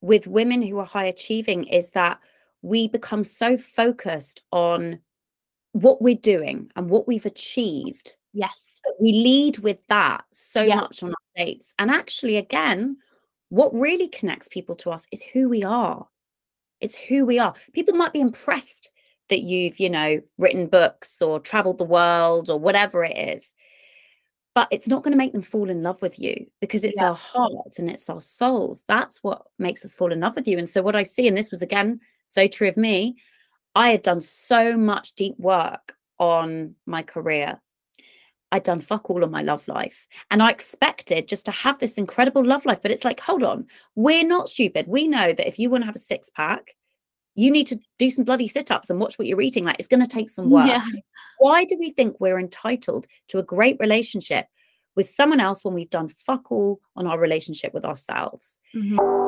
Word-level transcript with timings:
with 0.00 0.26
women 0.26 0.62
who 0.62 0.78
are 0.78 0.86
high 0.86 1.04
achieving 1.06 1.64
is 1.64 1.90
that 1.90 2.18
we 2.62 2.88
become 2.88 3.24
so 3.24 3.56
focused 3.56 4.42
on 4.52 4.98
what 5.72 6.00
we're 6.02 6.14
doing 6.14 6.70
and 6.76 6.90
what 6.90 7.06
we've 7.06 7.26
achieved. 7.26 8.16
Yes. 8.32 8.80
We 9.00 9.12
lead 9.12 9.58
with 9.58 9.78
that 9.88 10.24
so 10.32 10.62
Yeah. 10.62 10.76
much 10.76 11.02
on 11.02 11.10
our 11.10 11.44
dates. 11.44 11.74
And 11.78 11.90
actually, 11.90 12.36
again, 12.36 12.96
what 13.50 13.72
really 13.74 14.08
connects 14.08 14.48
people 14.48 14.74
to 14.76 14.90
us 14.90 15.06
is 15.12 15.22
who 15.22 15.48
we 15.48 15.62
are. 15.62 16.08
It's 16.80 16.96
who 16.96 17.24
we 17.24 17.38
are. 17.38 17.54
People 17.72 17.94
might 17.94 18.12
be 18.12 18.20
impressed 18.20 18.90
that 19.28 19.40
you've, 19.40 19.78
you 19.80 19.90
know, 19.90 20.20
written 20.38 20.66
books 20.66 21.20
or 21.20 21.40
traveled 21.40 21.78
the 21.78 21.84
world 21.84 22.50
or 22.50 22.58
whatever 22.58 23.04
it 23.04 23.16
is. 23.16 23.54
But 24.58 24.66
it's 24.72 24.88
not 24.88 25.04
going 25.04 25.12
to 25.12 25.16
make 25.16 25.30
them 25.30 25.40
fall 25.40 25.70
in 25.70 25.84
love 25.84 26.02
with 26.02 26.18
you 26.18 26.44
because 26.60 26.82
it's 26.82 26.96
Yeah. 26.96 27.10
our 27.10 27.14
hearts 27.14 27.78
and 27.78 27.88
it's 27.88 28.10
our 28.10 28.20
souls. 28.20 28.82
That's 28.88 29.22
what 29.22 29.42
makes 29.60 29.84
us 29.84 29.94
fall 29.94 30.10
in 30.10 30.18
love 30.18 30.34
with 30.34 30.48
you. 30.48 30.58
And 30.58 30.68
so, 30.68 30.82
what 30.82 30.96
I 30.96 31.04
see, 31.04 31.28
and 31.28 31.36
this 31.36 31.52
was 31.52 31.62
again 31.62 32.00
so 32.24 32.48
true 32.48 32.66
of 32.66 32.76
me, 32.76 33.14
I 33.76 33.90
had 33.90 34.02
done 34.02 34.20
so 34.20 34.76
much 34.76 35.12
deep 35.12 35.36
work 35.38 35.94
on 36.18 36.74
my 36.86 37.04
career. 37.04 37.60
I'd 38.50 38.64
done 38.64 38.80
fuck 38.80 39.08
all 39.10 39.22
on 39.22 39.30
my 39.30 39.42
love 39.42 39.68
life. 39.68 40.08
And 40.32 40.42
I 40.42 40.50
expected 40.50 41.28
just 41.28 41.44
to 41.44 41.52
have 41.52 41.78
this 41.78 41.96
incredible 41.96 42.44
love 42.44 42.66
life. 42.66 42.82
But 42.82 42.90
it's 42.90 43.04
like, 43.04 43.20
hold 43.20 43.44
on, 43.44 43.64
we're 43.94 44.26
not 44.26 44.48
stupid. 44.48 44.88
We 44.88 45.06
know 45.06 45.32
that 45.32 45.46
if 45.46 45.60
you 45.60 45.70
want 45.70 45.82
to 45.82 45.86
have 45.86 45.94
a 45.94 46.00
six 46.00 46.30
pack, 46.30 46.74
you 47.36 47.52
need 47.52 47.68
to 47.68 47.78
do 48.00 48.10
some 48.10 48.24
bloody 48.24 48.48
sit 48.48 48.72
ups 48.72 48.90
and 48.90 48.98
watch 48.98 49.20
what 49.20 49.28
you're 49.28 49.40
eating. 49.40 49.64
Like, 49.64 49.76
it's 49.78 49.86
going 49.86 50.00
to 50.00 50.08
take 50.08 50.28
some 50.28 50.50
work. 50.50 50.66
Yeah. 50.66 50.84
Why 51.38 51.64
do 51.64 51.76
we 51.78 51.92
think 51.92 52.16
we're 52.18 52.40
entitled 52.40 53.06
to 53.28 53.38
a 53.38 53.44
great 53.44 53.76
relationship 53.78 54.46
with 54.98 55.08
someone 55.08 55.38
else 55.38 55.64
when 55.64 55.74
we've 55.74 55.88
done 55.88 56.08
fuck 56.08 56.50
all 56.50 56.80
on 56.96 57.06
our 57.06 57.20
relationship 57.20 57.72
with 57.72 57.84
ourselves? 57.84 58.58
Mhm. 58.74 59.27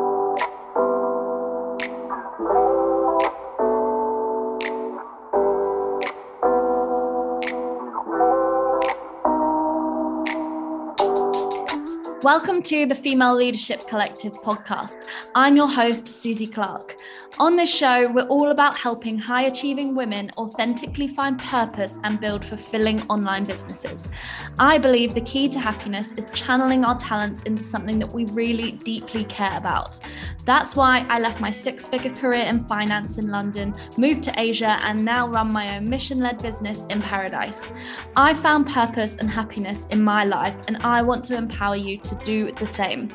Welcome 12.23 12.61
to 12.65 12.85
the 12.85 12.95
Female 12.95 13.35
Leadership 13.35 13.89
Collective 13.89 14.35
podcast. 14.43 15.07
I'm 15.35 15.57
your 15.57 15.69
host, 15.69 16.05
Suzie 16.05 16.53
Clark. 16.53 16.99
On 17.39 17.57
this 17.57 17.75
show, 17.75 18.13
we're 18.13 18.27
all 18.27 18.51
about 18.51 18.77
helping 18.77 19.17
high 19.17 19.45
achieving 19.45 19.95
women 19.95 20.31
authentically 20.37 21.09
find 21.09 21.39
purpose 21.39 21.99
and 22.05 22.21
build 22.21 22.45
fulfilling 22.45 23.01
online 23.09 23.45
businesses. 23.45 24.11
I 24.59 24.77
believe 24.77 25.15
the 25.15 25.23
key 25.23 25.49
to 25.49 25.59
happiness 25.59 26.13
is 26.13 26.31
channeling 26.33 26.85
our 26.85 26.99
talents 26.99 27.45
into 27.45 27.63
something 27.63 27.99
that 28.01 28.13
we 28.13 28.27
really 28.27 28.73
deeply 28.73 29.25
care 29.25 29.57
about. 29.57 29.99
That's 30.45 30.77
why 30.77 31.07
I 31.09 31.21
left 31.21 31.41
my 31.41 31.51
six 31.51 31.89
figure 31.89 32.13
career 32.13 32.45
in 32.45 32.65
finance 32.65 33.17
in 33.17 33.29
London, 33.29 33.75
moved 33.97 34.23
to 34.25 34.35
Asia, 34.39 34.77
and 34.83 35.03
now 35.03 35.27
run 35.27 35.51
my 35.51 35.77
own 35.77 35.89
mission 35.89 36.21
led 36.21 36.43
business 36.43 36.85
in 36.91 37.01
paradise. 37.01 37.71
I 38.17 38.35
found 38.35 38.67
purpose 38.67 39.17
and 39.17 39.31
happiness 39.31 39.87
in 39.87 40.03
my 40.03 40.25
life, 40.25 40.57
and 40.69 40.77
I 40.79 41.01
want 41.01 41.25
to 41.25 41.37
empower 41.37 41.77
you 41.77 41.97
to 41.99 42.10
do 42.17 42.53
the 42.53 42.67
same. 42.67 43.13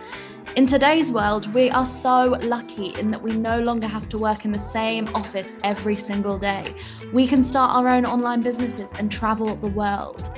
In 0.55 0.65
today's 0.65 1.11
world, 1.11 1.53
we 1.53 1.69
are 1.69 1.85
so 1.85 2.37
lucky 2.41 2.97
in 2.99 3.11
that 3.11 3.21
we 3.21 3.31
no 3.33 3.59
longer 3.59 3.87
have 3.87 4.07
to 4.09 4.17
work 4.17 4.45
in 4.45 4.51
the 4.51 4.59
same 4.59 5.07
office 5.13 5.57
every 5.63 5.95
single 5.97 6.39
day. 6.39 6.73
We 7.11 7.27
can 7.27 7.43
start 7.43 7.75
our 7.75 7.89
own 7.89 8.05
online 8.05 8.41
businesses 8.41 8.93
and 8.93 9.11
travel 9.11 9.55
the 9.55 9.67
world. 9.67 10.31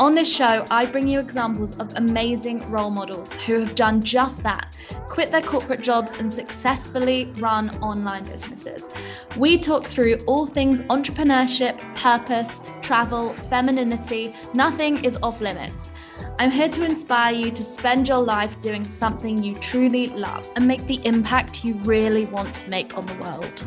On 0.00 0.14
this 0.14 0.28
show, 0.28 0.66
I 0.70 0.86
bring 0.86 1.06
you 1.06 1.20
examples 1.20 1.78
of 1.78 1.92
amazing 1.94 2.68
role 2.70 2.90
models 2.90 3.34
who 3.34 3.60
have 3.60 3.74
done 3.74 4.02
just 4.02 4.42
that 4.42 4.74
quit 5.08 5.30
their 5.30 5.42
corporate 5.42 5.82
jobs 5.82 6.14
and 6.14 6.32
successfully 6.32 7.26
run 7.36 7.68
online 7.82 8.24
businesses. 8.24 8.88
We 9.36 9.58
talk 9.58 9.84
through 9.84 10.16
all 10.26 10.46
things 10.46 10.80
entrepreneurship, 10.80 11.78
purpose, 11.94 12.62
travel, 12.80 13.34
femininity. 13.50 14.34
Nothing 14.54 15.04
is 15.04 15.18
off 15.22 15.40
limits. 15.40 15.92
I'm 16.38 16.50
here 16.50 16.68
to 16.68 16.84
inspire 16.84 17.34
you 17.34 17.50
to 17.50 17.64
spend 17.64 18.08
your 18.08 18.22
life 18.22 18.60
doing 18.60 18.86
something 18.86 19.42
you 19.42 19.54
truly 19.54 20.08
love 20.08 20.48
and 20.56 20.66
make 20.66 20.86
the 20.86 21.00
impact 21.06 21.64
you 21.64 21.74
really 21.84 22.26
want 22.26 22.54
to 22.56 22.70
make 22.70 22.96
on 22.96 23.06
the 23.06 23.14
world. 23.14 23.64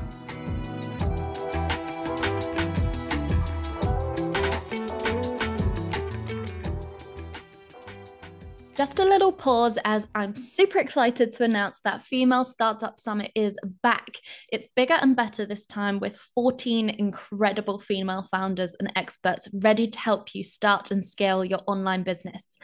Just 8.75 8.99
a 8.99 9.05
little 9.05 9.31
pause 9.31 9.77
as 9.85 10.09
I'm 10.15 10.35
super 10.35 10.79
excited 10.79 11.31
to 11.31 11.45
announce 11.45 11.79
that 11.85 12.03
Female 12.03 12.43
Startup 12.43 12.99
Summit 12.99 13.31
is 13.33 13.57
back. 13.81 14.17
It's 14.51 14.67
bigger 14.67 14.95
and 14.95 15.15
better 15.15 15.45
this 15.45 15.65
time 15.65 15.97
with 15.99 16.17
14 16.35 16.89
incredible 16.89 17.79
female 17.79 18.27
founders 18.29 18.75
and 18.77 18.91
experts 18.97 19.47
ready 19.53 19.87
to 19.87 19.97
help 19.97 20.35
you 20.35 20.43
start 20.43 20.91
and 20.91 21.05
scale 21.05 21.45
your 21.45 21.61
online 21.67 22.03
business. 22.03 22.57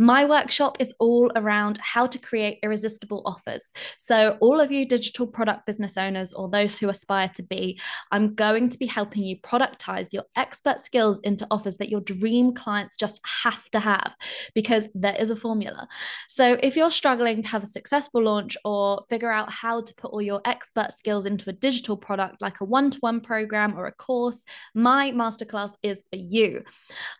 My 0.00 0.24
workshop 0.24 0.78
is 0.80 0.94
all 0.98 1.30
around 1.36 1.76
how 1.76 2.06
to 2.06 2.18
create 2.18 2.58
irresistible 2.62 3.22
offers. 3.26 3.74
So, 3.98 4.38
all 4.40 4.58
of 4.58 4.72
you 4.72 4.88
digital 4.88 5.26
product 5.26 5.66
business 5.66 5.98
owners 5.98 6.32
or 6.32 6.48
those 6.48 6.78
who 6.78 6.88
aspire 6.88 7.30
to 7.34 7.42
be, 7.42 7.78
I'm 8.10 8.34
going 8.34 8.70
to 8.70 8.78
be 8.78 8.86
helping 8.86 9.24
you 9.24 9.36
productize 9.42 10.14
your 10.14 10.24
expert 10.36 10.80
skills 10.80 11.20
into 11.20 11.46
offers 11.50 11.76
that 11.76 11.90
your 11.90 12.00
dream 12.00 12.54
clients 12.54 12.96
just 12.96 13.20
have 13.42 13.68
to 13.72 13.78
have 13.78 14.16
because 14.54 14.88
there 14.94 15.16
is 15.16 15.28
a 15.28 15.36
formula. 15.36 15.86
So, 16.28 16.56
if 16.62 16.76
you're 16.76 16.90
struggling 16.90 17.42
to 17.42 17.48
have 17.48 17.62
a 17.62 17.66
successful 17.66 18.24
launch 18.24 18.56
or 18.64 19.04
figure 19.10 19.30
out 19.30 19.52
how 19.52 19.82
to 19.82 19.94
put 19.96 20.12
all 20.12 20.22
your 20.22 20.40
expert 20.46 20.92
skills 20.92 21.26
into 21.26 21.50
a 21.50 21.52
digital 21.52 21.98
product 21.98 22.40
like 22.40 22.62
a 22.62 22.64
one 22.64 22.90
to 22.90 22.98
one 23.00 23.20
program 23.20 23.78
or 23.78 23.84
a 23.84 23.92
course, 23.92 24.46
my 24.74 25.12
masterclass 25.12 25.72
is 25.82 26.04
for 26.08 26.16
you. 26.16 26.62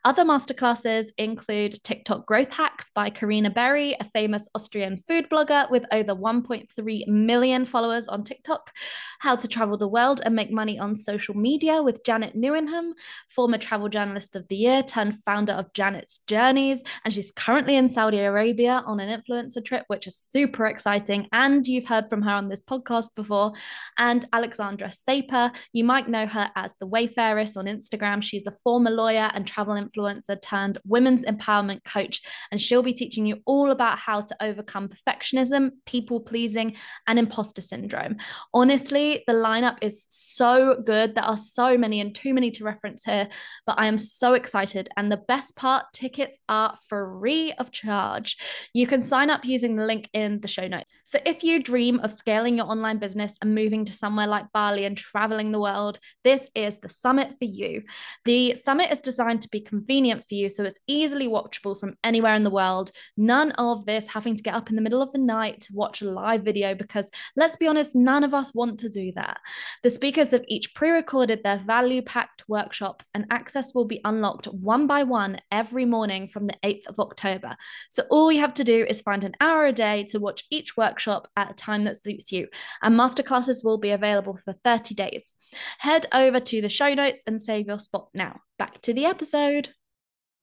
Other 0.07 0.25
masterclasses 0.25 1.09
include 1.19 1.75
TikTok 1.85 2.25
Growth 2.25 2.55
Hacks 2.55 2.70
by 2.95 3.11
Karina 3.11 3.51
Berry, 3.51 3.97
a 4.01 4.05
famous 4.05 4.49
Austrian 4.55 4.99
food 5.07 5.29
blogger 5.31 5.71
with 5.71 5.85
over 5.93 6.15
1.3 6.15 7.09
million 7.09 7.67
followers 7.67 8.09
on 8.09 8.25
TikTok, 8.25 8.73
How 9.19 9.37
to 9.37 9.47
Travel 9.47 9.77
the 9.77 9.89
World 9.89 10.21
and 10.25 10.35
Make 10.35 10.51
Money 10.51 10.79
on 10.79 10.97
Social 10.97 11.37
Media 11.37 11.83
with 11.83 12.05
Janet 12.05 12.37
Newenham, 12.37 12.93
former 13.29 13.59
Travel 13.59 13.89
Journalist 13.89 14.37
of 14.37 14.49
the 14.49 14.57
Year 14.57 14.83
turned 14.83 15.19
founder 15.25 15.53
of 15.53 15.73
Janet's 15.73 16.21
Journeys, 16.27 16.83
and 17.05 17.13
she's 17.13 17.33
currently 17.33 17.77
in 17.77 17.89
Saudi 17.89 18.21
Arabia 18.21 18.83
on 18.87 19.01
an 19.01 19.21
influencer 19.21 19.65
trip, 19.65 19.85
which 19.89 20.07
is 20.07 20.17
super 20.17 20.67
exciting. 20.67 21.29
And 21.33 21.67
you've 21.67 21.87
heard 21.87 22.09
from 22.09 22.23
her 22.23 22.33
on 22.33 22.49
this 22.49 22.63
podcast 22.63 23.15
before. 23.15 23.53
And 23.99 24.27
Alexandra 24.33 24.91
Saper, 24.91 25.53
you 25.73 25.85
might 25.85 26.09
know 26.09 26.27
her 26.27 26.51
as 26.57 26.75
the 26.75 26.87
Wayfarers 26.87 27.57
on 27.57 27.67
Instagram. 27.67 28.23
She's 28.23 28.47
a 28.47 28.53
former 28.65 28.91
lawyer 28.91 29.31
and 29.35 29.47
travel 29.47 29.75
influencer 29.75 30.41
turned 30.41 30.79
women's 30.85 31.25
empowerment 31.25 31.85
coach, 31.85 32.23
and 32.51 32.61
she'll 32.61 32.83
be 32.83 32.93
teaching 32.93 33.27
you 33.27 33.39
all 33.47 33.71
about 33.71 33.99
how 33.99 34.21
to 34.21 34.37
overcome 34.41 34.89
perfectionism, 34.89 35.71
people 35.87 36.21
pleasing, 36.21 36.77
and 37.07 37.19
imposter 37.19 37.63
syndrome. 37.63 38.17
Honestly, 38.53 39.23
the 39.27 39.33
lineup 39.33 39.77
is 39.81 40.05
so 40.09 40.83
good. 40.85 41.15
There 41.15 41.25
are 41.25 41.37
so 41.37 41.79
many 41.79 42.01
and 42.01 42.15
too 42.15 42.35
many 42.35 42.51
to 42.53 42.65
reference 42.65 43.05
here, 43.05 43.29
but 43.67 43.79
I 43.79 43.87
am 43.87 43.99
so 43.99 44.35
excited. 44.35 44.89
And 44.97 45.11
the 45.11 45.17
best 45.17 45.57
part 45.57 45.87
tickets 45.93 46.39
are 46.49 46.79
free 46.89 47.53
of 47.53 47.71
charge. 47.71 48.37
You 48.75 48.87
can 48.87 49.03
sign 49.03 49.31
up 49.31 49.45
using 49.45 49.77
the 49.77 49.85
link 49.85 50.09
in 50.13 50.41
the 50.41 50.49
show 50.49 50.67
notes. 50.67 50.87
So 51.05 51.19
if 51.25 51.45
you 51.45 51.63
dream 51.63 52.01
of 52.01 52.13
scaling 52.13 52.57
your 52.57 52.67
online 52.67 52.99
business 52.99 53.37
and 53.43 53.55
moving 53.55 53.85
to 53.85 53.93
somewhere 53.93 54.27
like 54.27 54.53
Bali 54.53 54.85
and 54.85 54.97
traveling 54.97 55.53
the 55.53 55.61
world, 55.61 55.99
this 56.25 56.49
is 56.55 56.79
the 56.79 56.89
summit 56.89 57.35
for 57.39 57.45
you. 57.45 57.83
The 58.25 58.55
summit 58.55 58.91
is 58.91 59.01
designed 59.01 59.43
to 59.43 59.49
be 59.49 59.61
convenient 59.61 60.23
for 60.29 60.35
you, 60.35 60.49
so 60.49 60.65
it's 60.65 60.81
easily 60.87 61.29
watchable 61.29 61.79
from 61.79 61.95
anywhere 62.03 62.40
in 62.41 62.45
the 62.45 62.51
world. 62.51 62.91
None 63.19 63.53
of 63.53 63.85
this 63.85 64.09
having 64.09 64.35
to 64.35 64.43
get 64.43 64.55
up 64.55 64.71
in 64.71 64.77
the 64.77 64.83
middle 64.83 65.03
of 65.03 65.13
the 65.13 65.19
night 65.19 65.61
to 65.63 65.75
watch 65.75 66.01
a 66.01 66.11
live 66.11 66.43
video, 66.43 66.75
because 66.75 67.11
let's 67.37 67.57
be 67.57 67.69
honest, 67.69 67.95
none 67.95 68.25
of 68.25 68.33
us 68.33 68.55
want 68.55 68.79
to 68.81 68.89
do 68.89 69.13
that. 69.13 69.39
The 69.83 69.91
speakers 69.91 70.31
have 70.31 70.45
each 70.49 70.75
pre 70.75 70.91
recorded 70.91 71.43
their 71.43 71.59
value 71.59 72.01
packed 72.03 72.45
workshops, 72.49 73.11
and 73.15 73.27
access 73.31 73.75
will 73.75 73.85
be 73.85 74.01
unlocked 74.05 74.47
one 74.47 74.87
by 74.87 75.03
one 75.03 75.39
every 75.53 75.85
morning 75.85 76.29
from 76.29 76.47
the 76.47 76.57
8th 76.65 76.87
of 76.89 76.99
October. 76.99 77.57
So 77.91 78.05
all 78.11 78.33
you 78.33 78.41
have 78.41 78.55
to 78.55 78.65
do 78.65 78.87
is 78.89 79.03
find 79.03 79.23
an 79.23 79.35
hour 79.41 79.67
a 79.67 79.73
day 79.73 80.05
to 80.05 80.19
watch 80.19 80.45
each 80.51 80.77
workshop 80.77 81.29
at 81.37 81.51
a 81.51 81.55
time 81.55 81.85
that 81.85 82.03
suits 82.03 82.33
you, 82.33 82.49
and 82.83 82.99
masterclasses 82.99 83.63
will 83.63 83.79
be 83.79 83.91
available 83.91 84.39
for 84.45 84.55
30 84.65 84.95
days. 84.95 85.35
Head 85.79 86.07
over 86.13 86.41
to 86.41 86.63
the 86.63 86.69
show 86.69 86.95
notes 86.95 87.23
and 87.27 87.43
save 87.43 87.67
your 87.67 87.79
spot 87.79 88.09
now. 88.15 88.41
Back 88.59 88.81
to 88.83 88.95
the 88.95 89.07
episode. 89.07 89.71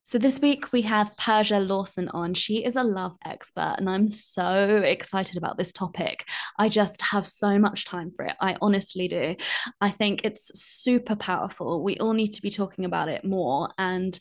So 0.08 0.16
this 0.16 0.40
week 0.40 0.72
we 0.72 0.80
have 0.82 1.14
Persia 1.18 1.60
Lawson 1.60 2.08
on. 2.14 2.32
She 2.32 2.64
is 2.64 2.76
a 2.76 2.82
love 2.82 3.14
expert, 3.26 3.74
and 3.76 3.90
I'm 3.90 4.08
so 4.08 4.80
excited 4.82 5.36
about 5.36 5.58
this 5.58 5.70
topic. 5.70 6.26
I 6.58 6.70
just 6.70 7.02
have 7.02 7.26
so 7.26 7.58
much 7.58 7.84
time 7.84 8.10
for 8.10 8.24
it. 8.24 8.32
I 8.40 8.56
honestly 8.62 9.06
do. 9.06 9.36
I 9.82 9.90
think 9.90 10.22
it's 10.24 10.50
super 10.58 11.14
powerful. 11.14 11.84
We 11.84 11.98
all 11.98 12.14
need 12.14 12.32
to 12.32 12.40
be 12.40 12.48
talking 12.48 12.86
about 12.86 13.10
it 13.10 13.22
more. 13.22 13.68
And 13.76 14.18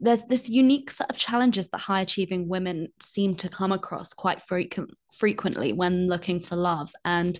there's 0.00 0.22
this 0.22 0.48
unique 0.48 0.90
set 0.90 1.10
of 1.10 1.18
challenges 1.18 1.68
that 1.68 1.82
high 1.82 2.00
achieving 2.00 2.48
women 2.48 2.88
seem 3.02 3.34
to 3.34 3.50
come 3.50 3.72
across 3.72 4.14
quite 4.14 4.40
frequent, 4.40 4.92
frequently 5.12 5.74
when 5.74 6.08
looking 6.08 6.40
for 6.40 6.56
love. 6.56 6.90
And 7.04 7.38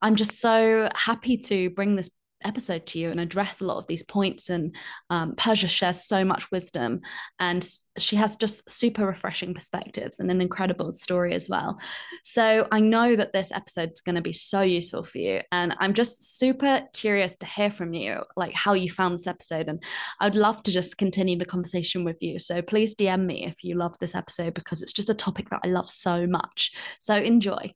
I'm 0.00 0.16
just 0.16 0.40
so 0.40 0.88
happy 0.94 1.36
to 1.36 1.68
bring 1.68 1.94
this 1.94 2.08
episode 2.46 2.86
to 2.86 2.98
you 2.98 3.10
and 3.10 3.20
address 3.20 3.60
a 3.60 3.64
lot 3.64 3.78
of 3.78 3.86
these 3.86 4.02
points. 4.02 4.48
And 4.48 4.74
um, 5.10 5.34
Persia 5.36 5.68
shares 5.68 6.02
so 6.02 6.24
much 6.24 6.50
wisdom, 6.50 7.00
and 7.38 7.68
she 7.98 8.16
has 8.16 8.36
just 8.36 8.68
super 8.70 9.06
refreshing 9.06 9.54
perspectives 9.54 10.20
and 10.20 10.30
an 10.30 10.40
incredible 10.40 10.92
story 10.92 11.34
as 11.34 11.48
well. 11.48 11.78
So 12.22 12.66
I 12.70 12.80
know 12.80 13.16
that 13.16 13.32
this 13.32 13.52
episode 13.52 13.92
is 13.92 14.00
going 14.00 14.16
to 14.16 14.22
be 14.22 14.32
so 14.32 14.62
useful 14.62 15.04
for 15.04 15.18
you, 15.18 15.40
and 15.52 15.74
I'm 15.78 15.94
just 15.94 16.38
super 16.38 16.82
curious 16.92 17.36
to 17.38 17.46
hear 17.46 17.70
from 17.70 17.92
you, 17.92 18.20
like 18.36 18.54
how 18.54 18.74
you 18.74 18.90
found 18.90 19.14
this 19.14 19.26
episode. 19.26 19.68
And 19.68 19.82
I'd 20.20 20.34
love 20.34 20.62
to 20.64 20.72
just 20.72 20.98
continue 20.98 21.38
the 21.38 21.44
conversation 21.44 22.04
with 22.04 22.16
you. 22.20 22.38
So 22.38 22.62
please 22.62 22.94
DM 22.94 23.26
me 23.26 23.44
if 23.44 23.64
you 23.64 23.76
love 23.76 23.96
this 23.98 24.14
episode 24.14 24.54
because 24.54 24.82
it's 24.82 24.92
just 24.92 25.10
a 25.10 25.14
topic 25.14 25.50
that 25.50 25.60
I 25.64 25.68
love 25.68 25.90
so 25.90 26.26
much. 26.26 26.72
So 26.98 27.14
enjoy. 27.16 27.72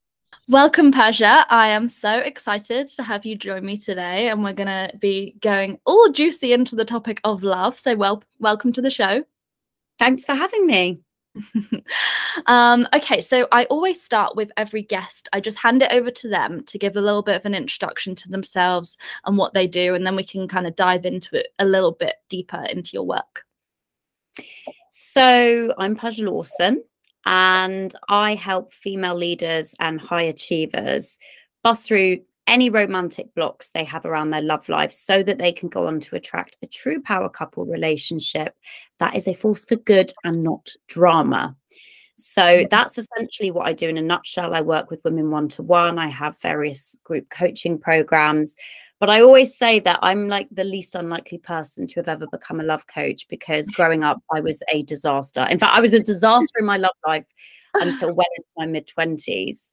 Welcome, 0.48 0.90
Persia. 0.90 1.46
I 1.48 1.68
am 1.68 1.86
so 1.86 2.18
excited 2.18 2.88
to 2.88 3.02
have 3.04 3.24
you 3.24 3.36
join 3.36 3.64
me 3.64 3.76
today, 3.76 4.30
and 4.30 4.42
we're 4.42 4.52
going 4.52 4.66
to 4.66 4.90
be 4.98 5.36
going 5.40 5.78
all 5.86 6.10
juicy 6.10 6.52
into 6.52 6.74
the 6.74 6.84
topic 6.84 7.20
of 7.22 7.44
love. 7.44 7.78
So, 7.78 7.94
well, 7.94 8.24
welcome 8.40 8.72
to 8.72 8.82
the 8.82 8.90
show. 8.90 9.24
Thanks 9.98 10.24
for 10.24 10.34
having 10.34 10.66
me. 10.66 11.00
um, 12.46 12.88
okay, 12.92 13.20
so 13.20 13.46
I 13.52 13.66
always 13.66 14.02
start 14.02 14.34
with 14.34 14.50
every 14.56 14.82
guest. 14.82 15.28
I 15.32 15.40
just 15.40 15.58
hand 15.58 15.82
it 15.82 15.92
over 15.92 16.10
to 16.10 16.28
them 16.28 16.64
to 16.64 16.78
give 16.78 16.96
a 16.96 17.00
little 17.00 17.22
bit 17.22 17.36
of 17.36 17.46
an 17.46 17.54
introduction 17.54 18.16
to 18.16 18.28
themselves 18.28 18.98
and 19.26 19.38
what 19.38 19.54
they 19.54 19.68
do, 19.68 19.94
and 19.94 20.04
then 20.04 20.16
we 20.16 20.24
can 20.24 20.48
kind 20.48 20.66
of 20.66 20.74
dive 20.74 21.04
into 21.04 21.38
it 21.38 21.48
a 21.60 21.64
little 21.64 21.92
bit 21.92 22.16
deeper 22.28 22.66
into 22.70 22.90
your 22.92 23.04
work. 23.04 23.44
So, 24.88 25.74
I'm 25.78 25.94
Persia 25.94 26.24
Lawson 26.24 26.82
and 27.26 27.94
I 28.08 28.34
help 28.34 28.72
female 28.72 29.14
leaders 29.14 29.74
and 29.80 30.00
high 30.00 30.22
achievers 30.22 31.18
bust 31.62 31.86
through 31.86 32.18
any 32.46 32.68
romantic 32.68 33.32
blocks 33.34 33.70
they 33.70 33.84
have 33.84 34.04
around 34.04 34.30
their 34.30 34.42
love 34.42 34.68
life 34.68 34.92
so 34.92 35.22
that 35.22 35.38
they 35.38 35.52
can 35.52 35.68
go 35.68 35.86
on 35.86 36.00
to 36.00 36.16
attract 36.16 36.56
a 36.62 36.66
true 36.66 37.00
power 37.00 37.28
couple 37.28 37.64
relationship 37.64 38.54
that 38.98 39.14
is 39.14 39.28
a 39.28 39.34
force 39.34 39.64
for 39.64 39.76
good 39.76 40.12
and 40.24 40.42
not 40.42 40.68
drama. 40.88 41.56
So 42.16 42.66
that's 42.70 42.98
essentially 42.98 43.50
what 43.50 43.66
I 43.66 43.72
do 43.72 43.88
in 43.88 43.96
a 43.96 44.02
nutshell. 44.02 44.52
I 44.52 44.60
work 44.60 44.90
with 44.90 45.04
women 45.04 45.30
one 45.30 45.48
to 45.50 45.62
one, 45.62 45.98
I 45.98 46.08
have 46.08 46.38
various 46.40 46.96
group 47.04 47.30
coaching 47.30 47.78
programs. 47.78 48.56
But 49.00 49.08
I 49.08 49.22
always 49.22 49.56
say 49.56 49.80
that 49.80 49.98
I'm 50.02 50.28
like 50.28 50.46
the 50.50 50.62
least 50.62 50.94
unlikely 50.94 51.38
person 51.38 51.86
to 51.86 52.00
have 52.00 52.08
ever 52.08 52.26
become 52.26 52.60
a 52.60 52.64
love 52.64 52.86
coach 52.86 53.26
because 53.28 53.66
growing 53.74 54.04
up, 54.04 54.22
I 54.32 54.40
was 54.40 54.62
a 54.72 54.82
disaster. 54.82 55.46
In 55.50 55.58
fact, 55.58 55.74
I 55.74 55.80
was 55.80 55.94
a 55.94 56.00
disaster 56.00 56.58
in 56.58 56.66
my 56.66 56.76
love 56.76 56.96
life 57.06 57.26
until 57.74 58.14
well 58.14 58.26
into 58.36 58.48
my 58.58 58.66
mid 58.66 58.86
20s. 58.86 59.72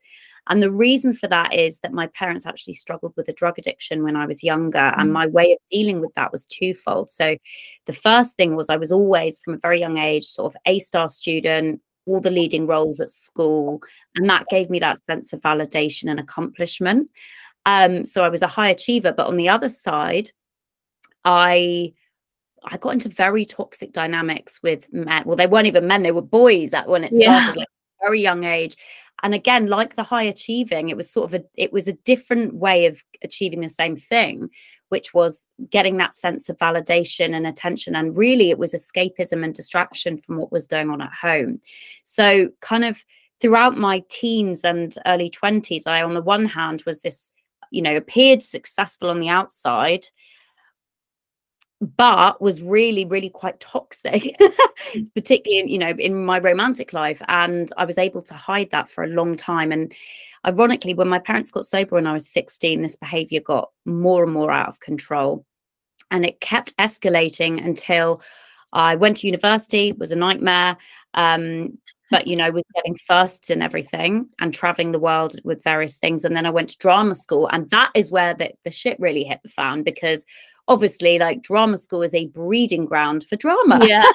And 0.50 0.64
the 0.64 0.72
reason 0.72 1.14
for 1.14 1.28
that 1.28 1.54
is 1.54 1.80
that 1.80 1.92
my 1.92 2.08
parents 2.08 2.46
actually 2.46 2.76
struggled 2.76 3.14
with 3.18 3.28
a 3.28 3.34
drug 3.34 3.60
addiction 3.60 4.02
when 4.02 4.16
I 4.16 4.26
was 4.26 4.46
younger. 4.46 4.78
Mm. 4.78 4.94
And 4.98 5.14
my 5.14 5.28
way 5.28 5.52
of 5.52 5.58
dealing 5.70 6.00
with 6.00 6.14
that 6.16 6.32
was 6.32 6.46
twofold. 6.46 7.12
So 7.12 7.38
the 7.86 7.94
first 7.94 8.38
thing 8.38 8.56
was 8.56 8.70
I 8.70 8.78
was 8.78 8.94
always, 8.94 9.40
from 9.40 9.56
a 9.56 9.60
very 9.60 9.80
young 9.80 9.98
age, 9.98 10.24
sort 10.24 10.54
of 10.54 10.62
A 10.66 10.80
star 10.80 11.10
student, 11.10 11.82
all 12.06 12.22
the 12.22 12.32
leading 12.32 12.66
roles 12.66 13.02
at 13.02 13.12
school. 13.12 13.82
And 14.16 14.30
that 14.30 14.48
gave 14.50 14.70
me 14.70 14.80
that 14.80 15.04
sense 15.06 15.34
of 15.34 15.42
validation 15.42 16.10
and 16.10 16.20
accomplishment. 16.20 17.10
Um, 17.68 18.06
so 18.06 18.24
I 18.24 18.30
was 18.30 18.42
a 18.42 18.48
high 18.48 18.70
achiever, 18.70 19.12
but 19.12 19.28
on 19.28 19.36
the 19.36 19.50
other 19.50 19.68
side, 19.68 20.32
I 21.26 21.94
I 22.64 22.78
got 22.78 22.94
into 22.94 23.10
very 23.10 23.46
toxic 23.46 23.92
dynamics 23.92 24.62
with 24.64 24.92
men. 24.94 25.24
Well, 25.26 25.36
they 25.36 25.48
weren't 25.48 25.68
even 25.68 25.86
men; 25.86 26.02
they 26.02 26.14
were 26.14 26.22
boys 26.22 26.74
at 26.74 26.88
when 26.88 27.04
it 27.04 27.14
started, 27.14 27.26
yeah. 27.26 27.54
like 27.58 27.68
very 28.02 28.22
young 28.22 28.46
age. 28.46 28.78
And 29.22 29.34
again, 29.34 29.68
like 29.68 29.96
the 29.96 30.04
high 30.04 30.24
achieving, 30.24 30.88
it 30.88 30.96
was 30.96 31.12
sort 31.12 31.34
of 31.34 31.42
a 31.42 31.46
it 31.56 31.74
was 31.74 31.90
a 31.90 31.94
different 31.94 32.54
way 32.54 32.86
of 32.86 33.04
achieving 33.22 33.60
the 33.60 33.68
same 33.68 33.98
thing, 33.98 34.50
which 34.88 35.14
was 35.14 35.42
getting 35.70 35.98
that 35.98 36.16
sense 36.16 36.48
of 36.48 36.56
validation 36.56 37.36
and 37.36 37.46
attention. 37.46 37.98
And 37.98 38.16
really, 38.16 38.50
it 38.50 38.60
was 38.60 38.72
escapism 38.72 39.44
and 39.44 39.54
distraction 39.54 40.18
from 40.18 40.38
what 40.38 40.54
was 40.54 40.68
going 40.68 40.90
on 40.90 41.02
at 41.02 41.12
home. 41.12 41.60
So, 42.04 42.50
kind 42.62 42.86
of 42.86 43.04
throughout 43.42 43.78
my 43.78 44.04
teens 44.10 44.64
and 44.64 44.96
early 45.06 45.30
20s, 45.30 45.84
I, 45.86 46.02
on 46.02 46.14
the 46.14 46.22
one 46.22 46.46
hand, 46.46 46.84
was 46.86 47.02
this 47.02 47.32
you 47.72 47.82
know, 47.82 47.96
appeared 47.96 48.42
successful 48.42 49.10
on 49.10 49.20
the 49.20 49.30
outside, 49.30 50.06
but 51.80 52.42
was 52.42 52.64
really, 52.64 53.06
really 53.06 53.30
quite 53.30 53.60
toxic, 53.60 54.36
particularly 55.16 55.60
in, 55.60 55.68
you 55.68 55.78
know, 55.78 55.92
in 55.92 56.26
my 56.26 56.40
romantic 56.40 56.92
life. 56.92 57.22
And 57.28 57.72
I 57.78 57.86
was 57.86 57.98
able 57.98 58.22
to 58.24 58.34
hide 58.34 58.72
that 58.72 58.90
for 58.90 59.04
a 59.04 59.10
long 59.10 59.36
time. 59.36 59.72
And 59.72 59.94
ironically, 60.46 60.96
when 60.96 61.08
my 61.08 61.20
parents 61.20 61.52
got 61.52 61.66
sober 61.66 61.96
when 61.96 62.08
I 62.08 62.14
was 62.14 62.28
16, 62.30 62.82
this 62.82 62.96
behavior 62.96 63.42
got 63.42 63.70
more 63.86 64.24
and 64.24 64.34
more 64.34 64.52
out 64.52 64.70
of 64.70 64.80
control. 64.80 65.46
And 66.10 66.26
it 66.26 66.40
kept 66.40 66.76
escalating 66.78 67.64
until 67.64 68.22
I 68.74 68.96
went 68.96 69.18
to 69.18 69.28
university, 69.28 69.94
was 69.94 70.12
a 70.12 70.16
nightmare. 70.16 70.78
Um, 71.14 71.78
but 72.10 72.28
you 72.28 72.36
know 72.36 72.52
was 72.52 72.66
getting 72.76 72.96
firsts 72.96 73.50
and 73.50 73.62
everything 73.62 74.28
and 74.40 74.54
traveling 74.54 74.92
the 74.92 75.00
world 75.00 75.36
with 75.44 75.64
various 75.64 75.98
things. 75.98 76.24
And 76.24 76.36
then 76.36 76.46
i 76.46 76.50
went 76.50 76.70
to 76.70 76.78
drama 76.78 77.16
school 77.16 77.50
and 77.52 77.70
that 77.70 77.92
is 77.96 78.12
where 78.12 78.34
the, 78.34 78.52
the 78.64 78.72
shit 78.72 79.00
really 79.00 79.24
hit 79.24 79.40
the 79.44 79.50
fan 79.50 79.84
because 79.84 80.26
obviously 80.68 81.18
like 81.18 81.42
drama 81.42 81.78
school 81.78 82.02
is 82.02 82.14
a 82.14 82.28
breeding 82.28 82.86
ground 82.86 83.24
for 83.24 83.36
drama. 83.36 83.80
Yeah. 83.86 84.06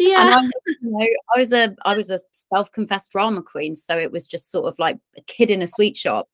Yeah. 0.00 0.32
I, 0.36 0.50
you 0.66 0.76
know, 0.82 1.06
I 1.32 1.38
was 1.38 1.52
a 1.52 1.76
i 1.84 1.96
was 1.96 2.10
a 2.10 2.18
self-confessed 2.52 3.12
drama 3.12 3.40
queen 3.40 3.76
so 3.76 3.96
it 3.96 4.10
was 4.10 4.26
just 4.26 4.50
sort 4.50 4.66
of 4.66 4.76
like 4.80 4.98
a 5.16 5.20
kid 5.22 5.48
in 5.48 5.62
a 5.62 5.68
sweet 5.68 5.96
shop 5.96 6.28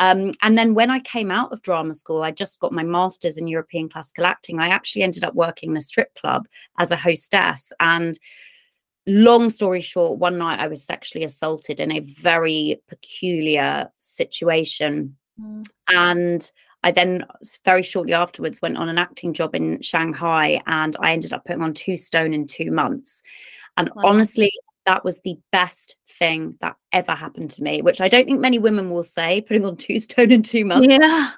um, 0.00 0.32
and 0.40 0.56
then 0.56 0.72
when 0.72 0.90
I 0.90 0.98
came 1.00 1.30
out 1.30 1.52
of 1.52 1.60
drama 1.60 1.92
school, 1.92 2.22
I 2.22 2.30
just 2.30 2.58
got 2.58 2.72
my 2.72 2.82
master's 2.82 3.36
in 3.36 3.46
European 3.46 3.90
classical 3.90 4.24
acting. 4.24 4.58
I 4.58 4.68
actually 4.68 5.02
ended 5.02 5.24
up 5.24 5.34
working 5.34 5.70
in 5.70 5.76
a 5.76 5.82
strip 5.82 6.14
club 6.14 6.48
as 6.78 6.90
a 6.90 6.96
hostess. 6.96 7.70
And 7.80 8.18
long 9.06 9.50
story 9.50 9.82
short, 9.82 10.18
one 10.18 10.38
night 10.38 10.58
I 10.58 10.68
was 10.68 10.82
sexually 10.82 11.22
assaulted 11.22 11.80
in 11.80 11.92
a 11.92 12.00
very 12.00 12.80
peculiar 12.88 13.92
situation. 13.98 15.16
Mm. 15.38 15.66
And 15.90 16.50
I 16.82 16.92
then 16.92 17.26
very 17.66 17.82
shortly 17.82 18.14
afterwards 18.14 18.62
went 18.62 18.78
on 18.78 18.88
an 18.88 18.96
acting 18.96 19.34
job 19.34 19.54
in 19.54 19.82
Shanghai 19.82 20.62
and 20.66 20.96
I 20.98 21.12
ended 21.12 21.34
up 21.34 21.44
putting 21.44 21.62
on 21.62 21.74
two 21.74 21.98
stone 21.98 22.32
in 22.32 22.46
two 22.46 22.70
months. 22.70 23.22
And 23.76 23.90
wow. 23.94 24.04
honestly, 24.06 24.50
that 24.90 25.04
was 25.04 25.20
the 25.20 25.38
best 25.52 25.94
thing 26.18 26.56
that 26.60 26.74
ever 26.90 27.12
happened 27.12 27.48
to 27.52 27.62
me, 27.62 27.80
which 27.80 28.00
I 28.00 28.08
don't 28.08 28.24
think 28.24 28.40
many 28.40 28.58
women 28.58 28.90
will 28.90 29.04
say, 29.04 29.40
putting 29.40 29.64
on 29.64 29.76
two 29.76 30.00
stone 30.00 30.32
in 30.32 30.42
two 30.42 30.64
months. 30.64 30.88
Yeah. 30.90 31.30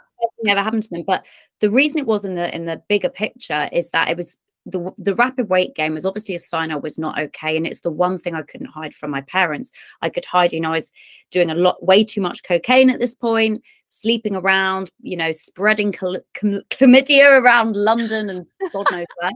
Never 0.42 0.62
happened 0.62 0.84
to 0.84 0.88
them. 0.88 1.04
But 1.06 1.26
the 1.60 1.70
reason 1.70 1.98
it 1.98 2.06
was 2.06 2.24
in 2.24 2.34
the 2.34 2.52
in 2.54 2.64
the 2.64 2.82
bigger 2.88 3.10
picture 3.10 3.68
is 3.70 3.90
that 3.90 4.08
it 4.08 4.16
was 4.16 4.38
the 4.64 4.90
the 4.96 5.14
rapid 5.16 5.50
weight 5.50 5.74
gain 5.74 5.92
was 5.92 6.06
obviously 6.06 6.34
a 6.34 6.38
sign 6.38 6.70
I 6.70 6.76
was 6.76 6.98
not 6.98 7.18
okay, 7.18 7.54
and 7.56 7.66
it's 7.66 7.80
the 7.80 7.90
one 7.90 8.18
thing 8.18 8.34
I 8.34 8.42
couldn't 8.42 8.68
hide 8.68 8.94
from 8.94 9.10
my 9.10 9.20
parents. 9.20 9.70
I 10.00 10.08
could 10.08 10.24
hide, 10.24 10.52
you 10.52 10.60
know, 10.60 10.70
I 10.70 10.76
was 10.76 10.92
doing 11.30 11.50
a 11.50 11.54
lot, 11.54 11.84
way 11.84 12.04
too 12.04 12.22
much 12.22 12.42
cocaine 12.42 12.88
at 12.88 13.00
this 13.00 13.14
point, 13.14 13.62
sleeping 13.84 14.34
around, 14.34 14.90
you 15.00 15.16
know, 15.16 15.30
spreading 15.30 15.92
chlam- 15.92 16.22
chlamydia 16.70 17.40
around 17.40 17.76
London 17.76 18.30
and 18.30 18.46
God 18.72 18.86
knows 18.90 19.06
where, 19.20 19.32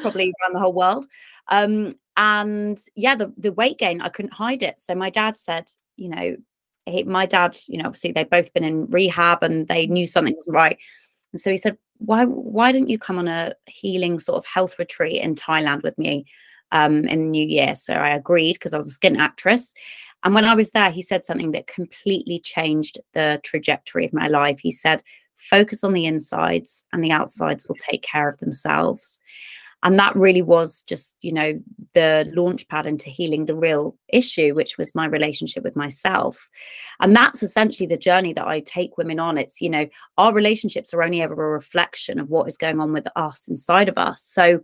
probably 0.00 0.32
around 0.42 0.54
the 0.54 0.60
whole 0.60 0.72
world. 0.72 1.06
Um, 1.48 1.92
and 2.16 2.78
yeah, 2.96 3.14
the 3.14 3.32
the 3.38 3.52
weight 3.52 3.78
gain 3.78 4.00
I 4.00 4.08
couldn't 4.08 4.32
hide 4.32 4.62
it. 4.62 4.78
So 4.78 4.94
my 4.94 5.08
dad 5.08 5.38
said, 5.38 5.70
you 5.96 6.10
know, 6.10 6.36
he, 6.86 7.04
my 7.04 7.26
dad, 7.26 7.56
you 7.68 7.78
know, 7.78 7.86
obviously 7.86 8.12
they'd 8.12 8.30
both 8.30 8.52
been 8.52 8.64
in 8.64 8.86
rehab 8.86 9.42
and 9.42 9.68
they 9.68 9.86
knew 9.86 10.06
something 10.06 10.34
wasn't 10.34 10.56
right. 10.56 10.78
And 11.32 11.40
so 11.40 11.50
he 11.50 11.56
said, 11.56 11.78
why 11.98 12.24
why 12.24 12.72
don't 12.72 12.88
you 12.88 12.98
come 12.98 13.18
on 13.18 13.28
a 13.28 13.54
healing 13.66 14.18
sort 14.18 14.38
of 14.38 14.44
health 14.44 14.78
retreat 14.78 15.22
in 15.22 15.34
Thailand 15.34 15.82
with 15.82 15.96
me 15.98 16.26
um, 16.72 17.04
in 17.06 17.20
the 17.20 17.30
new 17.30 17.46
year? 17.46 17.74
So 17.74 17.94
I 17.94 18.10
agreed 18.10 18.54
because 18.54 18.74
I 18.74 18.78
was 18.78 18.88
a 18.88 18.92
skin 18.92 19.16
actress. 19.16 19.74
And 20.24 20.34
when 20.34 20.44
I 20.44 20.54
was 20.56 20.72
there, 20.72 20.90
he 20.90 21.02
said 21.02 21.24
something 21.24 21.52
that 21.52 21.68
completely 21.68 22.40
changed 22.40 22.98
the 23.14 23.40
trajectory 23.44 24.04
of 24.04 24.12
my 24.12 24.26
life. 24.26 24.58
He 24.58 24.72
said, 24.72 25.04
focus 25.36 25.84
on 25.84 25.92
the 25.92 26.06
insides 26.06 26.84
and 26.92 27.04
the 27.04 27.12
outsides 27.12 27.66
will 27.68 27.76
take 27.76 28.02
care 28.02 28.28
of 28.28 28.38
themselves 28.38 29.20
and 29.82 29.98
that 29.98 30.16
really 30.16 30.42
was 30.42 30.82
just 30.82 31.16
you 31.20 31.32
know 31.32 31.60
the 31.94 32.30
launch 32.34 32.68
pad 32.68 32.86
into 32.86 33.10
healing 33.10 33.46
the 33.46 33.56
real 33.56 33.96
issue 34.08 34.54
which 34.54 34.76
was 34.76 34.94
my 34.94 35.06
relationship 35.06 35.62
with 35.62 35.76
myself. 35.76 36.48
And 37.00 37.14
that's 37.14 37.42
essentially 37.42 37.86
the 37.86 37.96
journey 37.96 38.32
that 38.32 38.46
i 38.46 38.60
take 38.60 38.98
women 38.98 39.18
on. 39.18 39.38
It's 39.38 39.60
you 39.60 39.70
know 39.70 39.86
our 40.16 40.32
relationships 40.32 40.92
are 40.92 41.02
only 41.02 41.22
ever 41.22 41.34
a 41.34 41.50
reflection 41.50 42.18
of 42.18 42.30
what 42.30 42.48
is 42.48 42.56
going 42.56 42.80
on 42.80 42.92
with 42.92 43.06
us 43.16 43.48
inside 43.48 43.88
of 43.88 43.98
us. 43.98 44.22
So 44.22 44.60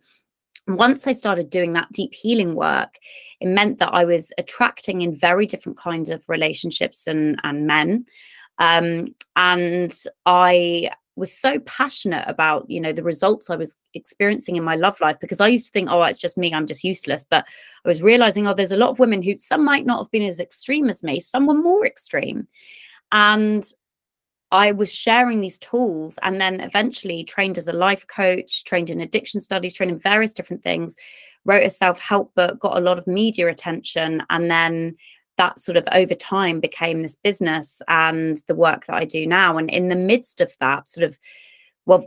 once 0.66 1.06
I 1.06 1.12
started 1.12 1.50
doing 1.50 1.74
that 1.74 1.92
deep 1.92 2.14
healing 2.14 2.54
work, 2.54 2.98
it 3.40 3.48
meant 3.48 3.78
that 3.78 3.92
I 3.92 4.04
was 4.04 4.32
attracting 4.38 5.02
in 5.02 5.14
very 5.14 5.46
different 5.46 5.76
kinds 5.76 6.08
of 6.08 6.26
relationships 6.28 7.06
and, 7.06 7.38
and 7.44 7.66
men. 7.66 8.06
Um, 8.58 9.14
and 9.36 9.92
I 10.24 10.90
was 11.16 11.36
so 11.36 11.58
passionate 11.60 12.24
about 12.26 12.68
you 12.68 12.80
know 12.80 12.92
the 12.92 13.02
results 13.02 13.50
i 13.50 13.56
was 13.56 13.76
experiencing 13.94 14.56
in 14.56 14.64
my 14.64 14.74
love 14.74 15.00
life 15.00 15.16
because 15.20 15.40
i 15.40 15.48
used 15.48 15.66
to 15.66 15.72
think 15.72 15.88
oh 15.90 16.02
it's 16.02 16.18
just 16.18 16.36
me 16.36 16.52
i'm 16.52 16.66
just 16.66 16.84
useless 16.84 17.24
but 17.28 17.46
i 17.84 17.88
was 17.88 18.02
realizing 18.02 18.46
oh 18.46 18.54
there's 18.54 18.72
a 18.72 18.76
lot 18.76 18.90
of 18.90 18.98
women 18.98 19.22
who 19.22 19.36
some 19.38 19.64
might 19.64 19.86
not 19.86 19.98
have 19.98 20.10
been 20.10 20.22
as 20.22 20.40
extreme 20.40 20.88
as 20.88 21.02
me 21.02 21.20
some 21.20 21.46
were 21.46 21.54
more 21.54 21.86
extreme 21.86 22.46
and 23.12 23.72
i 24.50 24.72
was 24.72 24.92
sharing 24.92 25.40
these 25.40 25.58
tools 25.58 26.18
and 26.22 26.40
then 26.40 26.60
eventually 26.60 27.24
trained 27.24 27.58
as 27.58 27.68
a 27.68 27.72
life 27.72 28.06
coach 28.06 28.64
trained 28.64 28.90
in 28.90 29.00
addiction 29.00 29.40
studies 29.40 29.74
trained 29.74 29.92
in 29.92 29.98
various 29.98 30.32
different 30.32 30.62
things 30.62 30.96
wrote 31.44 31.64
a 31.64 31.70
self-help 31.70 32.34
book 32.34 32.58
got 32.58 32.76
a 32.76 32.80
lot 32.80 32.98
of 32.98 33.06
media 33.06 33.48
attention 33.48 34.22
and 34.30 34.50
then 34.50 34.96
that 35.36 35.58
sort 35.58 35.76
of 35.76 35.86
over 35.92 36.14
time 36.14 36.60
became 36.60 37.02
this 37.02 37.16
business 37.16 37.82
and 37.88 38.42
the 38.46 38.54
work 38.54 38.86
that 38.86 38.96
I 38.96 39.04
do 39.04 39.26
now. 39.26 39.58
And 39.58 39.68
in 39.70 39.88
the 39.88 39.96
midst 39.96 40.40
of 40.40 40.52
that, 40.60 40.88
sort 40.88 41.04
of, 41.04 41.18
well, 41.86 42.06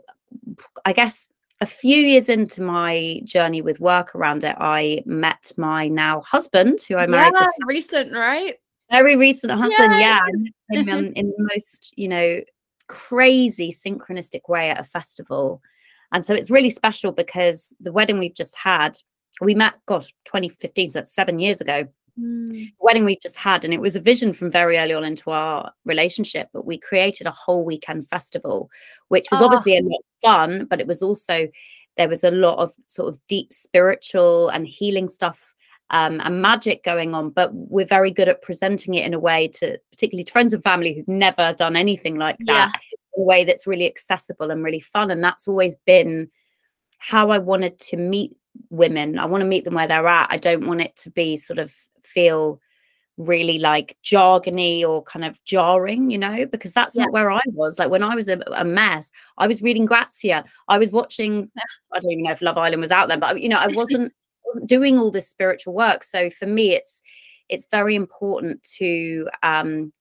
I 0.86 0.94
guess 0.94 1.30
a 1.60 1.66
few 1.66 1.98
years 1.98 2.30
into 2.30 2.62
my 2.62 3.22
journey 3.24 3.62
with 3.62 3.80
work 3.80 4.16
around 4.16 4.44
it, 4.44 4.56
I 4.60 5.04
met 5.06 5.52
my 5.58 5.88
now 5.88 6.22
husband, 6.22 6.80
who 6.88 6.96
I 6.96 7.08
married. 7.08 7.34
Yeah, 7.36 7.50
recent, 7.66 8.14
right? 8.14 8.56
Very 8.92 9.18
recent 9.18 9.52
husband, 9.52 9.94
Yay! 9.94 10.00
yeah. 10.00 10.26
In, 10.70 11.14
in 11.14 11.28
the 11.38 11.50
most, 11.54 11.94
you 11.98 12.08
know, 12.08 12.42
crazy 12.88 13.72
synchronistic 13.72 14.48
way 14.48 14.70
at 14.70 14.80
a 14.80 14.84
festival. 14.84 15.62
And 16.12 16.24
so 16.24 16.34
it's 16.34 16.50
really 16.50 16.70
special 16.70 17.12
because 17.12 17.74
the 17.82 17.92
wedding 17.92 18.18
we've 18.18 18.34
just 18.34 18.56
had, 18.56 18.98
we 19.42 19.56
met, 19.56 19.74
gosh, 19.86 20.14
2015, 20.26 20.92
so 20.92 21.00
that's 21.00 21.14
seven 21.14 21.40
years 21.40 21.60
ago. 21.60 21.88
Mm. 22.20 22.72
wedding 22.80 23.06
we've 23.06 23.22
just 23.22 23.36
had, 23.36 23.64
and 23.64 23.74
it 23.74 23.82
was 23.82 23.96
a 23.96 24.02
vision 24.02 24.34
from 24.34 24.50
very 24.50 24.78
early 24.78 24.94
on 24.94 25.04
into 25.04 25.30
our 25.30 25.72
relationship. 25.86 26.50
But 26.52 26.66
we 26.66 26.78
created 26.78 27.28
a 27.28 27.32
whole 27.32 27.64
weekend 27.64 28.08
festival, 28.08 28.70
which 29.10 29.28
was 29.32 29.42
oh. 29.42 29.46
obviously 29.46 29.78
a 29.78 29.82
lot 29.82 30.00
of 30.00 30.22
fun, 30.24 30.66
but 30.70 30.80
it 30.80 30.88
was 30.88 31.02
also 31.02 31.48
there 31.98 32.10
was 32.10 32.24
a 32.24 32.32
lot 32.32 32.60
of 32.60 32.74
sort 32.86 33.10
of 33.10 33.20
deep 33.28 33.52
spiritual 33.52 34.50
and 34.50 34.68
healing 34.68 35.08
stuff 35.08 35.54
um, 35.90 36.22
and 36.24 36.42
magic 36.42 36.84
going 36.84 37.14
on. 37.14 37.30
But 37.30 37.54
we're 37.54 37.86
very 37.86 38.12
good 38.12 38.30
at 38.30 38.42
presenting 38.42 38.94
it 38.94 39.06
in 39.06 39.14
a 39.14 39.20
way 39.20 39.48
to, 39.56 39.80
particularly 39.92 40.24
to 40.24 40.32
friends 40.32 40.54
and 40.54 40.64
family 40.64 40.94
who've 40.94 41.08
never 41.08 41.54
done 41.58 41.76
anything 41.76 42.16
like 42.16 42.38
that, 42.46 42.72
yeah. 42.74 42.80
in 43.18 43.24
a 43.24 43.26
way 43.26 43.44
that's 43.44 43.68
really 43.68 43.86
accessible 43.86 44.52
and 44.52 44.64
really 44.64 44.80
fun. 44.80 45.12
And 45.12 45.24
that's 45.24 45.48
always 45.48 45.76
been 45.86 46.30
how 47.00 47.30
I 47.30 47.38
wanted 47.38 47.78
to 47.80 47.98
meet 47.98 48.36
women. 48.70 49.20
I 49.20 49.26
want 49.26 49.42
to 49.42 49.48
meet 49.48 49.66
them 49.66 49.76
where 49.76 49.88
they're 49.88 50.08
at. 50.08 50.32
I 50.32 50.38
don't 50.38 50.68
want 50.68 50.82
it 50.82 50.96
to 50.98 51.10
be 51.10 51.38
sort 51.38 51.60
of 51.60 51.74
feel 52.02 52.60
really 53.18 53.58
like 53.58 53.98
jargony 54.04 54.84
or 54.88 55.02
kind 55.04 55.26
of 55.26 55.44
jarring, 55.44 56.12
you 56.12 56.18
know, 56.18 56.46
because 56.46 56.74
that's 56.74 56.96
yeah. 56.96 57.04
not 57.04 57.14
where 57.14 57.32
I 57.32 57.42
was. 57.48 57.80
Like 57.80 57.90
when 57.90 58.04
I 58.04 58.16
was 58.16 58.28
a, 58.28 58.40
a, 58.56 58.64
mess, 58.64 59.12
I 59.38 59.48
was 59.48 59.62
reading 59.62 59.86
Grazia. 59.86 60.46
I 60.68 60.78
was 60.78 60.92
watching, 60.92 61.50
I 61.94 62.00
don't 62.00 62.12
even 62.12 62.26
know 62.26 62.32
if 62.32 62.42
Love 62.42 62.58
Island 62.58 62.82
was 62.82 62.92
out 62.92 63.08
then, 63.08 63.20
but 63.20 63.42
you 63.42 63.50
know, 63.50 63.58
I 63.58 63.68
wasn't 63.68 64.14
wasn't 64.46 64.70
doing 64.70 64.98
all 64.98 65.12
this 65.12 65.30
spiritual 65.30 65.74
work. 65.74 66.04
So 66.04 66.30
for 66.30 66.46
me, 66.46 66.74
it's 66.74 67.02
it's 67.50 67.68
very 67.70 67.96
important 67.96 68.64
to 68.78 69.28
um 69.44 69.92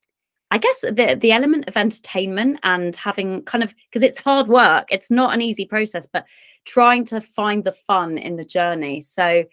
I 0.51 0.59
guess 0.59 0.81
the 0.81 1.19
the 1.21 1.33
element 1.33 1.69
of 1.69 1.77
entertainment 1.77 2.61
and 2.63 2.95
having 2.95 3.43
kind 3.43 3.65
of 3.65 3.75
because 3.91 4.03
it's 4.03 4.19
hard 4.19 4.49
work. 4.49 4.87
It's 4.91 5.11
not 5.11 5.35
an 5.35 5.43
easy 5.43 5.67
process, 5.67 6.07
but 6.13 6.27
trying 6.65 7.05
to 7.07 7.21
find 7.21 7.65
the 7.65 7.73
fun 7.73 8.19
in 8.19 8.37
the 8.37 8.45
journey. 8.45 9.01
So 9.01 9.45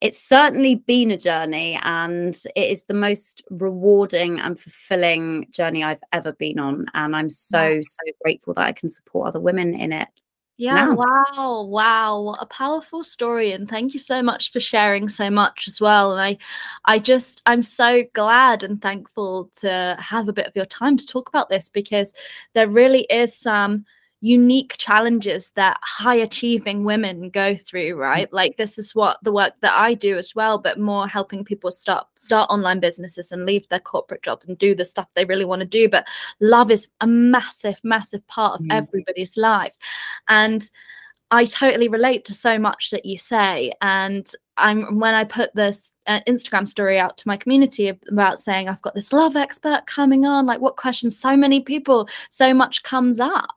it's 0.00 0.18
certainly 0.18 0.76
been 0.76 1.10
a 1.10 1.16
journey 1.16 1.78
and 1.82 2.34
it 2.56 2.70
is 2.70 2.84
the 2.84 2.94
most 2.94 3.42
rewarding 3.50 4.40
and 4.40 4.58
fulfilling 4.58 5.46
journey 5.50 5.84
I've 5.84 6.02
ever 6.12 6.32
been 6.32 6.58
on. 6.58 6.86
And 6.94 7.14
I'm 7.14 7.28
so, 7.28 7.80
so 7.82 8.12
grateful 8.22 8.54
that 8.54 8.66
I 8.66 8.72
can 8.72 8.88
support 8.88 9.28
other 9.28 9.40
women 9.40 9.74
in 9.74 9.92
it. 9.92 10.08
Yeah, 10.60 10.84
now. 10.84 10.94
wow, 10.94 11.62
wow. 11.62 12.20
What 12.20 12.42
a 12.42 12.44
powerful 12.44 13.02
story. 13.02 13.52
And 13.52 13.66
thank 13.66 13.94
you 13.94 13.98
so 13.98 14.22
much 14.22 14.52
for 14.52 14.60
sharing 14.60 15.08
so 15.08 15.30
much 15.30 15.66
as 15.66 15.80
well. 15.80 16.12
And 16.12 16.20
I 16.20 16.36
I 16.84 16.98
just 16.98 17.40
I'm 17.46 17.62
so 17.62 18.02
glad 18.12 18.62
and 18.62 18.82
thankful 18.82 19.50
to 19.60 19.96
have 19.98 20.28
a 20.28 20.34
bit 20.34 20.46
of 20.46 20.54
your 20.54 20.66
time 20.66 20.98
to 20.98 21.06
talk 21.06 21.30
about 21.30 21.48
this 21.48 21.70
because 21.70 22.12
there 22.52 22.68
really 22.68 23.04
is 23.04 23.34
some 23.34 23.86
unique 24.20 24.76
challenges 24.76 25.50
that 25.56 25.78
high 25.82 26.14
achieving 26.14 26.84
women 26.84 27.30
go 27.30 27.56
through 27.56 27.94
mm. 27.94 27.98
right 27.98 28.30
like 28.32 28.56
this 28.56 28.76
is 28.76 28.94
what 28.94 29.16
the 29.22 29.32
work 29.32 29.54
that 29.60 29.72
i 29.76 29.94
do 29.94 30.18
as 30.18 30.34
well 30.34 30.58
but 30.58 30.78
more 30.78 31.08
helping 31.08 31.42
people 31.42 31.70
start 31.70 32.06
start 32.16 32.48
online 32.50 32.80
businesses 32.80 33.32
and 33.32 33.46
leave 33.46 33.66
their 33.68 33.80
corporate 33.80 34.22
jobs 34.22 34.44
and 34.46 34.58
do 34.58 34.74
the 34.74 34.84
stuff 34.84 35.08
they 35.14 35.24
really 35.24 35.44
want 35.44 35.60
to 35.60 35.66
do 35.66 35.88
but 35.88 36.06
love 36.40 36.70
is 36.70 36.88
a 37.00 37.06
massive 37.06 37.80
massive 37.82 38.26
part 38.26 38.60
of 38.60 38.66
mm. 38.66 38.72
everybody's 38.72 39.36
lives 39.38 39.78
and 40.28 40.70
I 41.30 41.44
totally 41.44 41.88
relate 41.88 42.24
to 42.26 42.34
so 42.34 42.58
much 42.58 42.90
that 42.90 43.06
you 43.06 43.18
say. 43.18 43.72
And 43.80 44.30
I'm 44.56 44.98
when 44.98 45.14
I 45.14 45.24
put 45.24 45.54
this 45.54 45.94
uh, 46.06 46.20
Instagram 46.26 46.66
story 46.66 46.98
out 46.98 47.16
to 47.18 47.28
my 47.28 47.36
community 47.36 47.88
about 48.08 48.38
saying 48.38 48.68
I've 48.68 48.82
got 48.82 48.94
this 48.94 49.12
love 49.12 49.36
expert 49.36 49.84
coming 49.86 50.26
on, 50.26 50.46
like 50.46 50.60
what 50.60 50.76
questions? 50.76 51.18
So 51.18 51.36
many 51.36 51.60
people, 51.60 52.08
so 52.30 52.52
much 52.52 52.82
comes 52.82 53.20
up. 53.20 53.56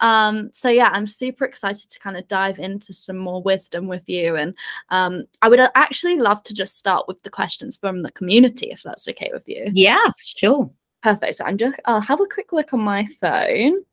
Um, 0.00 0.50
so 0.52 0.68
yeah, 0.68 0.90
I'm 0.92 1.06
super 1.06 1.44
excited 1.44 1.90
to 1.90 1.98
kind 1.98 2.16
of 2.16 2.28
dive 2.28 2.58
into 2.58 2.92
some 2.92 3.16
more 3.16 3.42
wisdom 3.42 3.86
with 3.86 4.06
you. 4.08 4.36
And 4.36 4.54
um, 4.90 5.24
I 5.40 5.48
would 5.48 5.60
actually 5.74 6.16
love 6.16 6.42
to 6.44 6.54
just 6.54 6.78
start 6.78 7.06
with 7.08 7.22
the 7.22 7.30
questions 7.30 7.76
from 7.76 8.02
the 8.02 8.12
community, 8.12 8.70
if 8.70 8.82
that's 8.82 9.08
okay 9.08 9.30
with 9.32 9.48
you. 9.48 9.66
Yeah, 9.72 10.10
sure. 10.18 10.70
Perfect. 11.02 11.36
So 11.36 11.44
I'm 11.44 11.56
just 11.56 11.78
I'll 11.84 12.00
have 12.00 12.20
a 12.20 12.26
quick 12.26 12.52
look 12.52 12.74
on 12.74 12.80
my 12.80 13.06
phone 13.20 13.84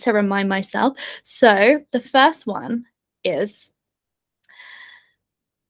to 0.00 0.12
remind 0.12 0.48
myself. 0.48 0.96
So 1.22 1.84
the 1.92 2.00
first 2.00 2.46
one 2.46 2.86
is 3.24 3.70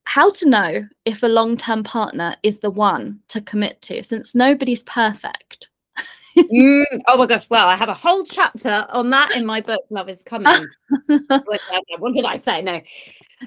how 0.04 0.30
to 0.30 0.48
know 0.48 0.88
if 1.04 1.22
a 1.22 1.28
long-term 1.28 1.84
partner 1.84 2.36
is 2.42 2.58
the 2.58 2.70
one 2.70 3.20
to 3.28 3.40
commit 3.40 3.80
to 3.82 4.02
since 4.04 4.34
nobody's 4.34 4.82
perfect 4.82 5.70
mm, 6.36 6.84
oh 7.06 7.16
my 7.16 7.26
gosh. 7.26 7.48
Well, 7.48 7.68
I 7.68 7.76
have 7.76 7.88
a 7.88 7.94
whole 7.94 8.24
chapter 8.24 8.86
on 8.90 9.10
that 9.10 9.32
in 9.32 9.46
my 9.46 9.60
book, 9.60 9.82
Love 9.90 10.08
is 10.08 10.22
Coming. 10.22 10.66
what, 11.06 11.60
what 11.98 12.14
did 12.14 12.24
I 12.24 12.36
say? 12.36 12.62
No. 12.62 12.80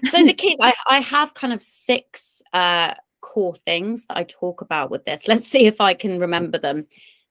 So 0.09 0.25
the 0.25 0.33
keys, 0.33 0.57
I, 0.61 0.73
I 0.87 0.99
have 0.99 1.33
kind 1.33 1.53
of 1.53 1.61
six 1.61 2.41
uh, 2.53 2.93
core 3.21 3.55
things 3.65 4.05
that 4.05 4.17
I 4.17 4.23
talk 4.23 4.61
about 4.61 4.91
with 4.91 5.05
this. 5.05 5.27
Let's 5.27 5.47
see 5.47 5.65
if 5.65 5.81
I 5.81 5.93
can 5.93 6.19
remember 6.19 6.57
them. 6.57 6.87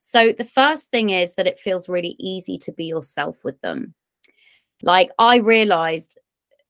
So 0.07 0.33
the 0.33 0.45
first 0.45 0.91
thing 0.91 1.11
is 1.11 1.35
that 1.35 1.47
it 1.47 1.59
feels 1.59 1.89
really 1.89 2.15
easy 2.19 2.59
to 2.59 2.73
be 2.73 2.85
yourself 2.85 3.43
with 3.43 3.59
them. 3.63 3.95
Like 4.83 5.11
I 5.19 5.39
realized 5.39 6.19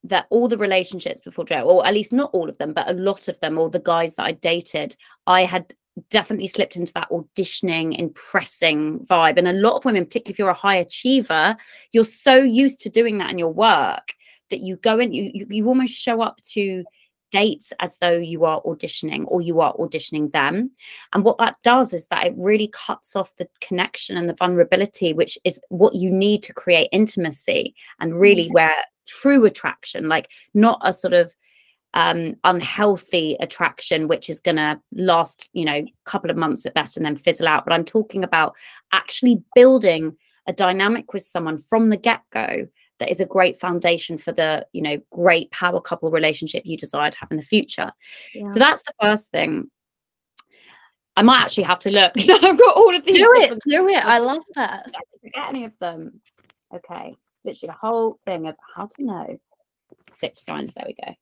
that 0.05 0.27
all 0.31 0.47
the 0.47 0.57
relationships 0.57 1.21
before 1.21 1.45
Joe, 1.45 1.63
or 1.63 1.85
at 1.85 1.95
least 1.95 2.13
not 2.13 2.31
all 2.33 2.49
of 2.49 2.59
them, 2.59 2.73
but 2.73 2.89
a 2.89 2.93
lot 2.93 3.27
of 3.27 3.39
them, 3.41 3.59
or 3.59 3.69
the 3.69 3.81
guys 3.81 4.15
that 4.15 4.25
I 4.25 4.33
dated, 4.33 4.97
I 5.27 5.45
had 5.45 5.75
definitely 6.11 6.47
slipped 6.47 6.77
into 6.77 6.93
that 6.93 7.11
auditioning, 7.11 7.99
impressing 7.99 9.01
vibe. 9.01 9.37
And 9.37 9.49
a 9.49 9.53
lot 9.53 9.77
of 9.77 9.85
women, 9.85 10.05
particularly 10.05 10.35
if 10.35 10.39
you're 10.39 10.49
a 10.49 10.55
high 10.55 10.77
achiever, 10.77 11.57
you're 11.91 12.05
so 12.05 12.37
used 12.37 12.81
to 12.81 12.89
doing 12.89 13.19
that 13.19 13.31
in 13.31 13.39
your 13.39 13.53
work 13.53 14.15
that 14.51 14.61
you 14.61 14.77
go 14.77 15.01
in, 15.01 15.13
you, 15.13 15.31
you, 15.35 15.47
you 15.51 15.67
almost 15.67 15.95
show 15.95 16.23
up 16.23 16.41
to 16.53 16.85
dates 17.35 17.73
as 17.81 17.97
though 17.97 18.17
you 18.17 18.45
are 18.45 18.63
auditioning 18.63 19.25
or 19.27 19.43
you 19.43 19.61
are 19.61 19.75
auditioning 19.75 20.31
them. 20.31 20.71
And 21.13 21.25
what 21.25 21.37
that 21.39 21.57
does 21.65 21.93
is 21.93 22.07
that 22.07 22.25
it 22.25 22.35
really 22.37 22.69
cuts 22.69 23.17
off 23.17 23.35
the 23.35 23.49
connection 23.61 24.17
and 24.17 24.29
the 24.29 24.35
vulnerability, 24.35 25.13
which 25.13 25.37
is 25.43 25.61
what 25.69 25.97
you 25.97 26.11
need 26.11 26.45
to 26.45 26.53
create 26.53 26.89
intimacy 26.93 27.75
and 27.99 28.17
really 28.17 28.47
where 28.51 28.85
true 29.09 29.45
attraction, 29.45 30.09
like 30.09 30.31
not 30.55 30.79
a 30.83 30.93
sort 30.93 31.13
of 31.13 31.35
um, 31.95 32.37
unhealthy 32.45 33.37
attraction, 33.41 34.07
which 34.07 34.31
is 34.31 34.39
going 34.39 34.57
to 34.57 34.81
last, 34.93 35.49
you 35.55 35.65
know, 35.65 35.73
a 35.73 35.93
couple 36.05 36.31
of 36.31 36.37
months 36.37 36.65
at 36.65 36.75
best 36.75 36.97
and 36.97 37.05
then 37.05 37.17
fizzle 37.17 37.49
out. 37.49 37.65
But 37.65 37.75
I'm 37.75 37.85
talking 37.85 38.23
about 38.23 38.55
actually 38.93 39.43
building 39.57 40.17
a 40.47 40.53
dynamic 40.53 41.13
with 41.13 41.25
someone 41.25 41.59
from 41.59 41.89
the 41.89 41.97
get 41.97 42.21
go 42.31 42.69
that 43.05 43.11
is 43.11 43.21
a 43.21 43.27
great 43.27 43.59
foundation 43.61 44.17
for 44.17 44.33
the, 44.33 44.67
you 44.73 44.81
know, 44.81 44.99
great 45.11 45.51
power 45.51 45.79
couple 45.79 46.11
relationship 46.11 46.63
you 46.65 46.75
desire 46.75 47.11
to 47.11 47.19
have 47.19 47.31
in 47.31 47.37
the 47.37 47.43
future. 47.43 47.93
Yeah. 48.35 48.49
So 48.49 48.59
that's 48.59 48.83
the 48.83 48.95
first 49.01 49.31
thing. 49.31 49.71
I 51.17 51.23
might 51.23 51.43
actually 51.43 51.65
have 51.65 51.81
to 51.81 51.91
look. 51.91 52.13
I've 52.19 52.59
got 52.59 52.77
all 52.77 52.95
of 52.95 53.05
these. 53.05 53.19
Do 53.19 53.29
it, 53.35 53.59
do 53.69 53.89
it. 53.89 54.05
I 54.05 54.19
love 54.19 54.43
that. 54.55 54.91
I 54.95 55.01
forget 55.21 55.49
any 55.51 55.65
of 55.65 55.73
them. 55.81 56.21
Okay, 56.75 57.15
literally 57.45 57.71
a 57.71 57.87
whole 57.87 58.19
thing 58.25 58.49
of 58.49 58.57
how 58.75 58.87
to 58.87 59.05
know 59.05 59.39
six 60.11 60.45
signs. 60.47 60.73
There 60.75 60.87
we 60.87 60.95
go. 60.95 61.15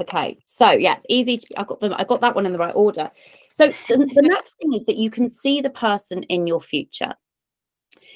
Okay, 0.00 0.38
so 0.44 0.70
yeah, 0.70 0.94
it's 0.94 1.06
easy 1.10 1.36
to. 1.36 1.60
I 1.60 1.64
got 1.64 1.80
them. 1.80 1.92
I 1.92 2.04
got 2.04 2.22
that 2.22 2.34
one 2.34 2.46
in 2.46 2.52
the 2.52 2.58
right 2.58 2.74
order. 2.74 3.10
So 3.52 3.68
the, 3.88 3.98
the 3.98 4.22
next 4.22 4.56
thing 4.56 4.72
is 4.72 4.86
that 4.86 4.96
you 4.96 5.10
can 5.10 5.28
see 5.28 5.60
the 5.60 5.70
person 5.70 6.22
in 6.24 6.46
your 6.46 6.60
future. 6.60 7.12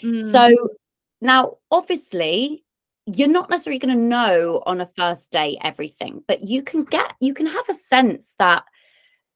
Mm. 0.03 0.33
So 0.33 0.69
now, 1.23 1.59
obviously, 1.71 2.65
you're 3.07 3.29
not 3.29 3.49
necessarily 3.49 3.79
going 3.79 3.97
to 3.97 4.05
know 4.05 4.61
on 4.67 4.81
a 4.81 4.87
first 4.87 5.31
date 5.31 5.59
everything, 5.63 6.23
but 6.27 6.43
you 6.43 6.63
can 6.63 6.83
get 6.85 7.15
you 7.21 7.33
can 7.33 7.47
have 7.47 7.69
a 7.69 7.75
sense 7.75 8.35
that 8.39 8.65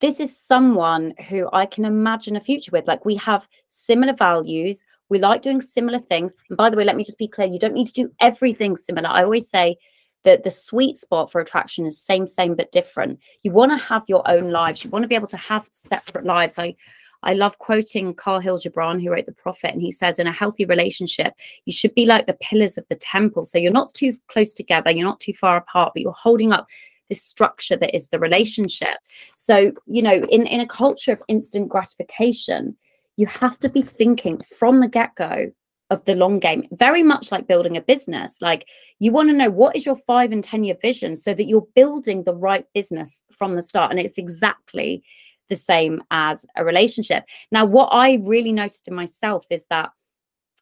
this 0.01 0.19
is 0.21 0.37
someone 0.37 1.15
who 1.29 1.49
I 1.53 1.65
can 1.65 1.85
imagine 1.85 2.37
a 2.37 2.41
future 2.41 2.73
with. 2.73 2.89
Like 2.89 3.05
we 3.05 3.15
have 3.17 3.49
similar 3.69 4.13
values, 4.13 4.85
we 5.09 5.21
like 5.21 5.43
doing 5.43 5.61
similar 5.61 6.01
things. 6.01 6.33
And 6.49 6.57
by 6.57 6.71
the 6.71 6.77
way, 6.77 6.85
let 6.85 6.97
me 6.97 7.05
just 7.05 7.19
be 7.19 7.29
clear 7.29 7.47
you 7.47 7.61
don't 7.61 7.75
need 7.75 7.87
to 7.87 7.93
do 7.93 8.13
everything 8.21 8.77
similar. 8.77 9.09
I 9.09 9.23
always 9.23 9.49
say 9.49 9.77
that 10.25 10.43
the 10.43 10.51
sweet 10.51 10.97
spot 10.97 11.31
for 11.31 11.41
attraction 11.41 11.87
is 11.87 12.01
same, 12.01 12.27
same, 12.27 12.57
but 12.57 12.73
different. 12.73 13.21
You 13.45 13.53
want 13.53 13.71
to 13.71 13.79
have 13.79 14.03
your 14.09 14.29
own 14.29 14.51
lives, 14.51 14.83
you 14.83 14.91
want 14.91 15.05
to 15.05 15.09
be 15.09 15.15
able 15.15 15.29
to 15.29 15.37
have 15.37 15.69
separate 15.71 16.25
lives. 16.25 16.59
I 16.59 16.75
I 17.23 17.35
love 17.35 17.59
quoting 17.59 18.15
Kahlil 18.15 18.63
Gibran, 18.63 19.03
who 19.03 19.11
wrote 19.11 19.27
The 19.27 19.33
Prophet, 19.33 19.73
and 19.73 19.83
he 19.83 19.91
says, 19.91 20.19
in 20.19 20.27
a 20.27 20.33
healthy 20.33 20.65
relationship, 20.65 21.35
you 21.65 21.73
should 21.73 21.95
be 21.95 22.07
like 22.07 22.27
the 22.27 22.39
pillars 22.41 22.79
of 22.79 22.87
the 22.89 22.97
temple. 22.97 23.45
So 23.45 23.59
you're 23.59 23.73
not 23.73 23.95
too 23.95 24.15
close 24.29 24.55
together, 24.55 24.91
you're 24.91 25.07
not 25.07 25.21
too 25.21 25.33
far 25.35 25.57
apart, 25.57 25.93
but 25.95 26.03
you're 26.03 26.13
holding 26.13 26.53
up 26.53 26.69
this 27.09 27.23
structure 27.23 27.77
that 27.77 27.95
is 27.95 28.09
the 28.09 28.19
relationship. 28.19 28.99
So, 29.35 29.73
you 29.87 30.03
know, 30.03 30.25
in, 30.31 30.47
in 30.47 30.61
a 30.61 30.67
culture 30.67 31.13
of 31.13 31.23
instant 31.29 31.69
gratification, 31.69 32.77
you 33.17 33.27
have 33.27 33.59
to 33.61 33.69
be 33.69 33.83
thinking 33.83 34.39
from 34.59 34.81
the 34.81 34.89
get 34.89 35.15
go 35.15 35.53
of 35.91 36.05
the 36.05 36.15
long 36.15 36.41
game, 36.41 36.65
very 36.73 37.03
much 37.03 37.31
like 37.31 37.47
building 37.47 37.77
a 37.77 37.81
business. 37.81 38.39
Like 38.41 38.69
you 38.99 39.13
want 39.13 39.29
to 39.29 39.37
know 39.37 39.51
what 39.51 39.77
is 39.77 39.87
your 39.87 39.97
five 39.97 40.33
and 40.33 40.43
10 40.43 40.65
year 40.65 40.77
vision 40.81 41.15
so 41.15 41.33
that 41.33 41.47
you're 41.47 41.67
building 41.75 42.25
the 42.25 42.35
right 42.35 42.67
business 42.75 43.23
from 43.31 43.55
the 43.55 43.63
start. 43.63 43.91
And 43.91 44.01
it's 44.01 44.19
exactly 44.19 45.05
the 45.49 45.57
same 45.57 46.03
as 46.11 46.45
a 46.57 46.65
relationship. 46.65 47.25
Now, 47.51 47.65
what 47.65 47.89
I 47.89 48.15
really 48.23 48.53
noticed 48.53 48.89
in 48.89 48.95
myself 48.95 49.45
is 49.51 49.67
that 49.67 49.91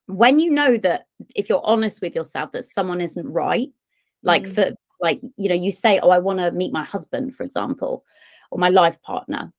when 0.07 0.39
you 0.39 0.51
know 0.51 0.77
that 0.79 1.07
if 1.35 1.49
you're 1.49 1.65
honest 1.65 2.03
with 2.03 2.15
yourself 2.15 2.53
that 2.53 2.65
someone 2.65 3.01
isn't 3.01 3.27
right, 3.27 3.71
like 4.23 4.43
mm. 4.43 4.55
for 4.55 4.75
like 5.01 5.21
you 5.37 5.49
know 5.49 5.55
you 5.55 5.71
say 5.71 6.01
oh 6.03 6.11
i 6.11 6.19
want 6.19 6.39
to 6.39 6.51
meet 6.53 6.73
my 6.73 6.83
husband 6.83 7.35
for 7.35 7.45
example 7.45 8.05
or 8.51 8.59
my 8.59 8.69
life 8.69 9.01
partner 9.03 9.53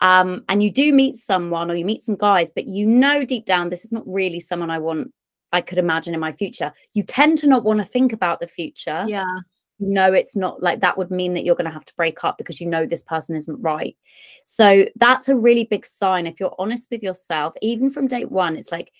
um, 0.00 0.42
and 0.48 0.64
you 0.64 0.72
do 0.72 0.92
meet 0.92 1.14
someone 1.14 1.70
or 1.70 1.74
you 1.74 1.84
meet 1.84 2.02
some 2.02 2.16
guys 2.16 2.50
but 2.54 2.66
you 2.66 2.86
know 2.86 3.24
deep 3.24 3.46
down 3.46 3.70
this 3.70 3.84
is 3.84 3.92
not 3.92 4.02
really 4.06 4.40
someone 4.40 4.70
i 4.70 4.78
want 4.78 5.12
i 5.52 5.60
could 5.60 5.78
imagine 5.78 6.14
in 6.14 6.20
my 6.20 6.32
future 6.32 6.72
you 6.92 7.02
tend 7.02 7.38
to 7.38 7.46
not 7.46 7.64
want 7.64 7.78
to 7.78 7.84
think 7.84 8.12
about 8.12 8.40
the 8.40 8.46
future 8.46 9.04
yeah 9.08 9.38
no 9.82 10.12
it's 10.12 10.36
not 10.36 10.62
like 10.62 10.80
that 10.80 10.96
would 10.96 11.10
mean 11.10 11.34
that 11.34 11.44
you're 11.44 11.54
going 11.54 11.66
to 11.66 11.70
have 11.70 11.84
to 11.84 11.94
break 11.96 12.22
up 12.24 12.38
because 12.38 12.60
you 12.60 12.66
know 12.66 12.86
this 12.86 13.02
person 13.02 13.36
isn't 13.36 13.60
right 13.60 13.96
so 14.44 14.86
that's 14.96 15.28
a 15.28 15.36
really 15.36 15.64
big 15.64 15.84
sign 15.84 16.26
if 16.26 16.38
you're 16.38 16.54
honest 16.58 16.88
with 16.90 17.02
yourself 17.02 17.54
even 17.60 17.90
from 17.90 18.06
date 18.06 18.30
one 18.30 18.56
it's 18.56 18.72
like 18.72 18.92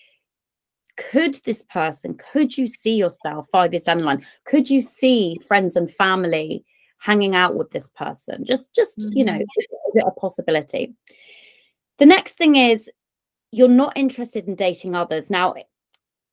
could 0.95 1.35
this 1.45 1.63
person, 1.63 2.15
could 2.15 2.57
you 2.57 2.67
see 2.67 2.95
yourself 2.95 3.47
five 3.51 3.73
years 3.73 3.83
down 3.83 3.97
the 3.97 4.03
line? 4.03 4.25
Could 4.45 4.69
you 4.69 4.81
see 4.81 5.39
friends 5.47 5.75
and 5.75 5.89
family 5.89 6.63
hanging 6.99 7.35
out 7.35 7.55
with 7.55 7.71
this 7.71 7.89
person? 7.91 8.45
Just, 8.45 8.73
just, 8.75 8.99
mm-hmm. 8.99 9.17
you 9.17 9.25
know, 9.25 9.33
mm-hmm. 9.33 9.87
is 9.87 9.95
it 9.95 10.03
a 10.05 10.11
possibility? 10.11 10.93
The 11.99 12.05
next 12.05 12.37
thing 12.37 12.55
is 12.55 12.89
you're 13.51 13.67
not 13.67 13.97
interested 13.97 14.47
in 14.47 14.55
dating 14.55 14.95
others. 14.95 15.29
Now, 15.29 15.55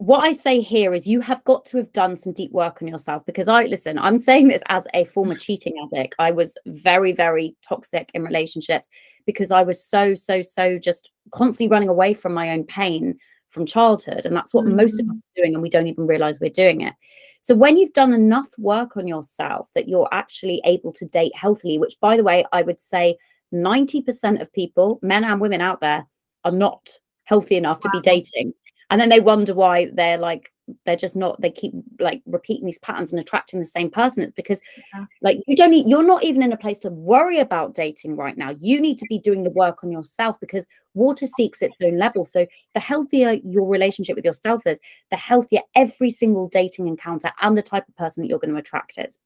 what 0.01 0.25
I 0.25 0.33
say 0.33 0.63
here 0.63 0.95
is 0.95 1.07
you 1.07 1.21
have 1.21 1.45
got 1.45 1.67
to 1.67 1.77
have 1.77 1.93
done 1.93 2.17
some 2.17 2.33
deep 2.33 2.51
work 2.53 2.81
on 2.81 2.89
yourself 2.89 3.23
because 3.27 3.49
I 3.49 3.65
listen, 3.65 3.99
I'm 3.99 4.17
saying 4.17 4.49
this 4.49 4.63
as 4.69 4.87
a 4.95 5.05
former 5.05 5.35
cheating 5.37 5.75
addict. 5.85 6.15
I 6.19 6.31
was 6.31 6.57
very, 6.65 7.13
very 7.13 7.55
toxic 7.63 8.11
in 8.15 8.23
relationships 8.23 8.89
because 9.27 9.51
I 9.51 9.63
was 9.63 9.85
so, 9.85 10.15
so, 10.15 10.41
so 10.41 10.79
just 10.79 11.11
constantly 11.33 11.71
running 11.71 11.91
away 11.91 12.15
from 12.15 12.33
my 12.33 12.49
own 12.49 12.65
pain 12.65 13.19
from 13.51 13.67
childhood. 13.67 14.25
And 14.25 14.35
that's 14.35 14.55
what 14.55 14.65
mm-hmm. 14.65 14.77
most 14.77 14.99
of 15.01 15.05
mm. 15.05 15.11
us 15.11 15.23
are 15.23 15.43
doing, 15.43 15.53
and 15.53 15.63
we 15.63 15.69
don't 15.69 15.87
even 15.87 16.07
realize 16.07 16.41
we're 16.41 16.49
doing 16.49 16.81
it. 16.81 16.95
So, 17.41 17.55
when 17.55 17.77
you've 17.77 17.93
done 17.93 18.15
enough 18.15 18.49
work 18.57 18.97
on 18.97 19.07
yourself 19.07 19.69
that 19.75 19.87
you're 19.87 20.09
actually 20.13 20.63
able 20.65 20.93
to 20.93 21.05
date 21.05 21.37
healthily, 21.37 21.77
which, 21.77 22.01
by 22.01 22.17
the 22.17 22.25
way, 22.25 22.47
I 22.53 22.63
would 22.63 22.81
say 22.81 23.19
90% 23.53 24.41
of 24.41 24.51
people, 24.55 24.99
men 25.03 25.25
and 25.25 25.43
women 25.43 25.61
out 25.61 25.83
there, 25.83 26.07
are 26.47 26.53
not 26.53 26.89
healthy 27.25 27.57
enough 27.57 27.81
wow. 27.85 27.91
to 27.91 28.01
be 28.01 28.03
dating. 28.03 28.55
And 28.91 29.01
then 29.01 29.09
they 29.09 29.21
wonder 29.21 29.55
why 29.55 29.89
they're 29.93 30.19
like 30.19 30.53
they're 30.85 30.97
just 30.97 31.17
not 31.17 31.41
they 31.41 31.51
keep 31.51 31.73
like 31.99 32.23
repeating 32.27 32.65
these 32.65 32.79
patterns 32.79 33.13
and 33.13 33.21
attracting 33.21 33.59
the 33.59 33.67
same 33.67 33.91
person. 33.91 34.23
It's 34.23 34.33
because 34.33 34.61
yeah. 34.95 35.05
like 35.23 35.39
you 35.47 35.57
don't 35.57 35.71
need 35.71 35.89
you're 35.89 36.07
not 36.07 36.25
even 36.25 36.43
in 36.43 36.53
a 36.53 36.57
place 36.57 36.79
to 36.81 36.91
worry 36.91 37.39
about 37.39 37.75
dating 37.75 38.17
right 38.17 38.37
now. 38.37 38.55
You 38.61 38.81
need 38.81 38.99
to 38.99 39.07
be 39.09 39.19
doing 39.19 39.43
the 39.43 39.51
work 39.51 39.83
on 39.83 39.91
yourself 39.91 40.39
because 40.41 40.67
water 40.95 41.27
seeks 41.27 41.63
its 41.63 41.81
own 41.81 41.99
level. 41.99 42.25
So 42.25 42.47
the 42.75 42.81
healthier 42.81 43.33
your 43.45 43.69
relationship 43.69 44.17
with 44.17 44.25
yourself 44.25 44.67
is 44.67 44.81
the 45.11 45.17
healthier 45.17 45.61
every 45.75 46.11
single 46.11 46.49
dating 46.49 46.89
encounter 46.89 47.31
and 47.41 47.57
the 47.57 47.63
type 47.63 47.89
of 47.89 47.97
person 47.97 48.23
that 48.23 48.29
you're 48.29 48.39
going 48.39 48.55
to 48.55 48.61
attract 48.61 48.99
is. 48.99 49.19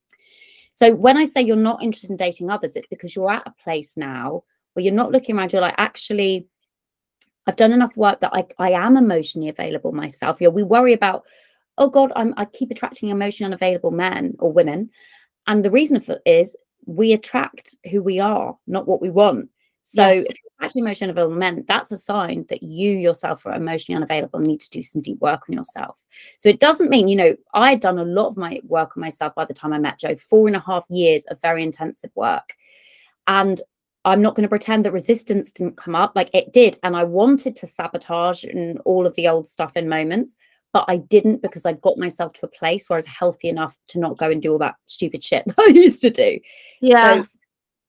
So 0.72 0.94
when 0.94 1.16
i 1.16 1.24
say 1.24 1.40
you're 1.40 1.56
not 1.56 1.82
interested 1.82 2.10
in 2.10 2.16
dating 2.16 2.50
others 2.50 2.74
it's 2.74 2.88
because 2.88 3.14
you're 3.14 3.30
at 3.30 3.46
a 3.46 3.54
place 3.62 3.96
now 3.96 4.42
where 4.74 4.84
you're 4.84 4.92
not 4.92 5.12
looking 5.12 5.36
around. 5.36 5.52
You're 5.52 5.62
like 5.62 5.74
actually 5.78 6.46
I've 7.46 7.56
done 7.56 7.72
enough 7.72 7.96
work 7.96 8.20
that 8.20 8.32
I, 8.32 8.46
I 8.58 8.70
am 8.72 8.96
emotionally 8.96 9.48
available 9.48 9.92
myself. 9.92 10.40
You 10.40 10.48
know, 10.48 10.52
we 10.52 10.62
worry 10.62 10.92
about, 10.92 11.24
oh 11.78 11.88
God, 11.88 12.12
I'm 12.16 12.34
I 12.36 12.46
keep 12.46 12.70
attracting 12.70 13.10
emotionally 13.10 13.48
unavailable 13.48 13.90
men 13.90 14.34
or 14.38 14.52
women. 14.52 14.90
And 15.46 15.64
the 15.64 15.70
reason 15.70 16.00
for 16.00 16.18
is 16.24 16.56
we 16.86 17.12
attract 17.12 17.76
who 17.90 18.02
we 18.02 18.20
are, 18.20 18.56
not 18.66 18.86
what 18.86 19.00
we 19.00 19.10
want. 19.10 19.50
So 19.82 20.08
yes. 20.08 20.20
if 20.20 20.36
you're 20.42 20.66
actually 20.66 20.80
emotionally 20.80 21.10
unavailable 21.10 21.36
men, 21.36 21.64
that's 21.68 21.92
a 21.92 21.98
sign 21.98 22.46
that 22.48 22.62
you 22.62 22.90
yourself 22.90 23.44
are 23.44 23.54
emotionally 23.54 23.96
unavailable 23.96 24.38
and 24.38 24.48
need 24.48 24.60
to 24.60 24.70
do 24.70 24.82
some 24.82 25.02
deep 25.02 25.20
work 25.20 25.42
on 25.48 25.54
yourself. 25.54 26.02
So 26.38 26.48
it 26.48 26.58
doesn't 26.58 26.88
mean, 26.88 27.06
you 27.06 27.16
know, 27.16 27.36
I 27.52 27.70
had 27.70 27.80
done 27.80 27.98
a 27.98 28.04
lot 28.04 28.28
of 28.28 28.38
my 28.38 28.60
work 28.64 28.96
on 28.96 29.02
myself 29.02 29.34
by 29.34 29.44
the 29.44 29.52
time 29.52 29.74
I 29.74 29.78
met 29.78 29.98
Joe, 29.98 30.16
four 30.16 30.46
and 30.46 30.56
a 30.56 30.60
half 30.60 30.86
years 30.88 31.24
of 31.26 31.40
very 31.42 31.62
intensive 31.62 32.10
work. 32.14 32.54
And 33.26 33.60
I'm 34.04 34.20
not 34.20 34.34
going 34.34 34.42
to 34.42 34.48
pretend 34.48 34.84
that 34.84 34.92
resistance 34.92 35.52
didn't 35.52 35.76
come 35.76 35.94
up. 35.94 36.12
Like 36.14 36.30
it 36.34 36.52
did. 36.52 36.78
And 36.82 36.96
I 36.96 37.04
wanted 37.04 37.56
to 37.56 37.66
sabotage 37.66 38.44
and 38.44 38.78
all 38.84 39.06
of 39.06 39.14
the 39.14 39.28
old 39.28 39.46
stuff 39.46 39.76
in 39.76 39.88
moments, 39.88 40.36
but 40.72 40.84
I 40.88 40.98
didn't 40.98 41.40
because 41.40 41.64
I 41.64 41.72
got 41.72 41.98
myself 41.98 42.34
to 42.34 42.46
a 42.46 42.50
place 42.50 42.88
where 42.88 42.96
I 42.96 42.98
was 42.98 43.06
healthy 43.06 43.48
enough 43.48 43.76
to 43.88 43.98
not 43.98 44.18
go 44.18 44.30
and 44.30 44.42
do 44.42 44.52
all 44.52 44.58
that 44.58 44.74
stupid 44.86 45.22
shit 45.22 45.44
that 45.46 45.58
I 45.58 45.68
used 45.68 46.02
to 46.02 46.10
do. 46.10 46.38
Yeah. 46.80 47.14
So, 47.14 47.26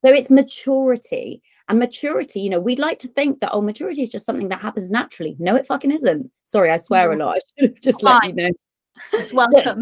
so 0.06 0.14
it's 0.14 0.30
maturity. 0.30 1.42
And 1.68 1.80
maturity, 1.80 2.42
you 2.42 2.52
know, 2.52 2.60
we'd 2.60 2.80
like 2.80 3.00
to 3.00 3.08
think 3.08 3.40
that, 3.40 3.50
oh, 3.52 3.62
maturity 3.62 4.04
is 4.04 4.12
just 4.12 4.26
something 4.26 4.50
that 4.50 4.62
happens 4.62 4.92
naturally. 4.92 5.36
No, 5.40 5.56
it 5.56 5.66
fucking 5.66 5.92
isn't. 5.92 6.30
Sorry, 6.44 6.70
I 6.70 6.78
swear 6.78 7.12
a 7.12 7.16
mm-hmm. 7.16 7.22
lot. 7.24 7.38
I 7.60 7.62
should 7.64 7.70
have 7.72 7.82
just 7.82 8.04
let 8.04 8.28
you 8.28 8.34
know. 8.34 8.50
It's 9.14 9.34
welcome. 9.34 9.82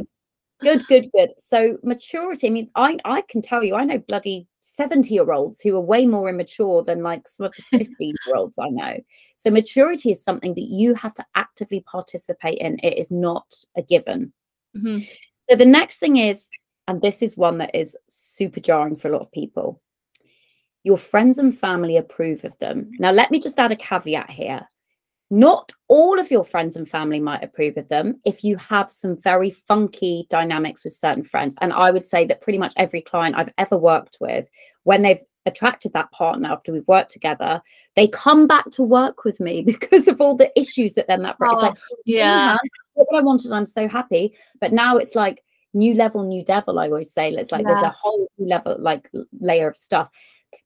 good, 0.62 0.88
good, 0.88 1.10
good. 1.14 1.32
So 1.46 1.78
maturity, 1.84 2.48
I 2.48 2.52
mean, 2.52 2.70
I, 2.74 2.98
I 3.04 3.22
can 3.30 3.42
tell 3.42 3.64
you, 3.66 3.76
I 3.76 3.84
know 3.84 3.98
bloody 3.98 4.48
70 4.76 5.14
year 5.14 5.32
olds 5.32 5.62
who 5.62 5.76
are 5.76 5.82
way 5.82 6.06
more 6.06 6.30
immature 6.30 6.84
than 6.84 7.04
like 7.04 7.28
some 7.28 7.46
of 7.46 7.54
the 7.72 7.78
15 7.78 8.16
year 8.26 8.36
olds 8.36 8.58
I 8.58 8.70
know. 8.70 8.98
So 9.36 9.52
maturity 9.52 10.12
is 10.12 10.24
something 10.24 10.56
that 10.56 10.70
you 10.70 10.94
have 10.96 11.14
to 11.16 11.26
actively 11.36 11.82
participate 11.82 12.58
in. 12.60 12.80
It 12.82 12.98
is 12.98 13.12
not 13.12 13.54
a 13.78 13.82
given. 13.82 14.34
Mm-hmm. 14.76 15.04
So 15.50 15.56
the 15.56 15.66
next 15.66 15.98
thing 15.98 16.18
is, 16.18 16.46
and 16.88 17.02
this 17.02 17.22
is 17.22 17.38
one 17.38 17.60
that 17.60 17.76
is 17.76 17.96
super 18.10 18.60
jarring 18.60 18.98
for 18.98 19.10
a 19.10 19.12
lot 19.12 19.22
of 19.22 19.32
people. 19.32 19.82
Your 20.84 20.98
friends 20.98 21.38
and 21.38 21.58
family 21.58 21.98
approve 21.98 22.44
of 22.44 22.58
them. 22.58 22.92
Now, 23.00 23.12
let 23.12 23.32
me 23.32 23.40
just 23.40 23.60
add 23.60 23.72
a 23.72 23.76
caveat 23.76 24.30
here. 24.30 24.68
Not 25.30 25.72
all 25.88 26.20
of 26.20 26.30
your 26.30 26.46
friends 26.46 26.76
and 26.76 26.88
family 26.88 27.20
might 27.20 27.44
approve 27.44 27.78
of 27.78 27.88
them 27.90 28.20
if 28.24 28.44
you 28.44 28.58
have 28.58 28.92
some 28.92 29.18
very 29.18 29.50
funky 29.50 30.28
dynamics 30.30 30.84
with 30.84 30.94
certain 30.94 31.24
friends. 31.24 31.56
And 31.60 31.74
I 31.74 31.92
would 31.92 32.06
say 32.06 32.26
that 32.26 32.42
pretty 32.42 32.60
much 32.60 32.74
every 32.78 33.02
client 33.02 33.36
I've 33.36 33.54
ever 33.58 33.78
worked 33.78 34.18
with, 34.20 34.48
when 34.84 35.02
they've 35.02 35.24
attracted 35.46 35.94
that 35.94 36.12
partner 36.12 36.50
after 36.50 36.72
we've 36.72 36.88
worked 36.88 37.12
together, 37.12 37.62
they 37.96 38.08
come 38.08 38.48
back 38.48 38.70
to 38.72 38.84
work 38.84 39.24
with 39.24 39.40
me 39.40 39.62
because 39.66 40.08
of 40.08 40.22
all 40.22 40.36
the 40.36 40.52
issues 40.60 40.94
that 40.94 41.08
then 41.08 41.24
that 41.24 41.38
brings. 41.38 41.56
Oh, 41.56 41.62
like, 41.62 41.78
oh, 41.92 41.98
yeah, 42.06 42.58
what 42.94 43.18
I 43.18 43.22
wanted, 43.22 43.52
I'm 43.52 43.66
so 43.66 43.88
happy. 43.88 44.36
But 44.60 44.74
now 44.74 44.98
it's 44.98 45.16
like 45.16 45.44
new 45.74 45.94
level, 45.96 46.24
new 46.24 46.44
devil. 46.44 46.80
I 46.80 46.86
always 46.86 47.12
say 47.12 47.32
it's 47.32 47.52
like 47.52 47.64
yeah. 47.64 47.74
there's 47.74 47.84
a 47.84 47.90
whole 47.90 48.28
new 48.38 48.48
level, 48.48 48.76
like 48.80 49.10
layer 49.40 49.68
of 49.68 49.78
stuff. 49.78 50.10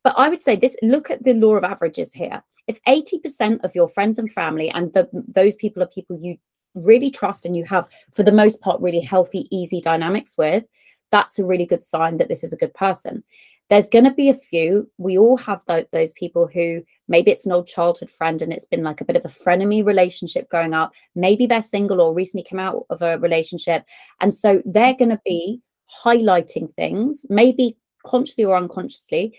But 0.03 0.15
I 0.17 0.29
would 0.29 0.41
say 0.41 0.55
this 0.55 0.75
look 0.81 1.09
at 1.09 1.23
the 1.23 1.33
law 1.33 1.55
of 1.55 1.63
averages 1.63 2.13
here. 2.13 2.43
If 2.67 2.81
80% 2.83 3.63
of 3.63 3.75
your 3.75 3.87
friends 3.87 4.17
and 4.17 4.31
family 4.31 4.69
and 4.69 4.93
the, 4.93 5.07
those 5.27 5.55
people 5.55 5.81
are 5.83 5.87
people 5.87 6.19
you 6.21 6.37
really 6.75 7.09
trust 7.09 7.45
and 7.45 7.55
you 7.55 7.65
have, 7.65 7.87
for 8.13 8.23
the 8.23 8.31
most 8.31 8.61
part, 8.61 8.81
really 8.81 8.99
healthy, 8.99 9.47
easy 9.51 9.81
dynamics 9.81 10.35
with, 10.37 10.63
that's 11.11 11.39
a 11.39 11.45
really 11.45 11.65
good 11.65 11.83
sign 11.83 12.17
that 12.17 12.27
this 12.27 12.43
is 12.43 12.53
a 12.53 12.57
good 12.57 12.73
person. 12.73 13.23
There's 13.69 13.89
going 13.89 14.05
to 14.05 14.11
be 14.11 14.29
a 14.29 14.33
few. 14.33 14.89
We 14.97 15.17
all 15.17 15.37
have 15.37 15.65
th- 15.65 15.87
those 15.91 16.13
people 16.13 16.47
who 16.47 16.83
maybe 17.07 17.31
it's 17.31 17.45
an 17.45 17.51
old 17.51 17.67
childhood 17.67 18.09
friend 18.09 18.41
and 18.41 18.53
it's 18.53 18.65
been 18.65 18.83
like 18.83 19.01
a 19.01 19.05
bit 19.05 19.17
of 19.17 19.25
a 19.25 19.29
frenemy 19.29 19.85
relationship 19.85 20.49
growing 20.49 20.73
up. 20.73 20.93
Maybe 21.15 21.45
they're 21.45 21.61
single 21.61 21.99
or 21.99 22.13
recently 22.13 22.45
come 22.49 22.59
out 22.59 22.85
of 22.89 23.01
a 23.01 23.17
relationship. 23.17 23.83
And 24.21 24.33
so 24.33 24.61
they're 24.65 24.95
going 24.95 25.09
to 25.09 25.21
be 25.25 25.61
highlighting 26.03 26.73
things, 26.73 27.25
maybe 27.29 27.77
consciously 28.05 28.45
or 28.45 28.55
unconsciously, 28.55 29.37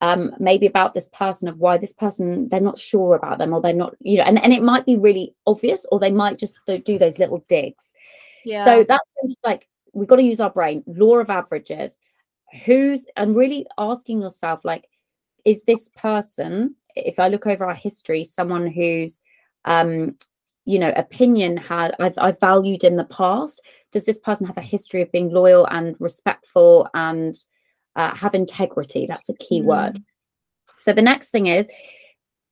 um, 0.00 0.34
maybe 0.38 0.66
about 0.66 0.94
this 0.94 1.08
person 1.08 1.48
of 1.48 1.58
why 1.58 1.76
this 1.76 1.92
person 1.92 2.48
they're 2.48 2.60
not 2.60 2.78
sure 2.78 3.14
about 3.14 3.38
them 3.38 3.52
or 3.52 3.60
they're 3.60 3.72
not 3.72 3.94
you 4.00 4.16
know 4.16 4.24
and, 4.24 4.42
and 4.42 4.52
it 4.52 4.62
might 4.62 4.86
be 4.86 4.96
really 4.96 5.34
obvious 5.46 5.84
or 5.92 5.98
they 5.98 6.10
might 6.10 6.38
just 6.38 6.56
do 6.66 6.98
those 6.98 7.18
little 7.18 7.44
digs. 7.48 7.94
Yeah. 8.44 8.64
So 8.64 8.84
that's 8.84 9.04
just 9.26 9.38
like 9.44 9.68
we've 9.92 10.08
got 10.08 10.16
to 10.16 10.22
use 10.22 10.40
our 10.40 10.50
brain 10.50 10.82
law 10.86 11.18
of 11.18 11.30
averages. 11.30 11.98
Who's 12.64 13.06
and 13.16 13.36
really 13.36 13.66
asking 13.78 14.22
yourself 14.22 14.64
like 14.64 14.88
is 15.44 15.62
this 15.64 15.88
person 15.96 16.74
if 16.96 17.18
i 17.18 17.28
look 17.28 17.46
over 17.46 17.64
our 17.64 17.74
history 17.74 18.24
someone 18.24 18.66
who's 18.66 19.20
um 19.64 20.16
you 20.64 20.78
know 20.78 20.92
opinion 20.96 21.56
had 21.56 21.94
I've, 21.98 22.14
I've 22.18 22.40
valued 22.40 22.84
in 22.84 22.96
the 22.96 23.04
past 23.04 23.60
does 23.92 24.04
this 24.04 24.18
person 24.18 24.46
have 24.46 24.58
a 24.58 24.62
history 24.62 25.02
of 25.02 25.12
being 25.12 25.30
loyal 25.30 25.66
and 25.66 25.96
respectful 26.00 26.88
and 26.94 27.34
uh, 27.96 28.14
have 28.14 28.34
integrity 28.34 29.06
that's 29.06 29.28
a 29.28 29.34
key 29.34 29.60
mm. 29.60 29.64
word 29.64 30.02
so 30.76 30.92
the 30.92 31.02
next 31.02 31.30
thing 31.30 31.46
is 31.46 31.68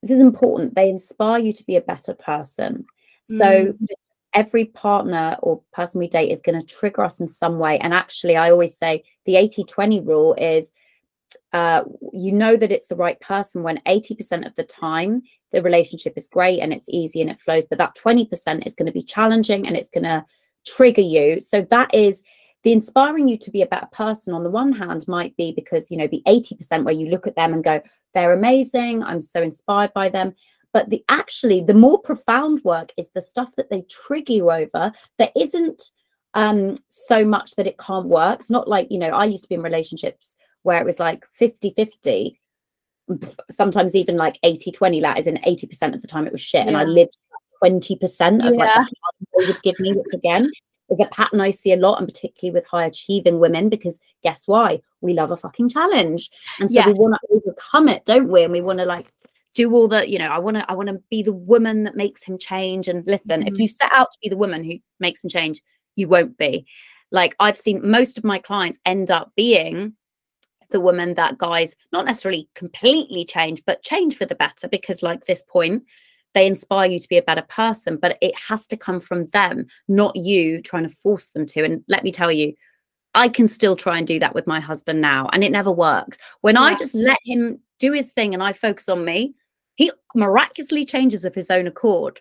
this 0.03 0.11
is 0.11 0.21
important 0.21 0.75
they 0.75 0.89
inspire 0.89 1.39
you 1.39 1.53
to 1.53 1.65
be 1.65 1.77
a 1.77 1.81
better 1.81 2.15
person 2.15 2.85
so 3.25 3.37
mm. 3.37 3.87
every 4.35 4.65
partner 4.65 5.37
or 5.41 5.61
person 5.73 5.99
we 5.99 6.09
date 6.09 6.31
is 6.31 6.41
going 6.41 6.59
to 6.59 6.75
trigger 6.75 7.03
us 7.03 7.21
in 7.21 7.29
some 7.29 7.59
way 7.59 7.79
and 7.79 7.95
actually 7.95 8.37
i 8.37 8.51
always 8.51 8.77
say 8.77 9.03
the 9.27 9.37
80 9.37 9.65
20 9.65 10.01
rule 10.01 10.35
is 10.35 10.73
uh, 11.53 11.83
you 12.13 12.33
know 12.33 12.57
that 12.57 12.73
it's 12.73 12.87
the 12.87 12.97
right 12.97 13.19
person 13.21 13.63
when 13.63 13.81
80% 13.87 14.47
of 14.47 14.55
the 14.57 14.65
time 14.65 15.23
the 15.53 15.63
relationship 15.63 16.13
is 16.17 16.29
great 16.29 16.61
and 16.61 16.73
it's 16.73 16.89
easy 16.89 17.21
and 17.21 17.31
it 17.31 17.41
flows, 17.41 17.67
but 17.67 17.79
that 17.79 17.97
20% 17.97 18.67
is 18.67 18.75
going 18.75 18.87
to 18.87 18.93
be 18.93 19.03
challenging 19.03 19.67
and 19.67 19.77
it's 19.77 19.89
going 19.89 20.05
to 20.05 20.25
trigger 20.67 21.03
you. 21.03 21.41
So 21.41 21.67
that 21.71 21.95
is 21.95 22.23
the 22.65 22.73
inspiring 22.73 23.29
you 23.29 23.39
to 23.39 23.51
be 23.51 23.63
a 23.63 23.67
better 23.67 23.89
person 23.93 24.35
on 24.35 24.43
the 24.43 24.51
one 24.51 24.73
hand 24.73 25.07
might 25.07 25.37
be 25.37 25.53
because 25.53 25.91
you 25.91 25.97
know 25.97 26.09
the 26.09 26.23
80% 26.27 26.85
where 26.85 26.95
you 26.95 27.09
look 27.09 27.27
at 27.27 27.37
them 27.37 27.53
and 27.53 27.65
go 27.65 27.81
they're 28.15 28.33
amazing 28.33 29.03
i'm 29.03 29.21
so 29.21 29.43
inspired 29.43 29.93
by 29.95 30.09
them 30.09 30.35
but 30.73 30.91
the 30.91 31.05
actually 31.09 31.63
the 31.63 31.75
more 31.75 32.01
profound 32.01 32.63
work 32.65 32.93
is 32.97 33.11
the 33.15 33.23
stuff 33.23 33.55
that 33.57 33.71
they 33.71 33.83
trigger 33.83 34.33
you 34.33 34.51
over 34.51 34.93
that 35.19 35.33
isn't 35.37 35.91
um 36.35 36.77
so 36.89 37.25
much 37.25 37.55
that 37.57 37.67
it 37.67 37.79
can't 37.79 38.07
work 38.07 38.41
it's 38.41 38.51
not 38.51 38.69
like 38.69 38.91
you 38.91 38.99
know 38.99 39.09
i 39.09 39.25
used 39.25 39.45
to 39.45 39.49
be 39.49 39.55
in 39.55 39.63
relationships 39.63 40.37
where 40.63 40.81
it 40.81 40.85
was 40.85 40.99
like 40.99 41.25
50 41.33 41.73
50 41.75 42.41
sometimes 43.51 43.95
even 43.95 44.17
like 44.17 44.39
80 44.43 44.73
20 44.73 45.01
that 45.01 45.19
is 45.19 45.27
in 45.27 45.37
80% 45.37 45.95
of 45.95 46.03
the 46.03 46.09
time 46.09 46.27
it 46.27 46.33
was 46.33 46.43
shit 46.43 46.65
yeah. 46.65 46.69
and 46.69 46.77
i 46.77 46.85
lived 46.85 47.17
20% 47.65 48.47
of 48.47 48.55
yeah. 48.55 48.65
like 48.65 48.89
they 49.39 49.47
would 49.47 49.63
give 49.63 49.81
me 49.81 49.93
which 49.93 50.07
again 50.15 50.51
is 50.91 51.01
a 51.01 51.07
pattern 51.07 51.41
i 51.41 51.51
see 51.51 51.73
a 51.73 51.77
lot 51.77 51.99
and 51.99 52.09
particularly 52.09 52.53
with 52.53 52.67
high 52.67 52.85
achieving 52.85 53.39
women 53.39 53.69
because 53.69 54.01
guess 54.23 54.45
why? 54.47 54.81
We 55.01 55.15
love 55.15 55.31
a 55.31 55.37
fucking 55.37 55.69
challenge. 55.69 56.31
And 56.59 56.69
so 56.69 56.75
yes. 56.75 56.87
we 56.87 56.95
want 56.95 57.15
to 57.15 57.35
overcome 57.35 57.89
it 57.89 58.05
don't 58.05 58.29
we? 58.29 58.43
And 58.43 58.53
we 58.53 58.61
want 58.61 58.79
to 58.81 58.85
like 58.85 59.13
do 59.55 59.73
all 59.73 59.89
the 59.89 60.09
you 60.09 60.19
know 60.19 60.27
i 60.27 60.39
want 60.39 60.57
to 60.57 60.71
i 60.71 60.75
want 60.75 60.89
to 60.89 61.01
be 61.11 61.23
the 61.23 61.33
woman 61.33 61.85
that 61.85 61.97
makes 61.97 62.23
him 62.23 62.39
change. 62.39 62.89
And 62.89 63.07
listen 63.07 63.41
mm-hmm. 63.41 63.49
if 63.49 63.59
you 63.59 63.69
set 63.69 63.91
out 63.93 64.11
to 64.13 64.19
be 64.23 64.29
the 64.29 64.37
woman 64.37 64.65
who 64.65 64.75
makes 65.01 65.23
him 65.23 65.31
change 65.31 65.61
you 65.97 66.09
won't 66.09 66.37
be. 66.39 66.67
Like 67.11 67.35
i've 67.41 67.57
seen 67.57 67.89
most 67.89 68.19
of 68.19 68.25
my 68.25 68.39
clients 68.39 68.79
end 68.85 69.11
up 69.11 69.33
being 69.37 69.95
the 70.71 70.81
woman 70.81 71.15
that 71.15 71.39
guys 71.39 71.75
not 71.93 72.05
necessarily 72.05 72.49
completely 72.55 73.25
change, 73.25 73.63
but 73.65 73.83
change 73.83 74.17
for 74.17 74.27
the 74.27 74.35
better 74.35 74.69
because, 74.69 75.03
like 75.03 75.25
this 75.25 75.43
point, 75.49 75.83
they 76.35 76.47
inspire 76.47 76.91
you 76.91 76.99
to 76.99 77.09
be 77.09 77.19
a 77.19 77.23
better 77.23 77.43
person, 77.49 77.97
but 77.97 78.19
it 78.21 78.35
has 78.37 78.67
to 78.69 78.77
come 78.77 79.01
from 79.01 79.27
them, 79.29 79.67
not 79.89 80.15
you 80.17 80.61
trying 80.63 80.85
to 80.85 80.89
force 80.89 81.31
them 81.31 81.47
to. 81.47 81.65
And 81.65 81.83
let 81.89 82.05
me 82.05 82.13
tell 82.13 82.31
you, 82.31 82.55
I 83.15 83.29
can 83.29 83.49
still 83.49 83.77
try 83.77 83.99
and 83.99 84.07
do 84.07 84.19
that 84.19 84.35
with 84.35 84.47
my 84.47 84.61
husband 84.61 85.01
now, 85.01 85.29
and 85.33 85.43
it 85.43 85.53
never 85.53 85.73
works. 85.73 86.19
When 86.43 86.55
yeah. 86.55 86.63
I 86.63 86.75
just 86.75 86.95
let 86.95 87.19
him 87.25 87.61
do 87.79 87.93
his 87.93 88.11
thing 88.11 88.35
and 88.35 88.43
I 88.43 88.53
focus 88.53 88.89
on 88.89 89.05
me, 89.05 89.35
he 89.77 89.91
miraculously 90.15 90.85
changes 90.85 91.25
of 91.25 91.35
his 91.35 91.51
own 91.51 91.67
accord. 91.67 92.21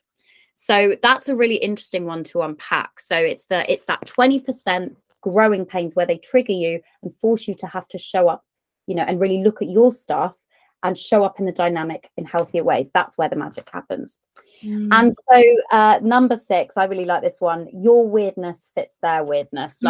So 0.56 0.96
that's 1.04 1.30
a 1.30 1.36
really 1.36 1.58
interesting 1.58 2.06
one 2.06 2.24
to 2.26 2.42
unpack. 2.42 3.00
So 3.00 3.16
it's 3.16 3.46
the 3.46 3.72
it's 3.72 3.86
that 3.86 4.08
20% 4.08 4.96
growing 5.22 5.66
pains 5.66 5.96
where 5.96 6.06
they 6.06 6.18
trigger 6.18 6.54
you 6.54 6.82
and 7.04 7.14
force 7.20 7.48
you 7.48 7.56
to 7.56 7.68
have 7.68 7.88
to 7.90 7.98
show 7.98 8.28
up, 8.28 8.44
you 8.88 8.96
know, 8.96 9.04
and 9.04 9.20
really 9.20 9.44
look 9.44 9.62
at 9.62 9.70
your 9.70 9.92
stuff 9.92 10.36
and 10.84 10.98
show 10.98 11.24
up 11.24 11.40
in 11.40 11.46
the 11.46 11.52
dynamic 11.52 12.10
in 12.18 12.26
healthier 12.26 12.64
ways. 12.64 12.92
That's 12.94 13.18
where 13.18 13.30
the 13.30 13.36
magic 13.36 13.70
happens. 13.72 14.22
Mm. 14.64 14.90
And 14.92 15.14
so, 15.14 15.56
uh, 15.72 16.00
number 16.02 16.36
six, 16.36 16.78
I 16.78 16.86
really 16.86 17.06
like 17.06 17.22
this 17.22 17.40
one. 17.40 17.68
Your 17.74 18.08
weirdness 18.08 18.72
fits 18.76 18.98
their 19.02 19.24
weirdness. 19.24 19.80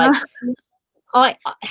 Like, 1.13 1.38
I, 1.45 1.54
I, 1.63 1.69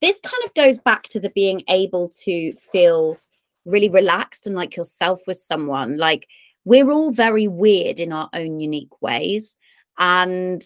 this 0.00 0.18
kind 0.20 0.42
of 0.44 0.54
goes 0.54 0.78
back 0.78 1.04
to 1.08 1.20
the 1.20 1.30
being 1.30 1.62
able 1.68 2.08
to 2.24 2.52
feel 2.54 3.18
really 3.66 3.90
relaxed 3.90 4.46
and 4.46 4.56
like 4.56 4.74
yourself 4.76 5.20
with 5.26 5.36
someone. 5.36 5.98
Like, 5.98 6.26
we're 6.64 6.90
all 6.90 7.12
very 7.12 7.46
weird 7.46 8.00
in 8.00 8.12
our 8.12 8.28
own 8.32 8.58
unique 8.58 9.00
ways. 9.02 9.56
And 9.98 10.62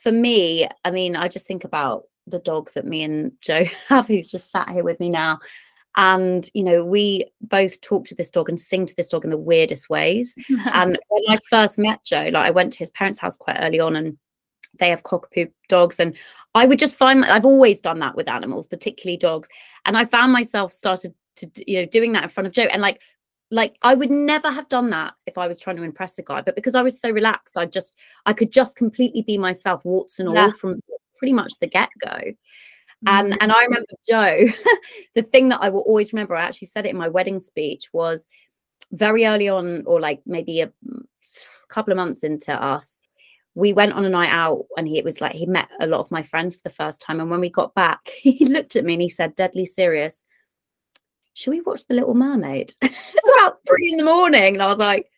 for 0.00 0.12
me, 0.12 0.68
I 0.84 0.90
mean, 0.90 1.16
I 1.16 1.28
just 1.28 1.46
think 1.46 1.64
about 1.64 2.04
the 2.26 2.38
dog 2.38 2.70
that 2.74 2.84
me 2.84 3.02
and 3.02 3.32
Joe 3.40 3.64
have, 3.88 4.06
who's 4.06 4.30
just 4.30 4.50
sat 4.50 4.70
here 4.70 4.84
with 4.84 5.00
me 5.00 5.10
now. 5.10 5.38
And, 5.96 6.48
you 6.52 6.62
know, 6.62 6.84
we 6.84 7.24
both 7.40 7.80
talk 7.80 8.06
to 8.06 8.14
this 8.14 8.30
dog 8.30 8.48
and 8.48 8.60
sing 8.60 8.84
to 8.86 8.94
this 8.96 9.08
dog 9.08 9.24
in 9.24 9.30
the 9.30 9.38
weirdest 9.38 9.88
ways. 9.88 10.34
and 10.72 10.98
when 11.08 11.22
I 11.28 11.38
first 11.48 11.78
met 11.78 12.04
Joe, 12.04 12.30
like 12.32 12.46
I 12.46 12.50
went 12.50 12.72
to 12.74 12.78
his 12.78 12.90
parents' 12.90 13.18
house 13.18 13.36
quite 13.36 13.58
early 13.60 13.80
on 13.80 13.96
and 13.96 14.18
they 14.78 14.90
have 14.90 15.02
cockapoo 15.02 15.50
dogs. 15.68 15.98
And 15.98 16.14
I 16.54 16.66
would 16.66 16.78
just 16.78 16.96
find, 16.96 17.24
I've 17.24 17.46
always 17.46 17.80
done 17.80 17.98
that 18.00 18.14
with 18.14 18.28
animals, 18.28 18.66
particularly 18.66 19.16
dogs. 19.16 19.48
And 19.86 19.96
I 19.96 20.04
found 20.04 20.32
myself 20.32 20.72
started 20.72 21.14
to, 21.36 21.48
you 21.66 21.80
know, 21.80 21.86
doing 21.86 22.12
that 22.12 22.24
in 22.24 22.28
front 22.28 22.46
of 22.46 22.52
Joe. 22.52 22.64
And 22.64 22.82
like 22.82 23.00
like 23.50 23.76
I 23.82 23.94
would 23.94 24.10
never 24.10 24.50
have 24.50 24.68
done 24.68 24.90
that 24.90 25.14
if 25.26 25.38
I 25.38 25.46
was 25.46 25.58
trying 25.58 25.76
to 25.76 25.82
impress 25.82 26.18
a 26.18 26.22
guy, 26.22 26.40
but 26.42 26.56
because 26.56 26.74
I 26.74 26.82
was 26.82 27.00
so 27.00 27.10
relaxed, 27.10 27.56
I 27.56 27.66
just 27.66 27.94
I 28.26 28.32
could 28.32 28.50
just 28.50 28.76
completely 28.76 29.22
be 29.22 29.38
myself, 29.38 29.84
warts 29.84 30.18
and 30.18 30.28
all, 30.28 30.34
yeah. 30.34 30.50
from 30.50 30.80
pretty 31.16 31.32
much 31.32 31.58
the 31.58 31.66
get 31.66 31.90
go. 33.04 33.12
Mm-hmm. 33.12 33.32
And 33.32 33.42
and 33.42 33.52
I 33.52 33.64
remember 33.64 33.86
Joe, 34.08 34.46
the 35.14 35.22
thing 35.22 35.48
that 35.50 35.60
I 35.62 35.68
will 35.68 35.80
always 35.80 36.12
remember, 36.12 36.34
I 36.36 36.42
actually 36.42 36.68
said 36.68 36.86
it 36.86 36.90
in 36.90 36.96
my 36.96 37.08
wedding 37.08 37.40
speech, 37.40 37.88
was 37.92 38.26
very 38.92 39.26
early 39.26 39.48
on, 39.48 39.84
or 39.86 40.00
like 40.00 40.20
maybe 40.26 40.60
a 40.60 40.72
couple 41.68 41.92
of 41.92 41.96
months 41.96 42.22
into 42.24 42.52
us, 42.52 43.00
we 43.54 43.72
went 43.72 43.92
on 43.92 44.04
a 44.04 44.08
night 44.08 44.30
out 44.30 44.66
and 44.76 44.86
he 44.86 44.98
it 44.98 45.04
was 45.04 45.20
like 45.20 45.32
he 45.32 45.46
met 45.46 45.68
a 45.80 45.86
lot 45.86 46.00
of 46.00 46.10
my 46.10 46.22
friends 46.22 46.56
for 46.56 46.62
the 46.62 46.70
first 46.70 47.00
time. 47.00 47.20
And 47.20 47.30
when 47.30 47.40
we 47.40 47.50
got 47.50 47.74
back, 47.74 48.00
he 48.22 48.46
looked 48.46 48.76
at 48.76 48.84
me 48.84 48.94
and 48.94 49.02
he 49.02 49.08
said, 49.08 49.34
deadly 49.34 49.64
serious 49.64 50.24
should 51.36 51.50
we 51.50 51.60
watch 51.60 51.86
The 51.86 51.94
Little 51.94 52.14
Mermaid? 52.14 52.72
it's 52.82 53.30
about 53.36 53.58
three 53.66 53.90
in 53.92 53.98
the 53.98 54.04
morning. 54.04 54.54
And 54.54 54.62
I 54.62 54.66
was 54.68 54.78
like, 54.78 55.10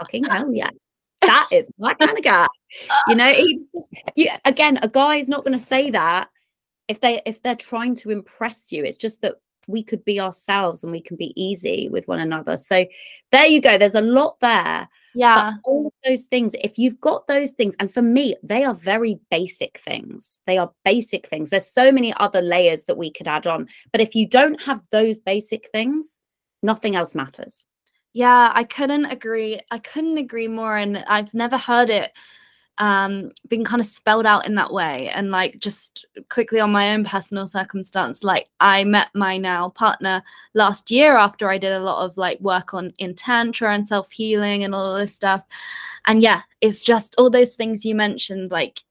fucking 0.00 0.24
hell 0.24 0.50
yes. 0.52 0.72
That 1.20 1.48
is 1.52 1.68
my 1.78 1.92
kind 1.92 2.16
of 2.16 2.24
guy. 2.24 2.46
You 3.08 3.14
know, 3.14 3.32
he 3.32 3.60
just, 3.74 3.94
you, 4.14 4.30
again, 4.46 4.78
a 4.80 4.88
guy 4.88 5.16
is 5.16 5.28
not 5.28 5.44
going 5.44 5.58
to 5.58 5.64
say 5.64 5.90
that 5.90 6.28
if 6.88 7.00
they 7.00 7.22
if 7.26 7.42
they're 7.42 7.56
trying 7.56 7.94
to 7.96 8.10
impress 8.10 8.72
you. 8.72 8.84
It's 8.84 8.96
just 8.96 9.22
that 9.22 9.36
we 9.68 9.82
could 9.82 10.04
be 10.04 10.20
ourselves 10.20 10.82
and 10.82 10.92
we 10.92 11.00
can 11.00 11.16
be 11.16 11.32
easy 11.40 11.88
with 11.88 12.06
one 12.08 12.20
another. 12.20 12.56
So 12.56 12.86
there 13.32 13.46
you 13.46 13.60
go. 13.60 13.78
There's 13.78 13.94
a 13.94 14.00
lot 14.00 14.38
there. 14.40 14.88
Yeah. 15.14 15.52
But 15.52 15.68
all 15.68 15.92
those 16.04 16.24
things, 16.24 16.54
if 16.62 16.78
you've 16.78 17.00
got 17.00 17.26
those 17.26 17.52
things, 17.52 17.74
and 17.80 17.92
for 17.92 18.02
me, 18.02 18.36
they 18.42 18.64
are 18.64 18.74
very 18.74 19.18
basic 19.30 19.78
things. 19.78 20.40
They 20.46 20.58
are 20.58 20.70
basic 20.84 21.26
things. 21.26 21.50
There's 21.50 21.66
so 21.66 21.90
many 21.90 22.14
other 22.14 22.42
layers 22.42 22.84
that 22.84 22.98
we 22.98 23.10
could 23.10 23.26
add 23.26 23.46
on. 23.46 23.68
But 23.92 24.00
if 24.00 24.14
you 24.14 24.28
don't 24.28 24.60
have 24.62 24.82
those 24.90 25.18
basic 25.18 25.68
things, 25.70 26.20
nothing 26.62 26.96
else 26.96 27.14
matters. 27.14 27.64
Yeah, 28.12 28.50
I 28.54 28.64
couldn't 28.64 29.06
agree. 29.06 29.60
I 29.70 29.78
couldn't 29.78 30.18
agree 30.18 30.48
more. 30.48 30.76
And 30.76 30.98
I've 31.08 31.32
never 31.34 31.58
heard 31.58 31.90
it 31.90 32.12
um 32.78 33.30
been 33.48 33.64
kind 33.64 33.80
of 33.80 33.86
spelled 33.86 34.26
out 34.26 34.46
in 34.46 34.54
that 34.54 34.72
way 34.72 35.08
and 35.14 35.30
like 35.30 35.58
just 35.58 36.04
quickly 36.28 36.60
on 36.60 36.70
my 36.70 36.92
own 36.92 37.04
personal 37.04 37.46
circumstance 37.46 38.22
like 38.22 38.48
i 38.60 38.84
met 38.84 39.08
my 39.14 39.38
now 39.38 39.70
partner 39.70 40.22
last 40.54 40.90
year 40.90 41.16
after 41.16 41.48
i 41.48 41.56
did 41.56 41.72
a 41.72 41.80
lot 41.80 42.04
of 42.04 42.16
like 42.16 42.38
work 42.40 42.74
on 42.74 42.92
in 42.98 43.14
tantra 43.14 43.72
and 43.74 43.86
self-healing 43.88 44.64
and 44.64 44.74
all 44.74 44.94
of 44.94 44.98
this 44.98 45.14
stuff. 45.14 45.42
And 46.06 46.22
yeah 46.22 46.42
it's 46.60 46.82
just 46.82 47.14
all 47.18 47.30
those 47.30 47.54
things 47.54 47.84
you 47.84 47.94
mentioned 47.94 48.50
like 48.50 48.82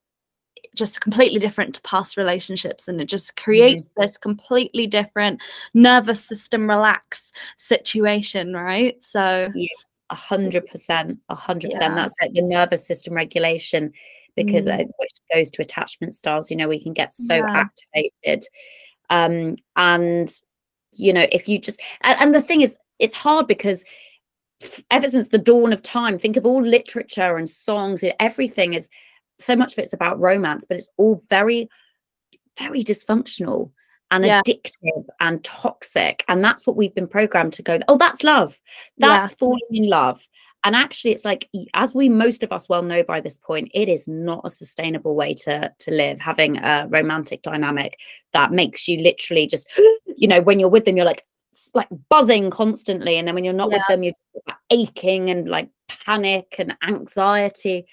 just 0.76 1.00
completely 1.00 1.39
different 1.39 1.74
to 1.76 1.82
past 1.82 2.17
relationships 2.17 2.88
and 2.88 3.00
it 3.00 3.06
just 3.06 3.38
creates 3.38 3.88
mm-hmm. 3.89 4.02
this 4.02 4.17
completely 4.17 4.88
different 4.88 5.41
nervous 5.74 6.24
system 6.24 6.67
relax 6.67 7.32
situation 7.58 8.54
right? 8.54 9.02
So 9.02 9.50
yeah 9.56 9.67
a 10.15 10.17
hundred 10.17 10.65
percent, 10.67 11.19
a 11.28 11.36
hundred 11.36 11.71
percent. 11.71 11.95
That's 11.95 12.15
like 12.21 12.34
the 12.34 12.41
nervous 12.41 12.88
system 12.88 13.13
regulation, 13.13 13.91
because 14.36 14.65
mm. 14.65 14.80
uh, 14.80 14.86
which 14.97 15.12
goes 15.34 15.51
to 15.51 15.62
attachment 15.62 16.15
styles. 16.15 16.49
You 16.49 16.56
know, 16.56 16.69
we 16.69 16.82
can 16.82 16.93
get 16.93 17.12
so 17.12 17.36
yeah. 17.36 17.65
activated, 17.65 18.45
um, 19.10 19.58
and 19.75 20.32
you 20.93 21.12
know, 21.12 21.28
if 21.34 21.49
you 21.49 21.60
just 21.60 21.82
and, 22.01 22.17
and 22.21 22.34
the 22.34 22.41
thing 22.41 22.62
is, 22.62 22.78
it's 22.97 23.13
hard 23.13 23.45
because 23.45 23.84
ever 24.89 25.10
since 25.10 25.28
the 25.28 25.38
dawn 25.38 25.73
of 25.73 25.82
time, 25.82 26.17
think 26.17 26.38
of 26.38 26.45
all 26.45 26.62
literature 26.62 27.36
and 27.36 27.49
songs. 27.49 28.04
Everything 28.19 28.73
is 28.73 28.89
so 29.38 29.54
much 29.54 29.73
of 29.73 29.80
it's 29.80 29.93
about 29.93 30.19
romance, 30.19 30.65
but 30.65 30.78
it's 30.78 30.89
all 30.97 31.21
very, 31.30 31.67
very 32.58 32.84
dysfunctional 32.84 33.71
and 34.15 34.25
yeah. 34.25 34.41
addictive 34.41 35.06
and 35.19 35.43
toxic. 35.43 36.23
And 36.28 36.43
that's 36.43 36.65
what 36.65 36.75
we've 36.75 36.95
been 36.95 37.08
programmed 37.08 37.54
to 37.54 37.63
go, 37.63 37.80
oh, 37.88 37.97
that's 37.97 38.23
love. 38.23 38.60
That's 38.97 39.34
yeah. 39.34 39.38
falling 39.38 39.60
in 39.71 39.89
love. 39.89 40.28
And 40.63 40.75
actually, 40.75 41.12
it's 41.12 41.25
like, 41.25 41.47
as 41.75 41.93
we 41.93 42.10
most 42.10 42.41
of 42.41 42.51
us 42.51 42.67
well 42.67 42.82
know 42.82 43.04
by 43.04 43.21
this 43.21 43.38
point, 43.38 43.69
it 43.73 43.88
is 43.88 44.08
not 44.08 44.41
a 44.45 44.49
sustainable 44.49 45.15
way 45.15 45.34
to, 45.36 45.71
to 45.78 45.91
live, 45.91 46.19
having 46.19 46.58
a 46.58 46.88
romantic 46.89 47.43
dynamic 47.43 47.99
that 48.34 48.51
makes 48.51 48.88
you 48.88 49.01
literally 49.01 49.45
just, 49.45 49.69
you 50.17 50.28
know, 50.28 50.41
when 50.41 50.60
you're 50.60 50.69
with 50.69 50.86
them, 50.86 50.97
you're 50.97 51.06
like, 51.06 51.23
like 51.75 51.89
buzzing 52.10 52.49
constantly. 52.49 53.17
And 53.17 53.28
then 53.28 53.36
when 53.36 53.43
you're 53.43 53.54
not 53.54 53.69
Yeah. 53.69 53.78
with 53.78 53.88
them, 53.89 54.04
you're 54.04 54.13
aching 54.69 55.30
and 55.30 55.47
like 55.47 55.69
panic 55.88 56.56
and 56.58 56.75
anxiety. 56.82 57.86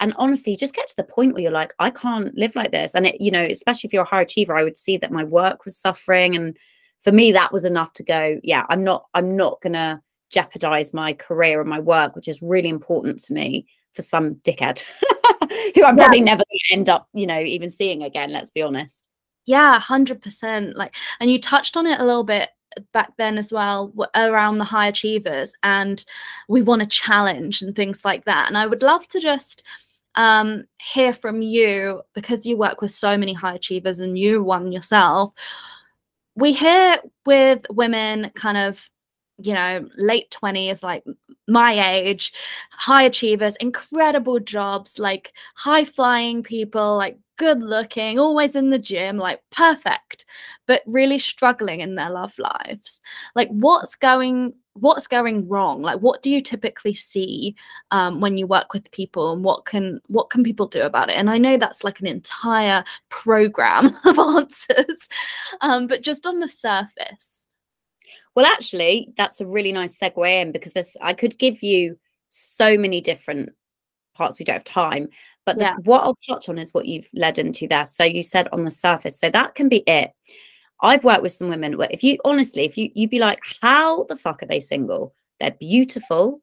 And 0.00 0.14
honestly, 0.16 0.54
just 0.56 0.74
get 0.74 0.86
to 0.88 0.96
the 0.96 1.04
point 1.04 1.34
where 1.34 1.42
you're 1.42 1.50
like, 1.50 1.74
I 1.78 1.90
can't 1.90 2.36
live 2.36 2.54
like 2.54 2.70
this. 2.70 2.94
And 2.94 3.06
it, 3.06 3.20
you 3.20 3.30
know, 3.30 3.44
especially 3.44 3.88
if 3.88 3.92
you're 3.92 4.04
a 4.04 4.08
high 4.08 4.22
achiever, 4.22 4.56
I 4.56 4.62
would 4.62 4.78
see 4.78 4.96
that 4.98 5.10
my 5.12 5.24
work 5.24 5.64
was 5.64 5.76
suffering. 5.76 6.36
And 6.36 6.56
for 7.00 7.12
me, 7.12 7.32
that 7.32 7.52
was 7.52 7.64
enough 7.64 7.92
to 7.94 8.02
go, 8.02 8.40
yeah, 8.44 8.64
I'm 8.68 8.84
not, 8.84 9.06
I'm 9.14 9.36
not 9.36 9.60
gonna 9.60 10.02
jeopardize 10.30 10.92
my 10.94 11.14
career 11.14 11.60
and 11.60 11.68
my 11.70 11.80
work, 11.80 12.14
which 12.14 12.28
is 12.28 12.42
really 12.42 12.68
important 12.68 13.18
to 13.24 13.32
me 13.32 13.66
for 13.92 14.02
some 14.02 14.36
dickhead 14.36 14.80
who 15.74 15.84
I'm 15.84 15.96
Yeah. 15.96 16.04
probably 16.04 16.20
never 16.20 16.44
gonna 16.44 16.78
end 16.78 16.88
up, 16.88 17.08
you 17.12 17.26
know, 17.26 17.40
even 17.40 17.70
seeing 17.70 18.02
again, 18.02 18.32
let's 18.32 18.50
be 18.50 18.62
honest. 18.62 19.04
Yeah, 19.46 19.80
100%. 19.80 20.76
Like, 20.76 20.94
and 21.20 21.30
you 21.30 21.40
touched 21.40 21.76
on 21.76 21.86
it 21.86 21.98
a 22.00 22.04
little 22.04 22.24
bit 22.24 22.50
back 22.92 23.12
then 23.16 23.38
as 23.38 23.52
well 23.52 23.92
around 24.14 24.58
the 24.58 24.64
high 24.64 24.86
achievers 24.86 25.52
and 25.62 26.04
we 26.48 26.62
want 26.62 26.82
a 26.82 26.86
challenge 26.86 27.62
and 27.62 27.74
things 27.74 28.04
like 28.04 28.24
that. 28.26 28.46
And 28.48 28.58
I 28.58 28.66
would 28.66 28.82
love 28.82 29.08
to 29.08 29.20
just 29.20 29.64
um, 30.14 30.64
hear 30.80 31.12
from 31.12 31.42
you 31.42 32.02
because 32.14 32.46
you 32.46 32.56
work 32.56 32.80
with 32.80 32.90
so 32.90 33.16
many 33.16 33.32
high 33.32 33.54
achievers 33.54 34.00
and 34.00 34.18
you 34.18 34.42
one 34.42 34.72
yourself. 34.72 35.32
We 36.34 36.52
hear 36.52 36.98
with 37.26 37.62
women 37.70 38.30
kind 38.34 38.58
of, 38.58 38.88
you 39.38 39.54
know, 39.54 39.88
late 39.96 40.30
20s, 40.30 40.82
like 40.82 41.04
my 41.46 41.92
age, 41.92 42.32
high 42.72 43.04
achievers, 43.04 43.56
incredible 43.56 44.38
jobs, 44.40 44.98
like 44.98 45.32
high 45.54 45.84
flying 45.84 46.42
people, 46.42 46.96
like 46.96 47.18
good 47.38 47.62
looking, 47.62 48.18
always 48.18 48.54
in 48.54 48.70
the 48.70 48.78
gym, 48.78 49.16
like 49.16 49.40
perfect, 49.50 50.26
but 50.66 50.82
really 50.86 51.18
struggling 51.18 51.80
in 51.80 51.94
their 51.94 52.10
love 52.10 52.38
lives. 52.38 53.00
Like 53.34 53.48
what's 53.48 53.94
going 53.94 54.54
what's 54.74 55.06
going 55.06 55.48
wrong? 55.48 55.82
Like 55.82 56.00
what 56.00 56.22
do 56.22 56.30
you 56.30 56.40
typically 56.40 56.94
see 56.94 57.56
um, 57.90 58.20
when 58.20 58.36
you 58.36 58.46
work 58.46 58.72
with 58.72 58.90
people 58.90 59.32
and 59.32 59.42
what 59.42 59.64
can 59.64 60.00
what 60.08 60.30
can 60.30 60.44
people 60.44 60.66
do 60.66 60.82
about 60.82 61.08
it? 61.08 61.16
And 61.16 61.30
I 61.30 61.38
know 61.38 61.56
that's 61.56 61.82
like 61.84 62.00
an 62.00 62.06
entire 62.06 62.84
program 63.08 63.96
of 64.04 64.18
answers. 64.18 65.08
Um, 65.60 65.86
but 65.86 66.02
just 66.02 66.26
on 66.26 66.40
the 66.40 66.48
surface. 66.48 67.48
Well, 68.34 68.46
actually, 68.46 69.12
that's 69.16 69.40
a 69.40 69.46
really 69.46 69.72
nice 69.72 69.98
segue 69.98 70.42
in 70.42 70.52
because 70.52 70.72
this 70.72 70.96
I 71.00 71.14
could 71.14 71.38
give 71.38 71.62
you 71.62 71.98
so 72.28 72.76
many 72.76 73.00
different 73.00 73.50
parts. 74.14 74.38
We 74.38 74.44
don't 74.44 74.54
have 74.54 74.64
time, 74.64 75.08
but 75.48 75.56
the, 75.56 75.64
Yeah. 75.64 75.76
what 75.84 76.02
I'll 76.02 76.14
touch 76.14 76.50
on 76.50 76.58
is 76.58 76.74
what 76.74 76.84
you've 76.84 77.08
led 77.14 77.38
into 77.38 77.66
there. 77.66 77.86
So 77.86 78.04
you 78.04 78.22
said 78.22 78.48
on 78.52 78.66
the 78.66 78.70
surface, 78.70 79.18
so 79.18 79.30
that 79.30 79.54
can 79.54 79.70
be 79.70 79.78
it. 79.86 80.10
I've 80.82 81.04
worked 81.04 81.22
with 81.22 81.32
some 81.32 81.48
women 81.48 81.78
where 81.78 81.88
if 81.90 82.04
you 82.04 82.18
honestly, 82.22 82.66
if 82.66 82.76
you 82.76 82.90
you'd 82.94 83.08
be 83.08 83.18
like, 83.18 83.40
how 83.62 84.04
the 84.04 84.16
fuck 84.16 84.42
are 84.42 84.46
they 84.46 84.60
single? 84.60 85.14
They're 85.40 85.52
beautiful, 85.58 86.42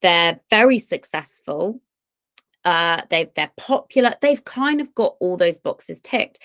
they're 0.00 0.38
very 0.48 0.78
successful, 0.78 1.80
uh, 2.64 3.02
they 3.10 3.32
they're 3.34 3.50
popular. 3.56 4.14
They've 4.22 4.44
kind 4.44 4.80
of 4.80 4.94
got 4.94 5.16
all 5.18 5.36
those 5.36 5.58
boxes 5.58 6.00
ticked. 6.00 6.38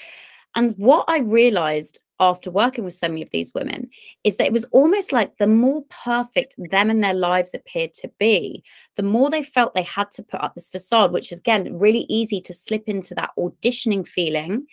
And 0.55 0.71
what 0.77 1.05
I 1.07 1.19
realized 1.19 1.99
after 2.21 2.51
working 2.51 2.83
with 2.85 2.93
so 2.93 3.09
many 3.09 3.21
of 3.21 3.31
these 3.31 3.51
women 3.53 3.89
is 4.23 4.37
that 4.37 4.45
it 4.45 4.53
was 4.53 4.63
almost 4.71 5.11
like 5.11 5.35
the 5.37 5.47
more 5.47 5.83
perfect 5.89 6.55
them 6.57 6.89
and 6.89 7.03
their 7.03 7.15
lives 7.15 7.53
appeared 7.53 7.93
to 7.95 8.09
be, 8.19 8.63
the 8.95 9.03
more 9.03 9.29
they 9.29 9.43
felt 9.43 9.73
they 9.73 9.83
had 9.83 10.09
to 10.11 10.23
put 10.23 10.39
up 10.39 10.53
this 10.53 10.69
facade, 10.69 11.11
which 11.11 11.31
is 11.31 11.39
again 11.39 11.77
really 11.77 12.05
easy 12.07 12.39
to 12.39 12.53
slip 12.53 12.83
into 12.87 13.15
that 13.15 13.31
auditioning 13.37 14.07
feeling 14.07 14.67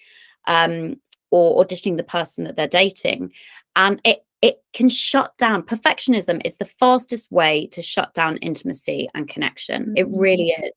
um, 0.47 0.97
or 1.31 1.65
auditioning 1.65 1.97
the 1.97 2.05
person 2.05 2.45
that 2.45 2.55
they're 2.55 2.69
dating. 2.69 3.33
And 3.75 4.01
it 4.05 4.25
it 4.41 4.63
can 4.73 4.89
shut 4.89 5.37
down 5.37 5.65
perfectionism 5.65 6.41
is 6.45 6.59
the 6.59 6.65
fastest 6.65 7.33
way 7.33 7.67
to 7.73 7.83
shut 7.83 8.15
down 8.15 8.37
intimacy 8.37 9.09
and 9.15 9.27
connection. 9.27 9.95
It 9.97 10.07
Mhm. 10.07 10.21
really 10.21 10.51
is. 10.51 10.71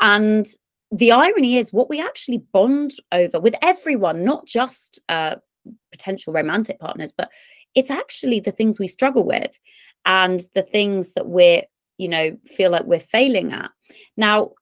And 0.00 0.46
the 0.90 1.12
irony 1.12 1.58
is 1.58 1.70
what 1.70 1.90
we 1.90 2.00
actually 2.00 2.38
bond 2.38 2.92
over 3.12 3.40
with 3.40 3.54
everyone, 3.60 4.24
not 4.24 4.46
just 4.46 5.02
uh, 5.10 5.36
potential 5.90 6.32
romantic 6.32 6.78
partners, 6.80 7.12
but 7.16 7.30
it's 7.74 7.90
actually 7.90 8.40
the 8.40 8.52
things 8.52 8.78
we 8.78 8.88
struggle 8.88 9.24
with 9.24 9.58
and 10.04 10.40
the 10.54 10.62
things 10.62 11.12
that 11.12 11.26
we're, 11.26 11.62
you 11.98 12.08
know, 12.08 12.36
feel 12.46 12.70
like 12.70 12.84
we're 12.84 13.00
failing 13.00 13.52
at. 13.52 13.70
Now, 14.16 14.52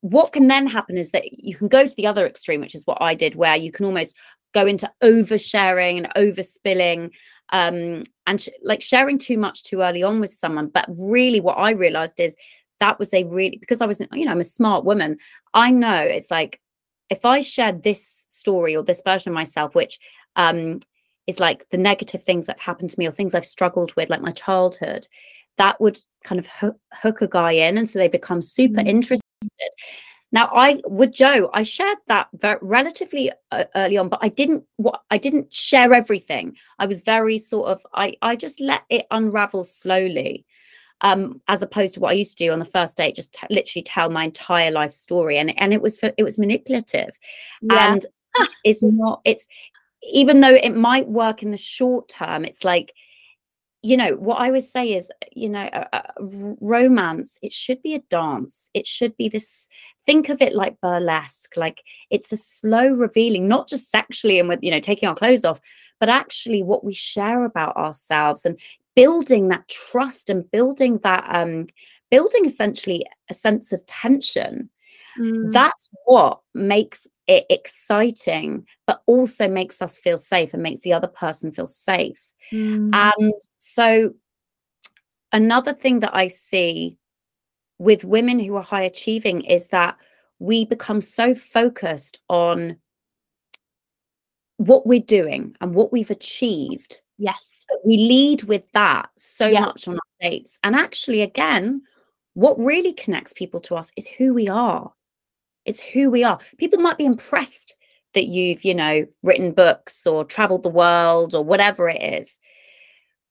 what 0.00 0.32
can 0.32 0.48
then 0.48 0.66
happen 0.66 0.98
is 0.98 1.10
that 1.12 1.24
you 1.32 1.56
can 1.56 1.68
go 1.68 1.86
to 1.86 1.96
the 1.96 2.06
other 2.06 2.26
extreme, 2.26 2.60
which 2.60 2.74
is 2.74 2.86
what 2.86 2.98
I 3.00 3.14
did, 3.14 3.36
where 3.36 3.56
you 3.56 3.72
can 3.72 3.86
almost 3.86 4.14
go 4.52 4.66
into 4.66 4.90
oversharing 5.02 5.96
and 5.98 6.14
overspilling 6.14 7.10
um 7.52 8.04
and 8.26 8.40
sh- 8.40 8.48
like 8.62 8.80
sharing 8.80 9.18
too 9.18 9.36
much 9.36 9.64
too 9.64 9.80
early 9.80 10.02
on 10.02 10.18
with 10.18 10.30
someone 10.30 10.68
but 10.68 10.88
really 10.96 11.40
what 11.40 11.58
i 11.58 11.72
realized 11.72 12.18
is 12.18 12.36
that 12.80 12.98
was 12.98 13.12
a 13.12 13.24
really 13.24 13.58
because 13.58 13.82
i 13.82 13.86
was 13.86 14.00
you 14.12 14.24
know 14.24 14.30
i'm 14.30 14.40
a 14.40 14.44
smart 14.44 14.84
woman 14.84 15.18
i 15.52 15.70
know 15.70 16.00
it's 16.00 16.30
like 16.30 16.60
if 17.10 17.24
i 17.24 17.40
shared 17.40 17.82
this 17.82 18.24
story 18.28 18.74
or 18.74 18.82
this 18.82 19.02
version 19.04 19.28
of 19.30 19.34
myself 19.34 19.74
which 19.74 19.98
um 20.36 20.80
is 21.26 21.40
like 21.40 21.68
the 21.70 21.78
negative 21.78 22.22
things 22.22 22.46
that 22.46 22.58
have 22.58 22.66
happened 22.66 22.90
to 22.90 22.98
me 22.98 23.06
or 23.06 23.12
things 23.12 23.34
i've 23.34 23.44
struggled 23.44 23.94
with 23.96 24.10
like 24.10 24.20
my 24.20 24.32
childhood 24.32 25.06
that 25.56 25.80
would 25.80 25.98
kind 26.24 26.38
of 26.38 26.46
hook, 26.46 26.76
hook 26.92 27.22
a 27.22 27.28
guy 27.28 27.52
in 27.52 27.78
and 27.78 27.88
so 27.88 27.98
they 27.98 28.08
become 28.08 28.42
super 28.42 28.80
Mm. 28.80 28.88
interested 28.88 29.22
now 30.32 30.50
i 30.52 30.80
with 30.86 31.12
joe 31.12 31.50
i 31.52 31.62
shared 31.62 31.98
that 32.08 32.28
very 32.34 32.58
relatively 32.62 33.30
uh, 33.52 33.64
early 33.76 33.96
on 33.96 34.08
but 34.08 34.18
i 34.22 34.28
didn't 34.28 34.64
what 34.76 35.02
i 35.10 35.18
didn't 35.18 35.52
share 35.52 35.92
everything 35.94 36.56
i 36.78 36.86
was 36.86 37.00
very 37.00 37.38
sort 37.38 37.68
of 37.68 37.86
i 37.94 38.14
i 38.22 38.34
just 38.34 38.60
let 38.60 38.82
it 38.90 39.06
unravel 39.10 39.64
slowly 39.64 40.44
um 41.02 41.40
as 41.48 41.62
opposed 41.62 41.94
to 41.94 42.00
what 42.00 42.10
i 42.10 42.14
used 42.14 42.36
to 42.36 42.44
do 42.44 42.52
on 42.52 42.58
the 42.58 42.64
first 42.64 42.96
date 42.96 43.14
just 43.14 43.32
t- 43.34 43.46
literally 43.50 43.82
tell 43.82 44.10
my 44.10 44.24
entire 44.24 44.70
life 44.70 44.92
story 44.92 45.38
and 45.38 45.58
and 45.60 45.72
it 45.72 45.82
was 45.82 45.98
for, 45.98 46.12
it 46.16 46.24
was 46.24 46.38
manipulative 46.38 47.18
Yeah. 47.62 47.92
and 47.92 48.06
it's 48.64 48.82
not 48.82 49.20
it's 49.24 49.46
even 50.12 50.40
though 50.40 50.54
it 50.54 50.74
might 50.74 51.08
work 51.08 51.42
in 51.42 51.50
the 51.50 51.56
short 51.56 52.08
term 52.08 52.44
it's 52.44 52.64
like 52.64 52.92
you 53.82 53.96
know 53.96 54.12
what 54.16 54.36
i 54.36 54.50
would 54.50 54.62
say 54.62 54.94
is 54.94 55.10
you 55.32 55.48
know 55.48 55.68
a, 55.72 55.86
a 55.92 56.12
romance 56.60 57.38
it 57.42 57.52
should 57.52 57.82
be 57.82 57.94
a 57.94 57.98
dance. 58.10 58.70
It 58.72 58.86
should 58.86 59.16
be 59.16 59.28
this 59.28 59.68
think 60.06 60.28
of 60.28 60.40
it 60.40 60.54
like 60.54 60.80
burlesque. 60.80 61.56
Like 61.56 61.82
it's 62.10 62.32
a 62.32 62.36
slow 62.36 62.88
revealing 62.88 63.48
not 63.48 63.68
just 63.68 63.90
sexually 63.90 64.38
and 64.38 64.48
with 64.48 64.60
you 64.62 64.70
know 64.70 64.80
taking 64.80 65.08
our 65.08 65.14
clothes 65.14 65.44
off 65.44 65.60
but 66.00 66.08
actually 66.08 66.62
what 66.62 66.84
we 66.84 66.94
share 66.94 67.44
about 67.44 67.76
ourselves 67.76 68.44
and 68.44 68.58
building 68.96 69.48
that 69.48 69.68
trust 69.68 70.30
and 70.30 70.50
building 70.50 70.98
that 70.98 71.24
um 71.28 71.66
building 72.10 72.46
essentially 72.46 73.04
a 73.30 73.34
sense 73.34 73.72
of 73.72 73.84
tension. 73.86 74.70
Mm. 75.18 75.52
that's 75.52 75.88
what 76.06 76.40
makes 76.54 77.06
exciting 77.28 78.66
but 78.86 79.02
also 79.06 79.48
makes 79.48 79.80
us 79.80 79.96
feel 79.98 80.18
safe 80.18 80.52
and 80.54 80.62
makes 80.62 80.80
the 80.80 80.92
other 80.92 81.08
person 81.08 81.50
feel 81.52 81.66
safe 81.66 82.30
Mm. 82.52 82.90
and 82.92 83.32
so 83.58 84.12
another 85.32 85.72
thing 85.72 86.00
that 86.00 86.14
i 86.14 86.26
see 86.26 86.98
with 87.78 88.04
women 88.04 88.38
who 88.38 88.54
are 88.56 88.62
high 88.62 88.82
achieving 88.82 89.40
is 89.42 89.68
that 89.68 89.98
we 90.38 90.66
become 90.66 91.00
so 91.00 91.34
focused 91.34 92.20
on 92.28 92.76
what 94.58 94.86
we're 94.86 95.00
doing 95.00 95.56
and 95.60 95.74
what 95.74 95.90
we've 95.92 96.10
achieved 96.10 97.00
yes. 97.18 97.64
we 97.84 97.96
lead 97.96 98.42
with 98.44 98.62
that 98.72 99.08
so 99.16 99.46
Yeah. 99.46 99.60
much 99.60 99.88
on 99.88 99.94
our 99.94 100.00
dates. 100.30 100.58
And 100.62 100.74
actually, 100.76 101.22
again, 101.22 101.82
what 102.34 102.58
really 102.58 102.92
connects 102.92 103.32
people 103.32 103.60
to 103.60 103.74
us 103.76 103.90
is 103.96 104.06
who 104.06 104.34
we 104.34 104.48
are. 104.48 104.92
It's 105.64 105.80
who 105.80 106.10
we 106.10 106.24
are. 106.24 106.38
People 106.58 106.80
might 106.80 106.98
be 106.98 107.04
impressed 107.06 107.74
that 108.14 108.26
you've, 108.26 108.64
you 108.64 108.74
know, 108.74 109.06
written 109.22 109.52
books 109.52 110.06
or 110.06 110.24
traveled 110.24 110.62
the 110.62 110.68
world 110.68 111.34
or 111.34 111.44
whatever 111.44 111.88
it 111.88 112.02
is. 112.02 112.38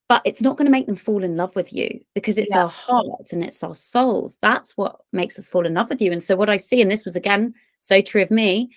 But 0.10 0.22
it's 0.26 0.42
not 0.42 0.58
going 0.58 0.66
to 0.66 0.72
make 0.72 0.86
them 0.86 0.96
fall 0.96 1.24
in 1.24 1.38
love 1.38 1.56
with 1.56 1.72
you 1.74 2.02
because 2.14 2.38
it's 2.38 2.52
Yeah. 2.52 2.64
our 2.64 2.68
hearts 2.68 3.32
and 3.32 3.44
it's 3.44 3.64
our 3.64 3.74
souls. 3.74 4.38
That's 4.42 4.76
what 4.76 5.00
makes 5.14 5.40
us 5.40 5.50
fall 5.50 5.66
in 5.66 5.74
love 5.74 5.90
with 5.90 6.02
you. 6.02 6.12
And 6.12 6.22
so, 6.22 6.36
what 6.36 6.50
I 6.50 6.58
see, 6.58 6.82
and 6.82 6.92
this 6.92 7.06
was 7.06 7.16
again 7.16 7.54
so 7.80 8.02
true 8.02 8.22
of 8.22 8.30
me, 8.30 8.72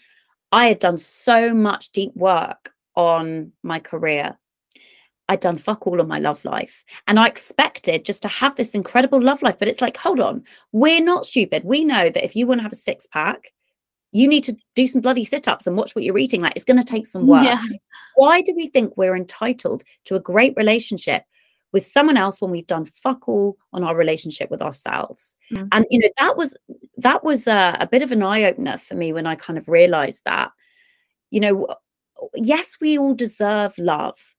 I 0.53 0.69
had 0.69 0.79
done 0.79 0.99
so 0.99 1.53
much 1.53 1.91
deep 1.91 2.15
work 2.15 2.73
on 2.95 3.53
my 3.63 3.81
career 3.81 4.39
I'd 5.29 5.41
done 5.41 5.57
fuck 5.57 5.87
all 5.87 6.01
on 6.01 6.09
my 6.09 6.19
love 6.19 6.45
life. 6.45 6.85
And 7.09 7.19
I 7.19 7.27
expected 7.27 8.05
just 8.05 8.23
to 8.23 8.29
have 8.29 8.55
this 8.55 8.75
incredible 8.75 9.21
love 9.21 9.43
life. 9.43 9.59
But 9.59 9.69
it's 9.69 9.81
like, 9.81 9.97
hold 9.97 10.21
on, 10.21 10.45
we're 10.73 11.03
not 11.03 11.27
stupid. 11.27 11.65
We 11.65 11.85
know 11.85 12.11
that 12.11 12.25
if 12.25 12.37
you 12.37 12.47
want 12.47 12.61
to 12.61 12.63
have 12.63 12.73
a 12.73 12.77
six 12.77 13.07
pack, 13.07 13.53
you 14.13 14.29
need 14.29 14.45
to 14.45 14.57
do 14.75 14.87
some 14.87 15.01
bloody 15.01 15.25
sit 15.25 15.49
ups 15.49 15.67
and 15.67 15.77
watch 15.77 15.95
what 15.95 16.05
you're 16.05 16.17
eating. 16.17 16.41
Like, 16.41 16.55
it's 16.55 16.65
going 16.65 16.79
to 16.79 16.85
take 16.85 17.07
some 17.07 17.27
work. 17.27 17.45
Yeah. 17.45 17.61
Why 18.15 18.41
do 18.41 18.55
we 18.55 18.69
think 18.69 18.97
we're 18.97 19.17
entitled 19.17 19.83
to 20.05 20.15
a 20.15 20.21
great 20.21 20.55
relationship 20.57 21.25
with 21.73 21.83
someone 21.83 22.17
else 22.17 22.41
when 22.41 22.53
we've 22.53 22.67
done 22.67 22.87
fuck 22.87 23.29
all 23.29 23.57
on 23.73 23.83
our 23.83 23.97
relationship 23.97 24.49
with 24.49 24.63
ourselves? 24.63 25.37
Mm. 25.53 25.69
And, 25.73 25.87
you 25.91 25.99
know, 25.99 26.09
that 26.19 26.37
was, 26.37 26.57
that 26.99 27.25
was 27.25 27.49
a, 27.49 27.77
a 27.81 27.87
bit 27.87 28.03
of 28.03 28.13
an 28.13 28.23
eye 28.23 28.45
opener 28.45 28.79
for 28.79 28.95
me 28.95 29.13
when 29.13 29.27
I 29.27 29.35
kind 29.35 29.59
of 29.59 29.69
realized 29.69 30.23
that, 30.25 30.53
you 31.31 31.41
know, 31.41 31.67
yes, 32.35 32.79
we 32.81 32.97
all 32.97 33.13
deserve 33.13 33.77
love 33.77 34.36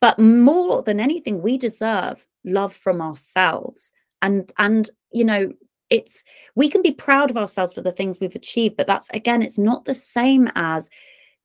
but 0.00 0.18
more 0.18 0.82
than 0.82 1.00
anything 1.00 1.42
we 1.42 1.58
deserve 1.58 2.26
love 2.44 2.72
from 2.72 3.00
ourselves. 3.00 3.92
And 4.22 4.52
and 4.58 4.90
you 5.12 5.24
know 5.24 5.52
it's 5.90 6.24
we 6.54 6.68
can 6.68 6.82
be 6.82 6.92
proud 6.92 7.30
of 7.30 7.36
ourselves 7.36 7.72
for 7.72 7.80
the 7.80 7.92
things 7.92 8.18
we've 8.20 8.34
achieved 8.34 8.76
but 8.76 8.86
that's 8.86 9.08
again 9.10 9.40
it's 9.40 9.58
not 9.58 9.84
the 9.84 9.94
same 9.94 10.50
as 10.56 10.90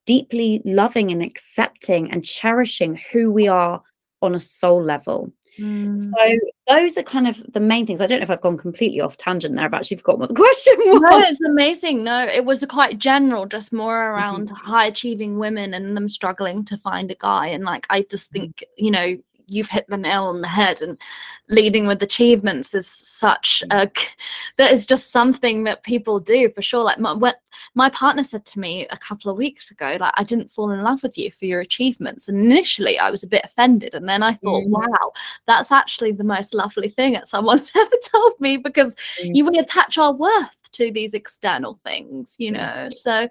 deeply 0.04 0.60
loving 0.64 1.12
and 1.12 1.22
accepting 1.22 2.10
and 2.10 2.24
cherishing 2.24 2.98
who 3.12 3.30
we 3.30 3.46
are 3.46 3.80
on 4.20 4.34
a 4.34 4.40
soul 4.40 4.82
level 4.82 5.32
Mm. 5.58 5.98
so 5.98 6.38
those 6.66 6.96
are 6.96 7.02
kind 7.02 7.28
of 7.28 7.44
the 7.52 7.60
main 7.60 7.84
things 7.84 8.00
i 8.00 8.06
don't 8.06 8.20
know 8.20 8.22
if 8.24 8.30
i've 8.30 8.40
gone 8.40 8.56
completely 8.56 9.02
off 9.02 9.18
tangent 9.18 9.54
there 9.54 9.64
i've 9.66 9.74
actually 9.74 9.98
forgotten 9.98 10.20
what 10.20 10.28
the 10.30 10.34
question 10.46 10.74
was 10.78 11.00
No, 11.02 11.18
it's 11.18 11.40
amazing. 11.42 12.04
No, 12.04 12.24
it 12.26 12.44
was 12.44 12.64
quite 12.70 12.98
general, 12.98 13.44
just 13.46 13.72
more 13.72 13.92
Mm-hmm. 13.94 14.14
around 14.16 14.50
high 14.50 14.86
achieving 14.86 15.38
women 15.38 15.74
and 15.74 15.94
them 15.96 16.08
struggling 16.08 16.64
to 16.64 16.78
find 16.78 17.10
a 17.10 17.14
guy. 17.16 17.48
And 17.48 17.64
like, 17.64 17.86
I 17.90 18.02
just 18.10 18.32
Mm-hmm. 18.32 18.40
think, 18.44 18.64
you 18.78 18.90
know, 18.90 19.16
you've 19.52 19.68
hit 19.68 19.84
the 19.88 19.96
nail 19.96 20.24
on 20.24 20.40
the 20.40 20.48
head 20.48 20.80
and 20.82 21.00
leading 21.48 21.86
with 21.86 22.02
achievements 22.02 22.74
is 22.74 22.86
such 22.86 23.62
Mm-hmm. 23.66 23.78
a 23.78 23.90
that 24.56 24.72
is 24.72 24.86
just 24.86 25.10
something 25.10 25.64
that 25.64 25.82
people 25.82 26.18
do 26.18 26.50
for 26.54 26.62
sure 26.62 26.82
like 26.82 26.98
my, 26.98 27.12
what 27.12 27.36
my 27.74 27.90
partner 27.90 28.22
said 28.22 28.44
to 28.46 28.58
me 28.58 28.86
a 28.90 28.96
couple 28.96 29.30
of 29.30 29.36
weeks 29.36 29.70
ago 29.70 29.96
like 30.00 30.14
i 30.16 30.24
didn't 30.24 30.50
fall 30.50 30.70
in 30.70 30.82
love 30.82 31.02
with 31.02 31.18
you 31.18 31.30
for 31.30 31.44
your 31.44 31.60
achievements 31.60 32.28
and 32.28 32.38
initially 32.38 32.98
i 32.98 33.10
was 33.10 33.22
a 33.22 33.28
bit 33.28 33.42
offended 33.44 33.94
and 33.94 34.08
then 34.08 34.22
i 34.22 34.32
thought 34.32 34.64
Mhm. 34.64 34.70
wow 34.70 35.12
that's 35.46 35.70
actually 35.70 36.12
the 36.12 36.24
most 36.24 36.54
lovely 36.54 36.88
thing 36.88 37.12
that 37.12 37.28
someone's 37.28 37.70
ever 37.76 37.96
told 38.10 38.32
me 38.40 38.56
because 38.56 38.96
Mm. 39.22 39.34
you 39.36 39.44
we 39.44 39.58
attach 39.58 39.98
our 39.98 40.14
worth 40.14 40.56
to 40.72 40.90
these 40.90 41.12
external 41.14 41.78
things 41.84 42.34
you 42.38 42.50
know 42.50 42.88
so 42.90 43.28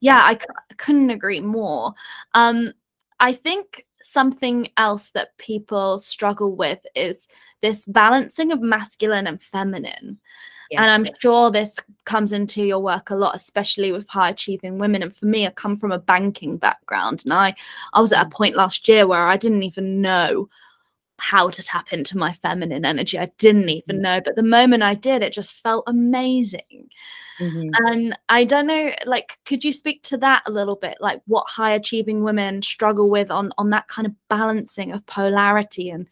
yeah 0.00 0.20
I, 0.24 0.34
c- 0.34 0.46
I 0.70 0.74
couldn't 0.74 1.10
agree 1.10 1.40
more 1.40 1.92
um 2.34 2.72
i 3.20 3.32
think 3.32 3.86
something 4.04 4.68
else 4.76 5.10
that 5.10 5.36
people 5.38 5.98
struggle 5.98 6.54
with 6.54 6.84
is 6.94 7.26
this 7.62 7.86
balancing 7.86 8.52
of 8.52 8.60
masculine 8.60 9.26
and 9.26 9.42
feminine. 9.42 10.18
And 10.76 10.90
i'm 10.90 11.06
sure 11.20 11.50
this 11.50 11.78
comes 12.04 12.32
into 12.32 12.62
your 12.64 12.80
work 12.80 13.10
a 13.10 13.14
lot 13.14 13.36
especially 13.36 13.92
with 13.92 14.08
high 14.08 14.30
achieving 14.30 14.78
women. 14.78 15.02
And 15.02 15.14
for 15.16 15.26
me 15.26 15.46
i 15.46 15.50
come 15.50 15.76
from 15.76 15.92
a 15.92 15.98
banking 15.98 16.56
background 16.56 17.22
and 17.24 17.32
i 17.32 17.54
i 17.92 18.00
was 18.00 18.12
at 18.12 18.26
a 18.26 18.28
Mm. 18.28 18.32
point 18.32 18.56
last 18.56 18.88
year 18.88 19.06
where 19.06 19.26
i 19.26 19.36
didn't 19.36 19.62
even 19.62 20.00
know 20.00 20.48
how 21.18 21.48
to 21.48 21.62
tap 21.62 21.92
into 21.92 22.18
my 22.18 22.32
feminine 22.32 22.84
energy 22.84 23.18
i 23.18 23.30
didn't 23.38 23.68
even 23.68 23.98
Mm. 23.98 24.00
know 24.02 24.20
but 24.24 24.36
the 24.36 24.42
moment 24.42 24.82
i 24.82 24.94
did 24.94 25.22
it 25.22 25.32
just 25.32 25.52
felt 25.54 25.84
amazing 25.86 26.88
Mhm. 27.40 27.70
and 27.88 28.18
I 28.28 28.44
don't 28.44 28.68
know, 28.68 28.92
like, 29.06 29.38
could 29.44 29.64
you 29.64 29.72
speak 29.72 30.02
to 30.04 30.16
that 30.18 30.44
a 30.46 30.52
little 30.52 30.76
bit? 30.76 30.96
Like, 31.00 31.20
what 31.26 31.48
high 31.48 31.72
achieving 31.72 32.22
women 32.22 32.62
struggle 32.62 33.10
with 33.10 33.28
on 33.32 33.50
on 33.58 33.70
that 33.70 33.88
kind 33.88 34.06
of 34.06 34.12
balancing 34.28 34.92
of 34.92 35.04
polarity 35.06 35.90
and 35.90 36.06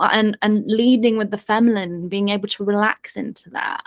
and 0.00 0.36
and 0.42 0.64
leading 0.66 1.16
with 1.18 1.30
the 1.30 1.38
feminine, 1.38 2.08
being 2.08 2.30
able 2.30 2.48
to 2.48 2.64
relax 2.64 3.16
into 3.16 3.48
that. 3.50 3.82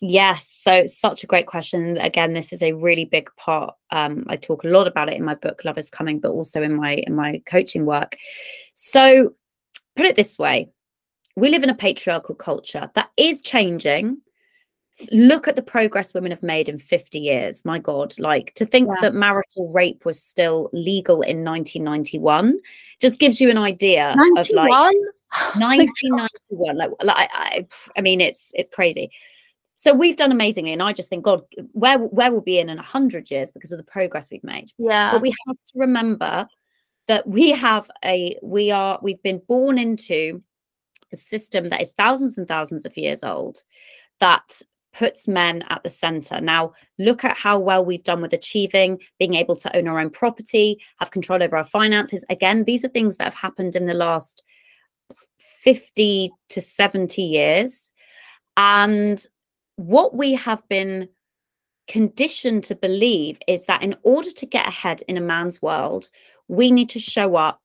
Yes, 0.00 0.46
so 0.48 0.72
it's 0.72 1.00
such 1.00 1.24
a 1.24 1.26
great 1.26 1.46
question. 1.46 1.96
Again, 1.98 2.32
this 2.32 2.52
is 2.52 2.62
a 2.62 2.72
really 2.74 3.06
big 3.06 3.28
part. 3.36 3.74
Um, 3.90 4.24
I 4.28 4.36
talk 4.36 4.62
a 4.62 4.68
lot 4.68 4.86
about 4.86 5.08
it 5.08 5.16
in 5.16 5.24
my 5.24 5.34
book, 5.34 5.64
Love 5.64 5.78
is 5.78 5.90
Coming, 5.90 6.20
but 6.20 6.30
also 6.30 6.62
in 6.62 6.74
my 6.76 6.92
in 7.06 7.16
my 7.16 7.42
coaching 7.46 7.86
work. 7.86 8.16
So 8.74 9.34
put 9.96 10.06
it 10.06 10.16
this 10.16 10.38
way: 10.38 10.70
we 11.36 11.50
live 11.50 11.62
in 11.62 11.70
a 11.70 11.74
patriarchal 11.74 12.34
culture 12.34 12.90
that 12.94 13.10
is 13.16 13.40
changing. 13.40 14.18
Look 15.10 15.48
at 15.48 15.56
the 15.56 15.62
progress 15.62 16.14
women 16.14 16.30
have 16.30 16.44
made 16.44 16.68
in 16.68 16.78
50 16.78 17.18
years. 17.18 17.64
My 17.64 17.80
God, 17.80 18.14
like 18.20 18.54
to 18.54 18.64
think 18.64 18.88
Yeah. 18.88 19.00
that 19.00 19.14
marital 19.14 19.72
rape 19.72 20.04
was 20.04 20.22
still 20.22 20.70
legal 20.72 21.20
in 21.22 21.42
1991 21.44 22.60
just 23.00 23.18
gives 23.18 23.40
you 23.40 23.50
an 23.50 23.58
idea 23.58 24.12
of 24.12 24.50
like 24.52 24.70
1991 25.56 26.76
like, 26.76 26.90
like 27.02 27.16
I, 27.16 27.28
I 27.32 27.66
i 27.96 28.00
mean 28.00 28.20
it's 28.20 28.50
it's 28.54 28.70
crazy 28.70 29.10
so 29.74 29.92
we've 29.92 30.16
done 30.16 30.30
amazingly 30.30 30.72
and 30.72 30.82
i 30.82 30.92
just 30.92 31.08
think 31.10 31.24
god 31.24 31.42
where 31.72 31.98
where 31.98 32.30
we'll 32.30 32.40
be 32.40 32.58
in 32.60 32.68
in 32.68 32.76
100 32.76 33.30
years 33.32 33.50
because 33.50 33.72
of 33.72 33.78
the 33.78 33.84
progress 33.84 34.28
we've 34.30 34.44
made 34.44 34.70
Yeah. 34.78 35.10
but 35.12 35.22
we 35.22 35.30
have 35.48 35.56
to 35.56 35.78
remember 35.78 36.46
that 37.08 37.26
we 37.26 37.50
have 37.50 37.90
a 38.04 38.38
we 38.42 38.70
are 38.70 38.98
we've 39.02 39.22
been 39.22 39.42
born 39.48 39.78
into 39.78 40.42
a 41.12 41.16
system 41.16 41.68
that 41.70 41.82
is 41.82 41.92
thousands 41.92 42.38
and 42.38 42.48
thousands 42.48 42.84
of 42.84 42.96
years 42.96 43.22
old 43.22 43.62
that 44.20 44.60
puts 44.92 45.26
men 45.26 45.64
at 45.70 45.82
the 45.82 45.88
center. 45.88 46.40
Now 46.40 46.72
look 46.98 47.24
at 47.24 47.36
how 47.36 47.58
well 47.58 47.84
we've 47.84 48.04
done 48.04 48.22
with 48.22 48.32
achieving 48.32 49.00
being 49.18 49.34
able 49.34 49.56
to 49.56 49.76
own 49.76 49.88
our 49.88 49.98
own 49.98 50.10
property 50.10 50.80
have 51.00 51.10
control 51.10 51.42
over 51.42 51.56
our 51.56 51.64
finances. 51.64 52.24
Again 52.30 52.64
these 52.64 52.84
are 52.84 52.88
things 52.88 53.16
that 53.16 53.24
have 53.24 53.34
happened 53.34 53.76
in 53.76 53.86
the 53.86 53.94
last 53.94 54.44
50 55.38 56.30
to 56.50 56.60
70 56.60 57.22
years. 57.22 57.90
And 58.56 59.24
what 59.76 60.14
we 60.14 60.34
have 60.34 60.62
been 60.68 61.08
conditioned 61.88 62.64
to 62.64 62.74
believe 62.74 63.38
is 63.48 63.66
that 63.66 63.82
in 63.82 63.96
order 64.02 64.30
to 64.30 64.46
get 64.46 64.66
ahead 64.66 65.02
in 65.08 65.16
a 65.16 65.20
man's 65.20 65.60
world 65.60 66.08
we 66.48 66.70
need 66.70 66.90
to 66.90 66.98
show 66.98 67.36
up 67.36 67.60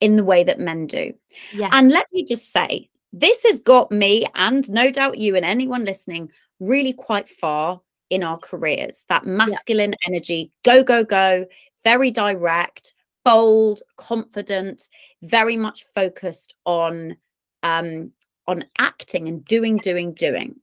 in 0.00 0.16
the 0.16 0.24
way 0.24 0.44
that 0.44 0.60
men 0.60 0.86
do 0.86 1.12
Yes. 1.52 1.70
and 1.72 1.90
let 1.90 2.06
me 2.12 2.24
just 2.24 2.52
say, 2.52 2.88
this 3.12 3.42
has 3.44 3.60
got 3.60 3.90
me 3.90 4.26
and 4.34 4.68
no 4.70 4.90
doubt 4.90 5.18
you 5.18 5.34
and 5.34 5.44
anyone 5.44 5.84
listening 5.84 6.30
really 6.60 6.92
quite 6.92 7.28
far 7.28 7.80
in 8.10 8.22
our 8.22 8.38
careers. 8.38 9.04
That 9.08 9.26
masculine 9.26 9.94
energy, 10.06 10.52
go, 10.62 10.82
go, 10.82 11.04
go, 11.04 11.46
very 11.84 12.10
direct, 12.10 12.94
bold, 13.24 13.82
confident, 13.96 14.88
very 15.22 15.56
much 15.56 15.84
focused 15.94 16.54
on 16.64 17.16
um 17.62 18.12
on 18.46 18.64
acting 18.78 19.28
and 19.28 19.44
doing, 19.44 19.76
doing, 19.76 20.12
doing. 20.14 20.56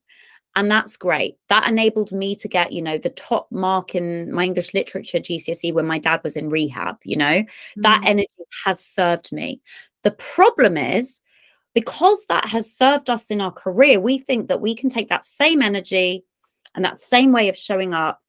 And 0.55 0.71
that's 0.71 0.95
great. 0.95 1.37
That 1.49 1.67
enabled 1.67 2.11
me 2.13 2.35
to 2.37 2.47
get, 2.47 2.71
you 2.71 2.81
know, 2.81 2.97
the 2.97 3.09
top 3.09 3.51
mark 3.51 3.93
in 3.93 4.31
my 4.31 4.45
English 4.45 4.73
literature 4.73 5.19
GCSE 5.19 5.73
when 5.73 5.85
my 5.85 5.99
dad 5.99 6.21
was 6.23 6.37
in 6.37 6.49
rehab, 6.49 6.97
you 7.03 7.17
know 7.17 7.43
that 7.77 8.01
Mm. 8.03 8.07
energy 8.09 8.43
has 8.63 8.79
served 8.79 9.31
me. 9.33 9.61
The 10.03 10.11
problem 10.11 10.77
is 10.77 11.21
because 11.73 12.25
that 12.27 12.45
has 12.45 12.71
served 12.71 13.09
us 13.09 13.29
in 13.29 13.41
our 13.41 13.51
career, 13.51 13.99
we 13.99 14.17
think 14.17 14.47
that 14.47 14.61
we 14.61 14.73
can 14.75 14.89
take 14.89 15.09
that 15.09 15.25
same 15.25 15.61
energy 15.61 16.23
and 16.73 16.85
that 16.85 16.97
same 16.97 17.33
way 17.33 17.49
of 17.49 17.57
showing 17.57 17.93
up 17.93 18.21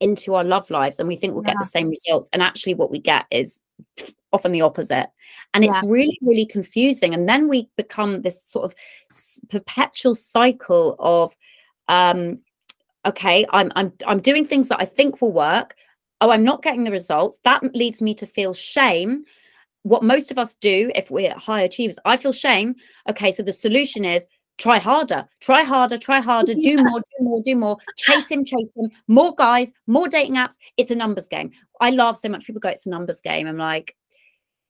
into 0.00 0.34
our 0.34 0.44
love 0.44 0.68
lives 0.70 0.98
and 1.00 1.08
we 1.08 1.16
think 1.16 1.32
we'll 1.32 1.42
get 1.42 1.56
the 1.58 1.64
same 1.64 1.88
results. 1.88 2.28
And 2.34 2.42
actually, 2.42 2.74
what 2.74 2.90
we 2.90 2.98
get 2.98 3.24
is 3.30 3.60
often 4.32 4.52
the 4.52 4.60
opposite. 4.60 5.08
And 5.54 5.64
it's 5.64 5.76
really, 5.84 6.18
really 6.22 6.46
confusing. 6.46 7.14
And 7.14 7.28
then 7.28 7.48
we 7.48 7.68
become 7.76 8.22
this 8.22 8.42
sort 8.44 8.64
of 8.64 8.74
perpetual 9.48 10.14
cycle 10.14 10.96
of, 10.98 11.34
um, 11.92 12.38
okay, 13.06 13.46
I'm 13.50 13.70
I'm 13.76 13.92
I'm 14.06 14.20
doing 14.20 14.44
things 14.44 14.68
that 14.68 14.80
I 14.80 14.86
think 14.86 15.20
will 15.20 15.32
work. 15.32 15.74
Oh, 16.20 16.30
I'm 16.30 16.44
not 16.44 16.62
getting 16.62 16.84
the 16.84 16.90
results. 16.90 17.38
That 17.44 17.62
leads 17.74 18.00
me 18.00 18.14
to 18.14 18.26
feel 18.26 18.54
shame. 18.54 19.24
What 19.82 20.02
most 20.02 20.30
of 20.30 20.38
us 20.38 20.54
do 20.54 20.90
if 20.94 21.10
we're 21.10 21.34
high 21.34 21.62
achievers, 21.62 21.98
I 22.04 22.16
feel 22.16 22.32
shame. 22.32 22.76
Okay, 23.10 23.30
so 23.30 23.42
the 23.42 23.52
solution 23.52 24.04
is 24.04 24.26
try 24.56 24.78
harder, 24.78 25.28
try 25.40 25.64
harder, 25.64 25.98
try 25.98 26.20
harder, 26.20 26.54
do 26.54 26.76
more, 26.78 27.00
do 27.00 27.24
more, 27.24 27.42
do 27.44 27.56
more, 27.56 27.76
chase 27.96 28.30
him, 28.30 28.44
chase 28.44 28.70
him, 28.76 28.90
more 29.08 29.34
guys, 29.34 29.70
more 29.86 30.08
dating 30.08 30.36
apps. 30.36 30.56
It's 30.76 30.92
a 30.92 30.94
numbers 30.94 31.26
game. 31.26 31.50
I 31.80 31.90
laugh 31.90 32.16
so 32.16 32.28
much. 32.28 32.46
People 32.46 32.60
go, 32.60 32.68
it's 32.68 32.86
a 32.86 32.90
numbers 32.90 33.20
game. 33.20 33.46
I'm 33.46 33.58
like, 33.58 33.96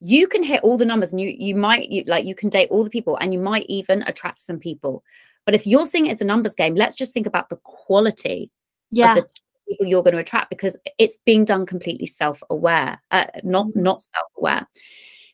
you 0.01 0.27
can 0.27 0.43
hit 0.43 0.63
all 0.63 0.79
the 0.79 0.87
numbers 0.87 1.13
and 1.13 1.21
you 1.21 1.29
you 1.29 1.55
might 1.55 1.89
you 1.89 2.03
like 2.09 2.25
you 2.25 2.35
can 2.35 2.49
date 2.49 2.69
all 2.71 2.83
the 2.83 2.91
people 2.91 3.17
and 3.21 3.33
you 3.33 3.39
might 3.39 3.67
even 3.69 4.03
attract 4.09 4.41
some 4.41 4.59
people. 4.59 5.05
But 5.45 5.55
if 5.55 5.67
you're 5.67 5.87
seeing 5.87 6.07
it 6.07 6.11
as 6.13 6.21
a 6.21 6.25
numbers 6.25 6.55
game, 6.55 6.75
let's 6.75 6.97
just 6.97 7.13
think 7.13 7.27
about 7.27 7.49
the 7.49 7.57
quality 7.57 8.51
yeah. 8.91 9.17
of 9.17 9.25
the 9.25 9.31
people 9.69 9.87
you're 9.87 10.03
going 10.03 10.15
to 10.15 10.21
attract 10.21 10.51
because 10.51 10.77
it's 10.99 11.19
being 11.25 11.45
done 11.45 11.65
completely 11.67 12.07
self-aware 12.07 13.01
uh, 13.13 13.27
not 13.45 13.67
Mhm. 13.69 13.77
not 13.77 14.03
self-aware 14.03 14.67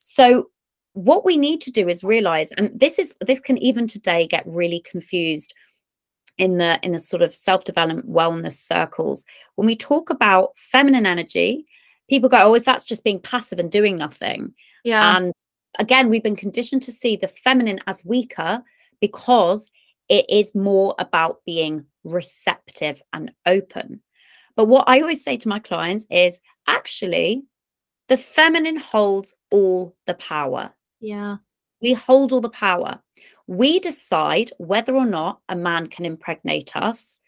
so 0.03 0.51
what 0.93 1.25
we 1.25 1.39
need 1.39 1.63
to 1.63 1.71
do 1.71 1.89
is 1.89 2.05
realize 2.05 2.53
and 2.53 2.79
this 2.79 2.99
is 2.99 3.15
this 3.21 3.41
can 3.41 3.57
even 3.59 3.87
today 3.87 4.27
get 4.27 4.45
really 4.47 4.81
confused 4.81 5.55
in 6.37 6.59
the 6.59 6.79
in 6.83 6.93
the 6.93 6.99
sort 6.99 7.23
of 7.23 7.35
self-development 7.35 8.09
wellness 8.09 8.53
circles 8.53 9.25
when 9.57 9.67
we 9.67 9.75
talk 9.75 10.11
about 10.11 10.51
feminine 10.57 11.07
energy 11.07 11.65
people 12.11 12.29
go 12.29 12.43
oh 12.43 12.55
is 12.55 12.65
that's 12.65 12.85
just 12.85 13.05
being 13.05 13.21
passive 13.21 13.59
and 13.59 13.73
doing 13.73 13.97
nothing 13.97 14.53
yeah. 14.85 15.17
and 15.17 15.33
again, 15.79 16.09
we've 16.09 16.23
been 16.23 16.37
conditioned 16.37 16.83
to 16.83 16.93
see 16.93 17.17
the 17.17 17.29
feminine 17.29 17.81
as 17.87 18.05
weaker 18.05 18.63
because 19.01 19.71
it 20.09 20.27
is 20.29 20.55
more 20.55 20.95
about 20.99 21.41
being 21.47 21.85
receptive 22.05 23.03
and 23.13 23.33
open. 23.47 24.01
But 24.57 24.67
what 24.67 24.85
I 24.89 25.01
always 25.01 25.23
say 25.23 25.37
to 25.37 25.49
my 25.49 25.59
clients 25.59 26.07
is 26.11 26.41
actually, 26.67 27.45
the 28.09 28.17
feminine 28.17 28.77
holds 28.79 29.35
all 29.51 29.95
the 30.07 30.15
power. 30.15 30.73
yeah. 31.01 31.37
We 31.81 31.93
hold 31.93 32.33
all 32.33 32.41
the 32.41 32.49
power. 32.49 32.99
We 33.47 33.79
decide 33.79 34.51
whether 34.59 34.97
or 34.97 35.07
not 35.07 35.39
a 35.49 35.55
man 35.55 35.87
can 35.87 36.05
impregnate 36.07 36.75
us 36.75 37.21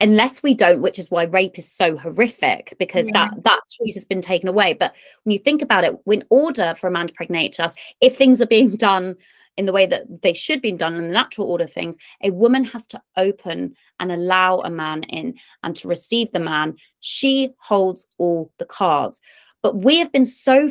unless 0.00 0.42
we 0.42 0.54
don't 0.54 0.80
which 0.80 0.98
is 0.98 1.10
why 1.10 1.24
rape 1.24 1.58
is 1.58 1.70
so 1.70 1.94
horrific 1.98 2.74
because 2.78 3.04
Yeah. 3.06 3.12
that 3.28 3.44
that 3.44 3.60
choice 3.70 3.92
has 3.92 4.06
been 4.06 4.22
taken 4.22 4.48
away 4.48 4.72
but 4.72 4.94
when 5.24 5.34
you 5.34 5.38
think 5.38 5.60
about 5.60 5.84
it 5.84 5.94
in 6.06 6.24
order 6.30 6.74
for 6.78 6.86
a 6.88 6.90
man 6.90 7.06
to 7.08 7.12
impregnate 7.12 7.60
us 7.60 7.74
if 8.00 8.16
things 8.16 8.40
are 8.40 8.46
being 8.46 8.76
done 8.76 9.14
in 9.56 9.66
the 9.66 9.72
way 9.72 9.86
that 9.86 10.22
they 10.22 10.32
should 10.32 10.62
be 10.62 10.72
done 10.72 10.94
in 10.94 11.02
the 11.02 11.08
natural 11.08 11.46
order 11.46 11.64
of 11.64 11.72
things 11.72 11.96
a 12.22 12.30
woman 12.30 12.64
has 12.64 12.86
to 12.88 13.02
open 13.16 13.74
and 13.98 14.12
allow 14.12 14.60
a 14.60 14.70
man 14.70 15.02
in 15.04 15.34
and 15.62 15.76
to 15.76 15.88
receive 15.88 16.30
the 16.32 16.40
man. 16.40 16.76
She 17.00 17.50
holds 17.58 18.06
all 18.18 18.50
the 18.58 18.64
cards. 18.64 19.20
But 19.62 19.76
we 19.76 19.98
have 19.98 20.12
been 20.12 20.24
so 20.24 20.70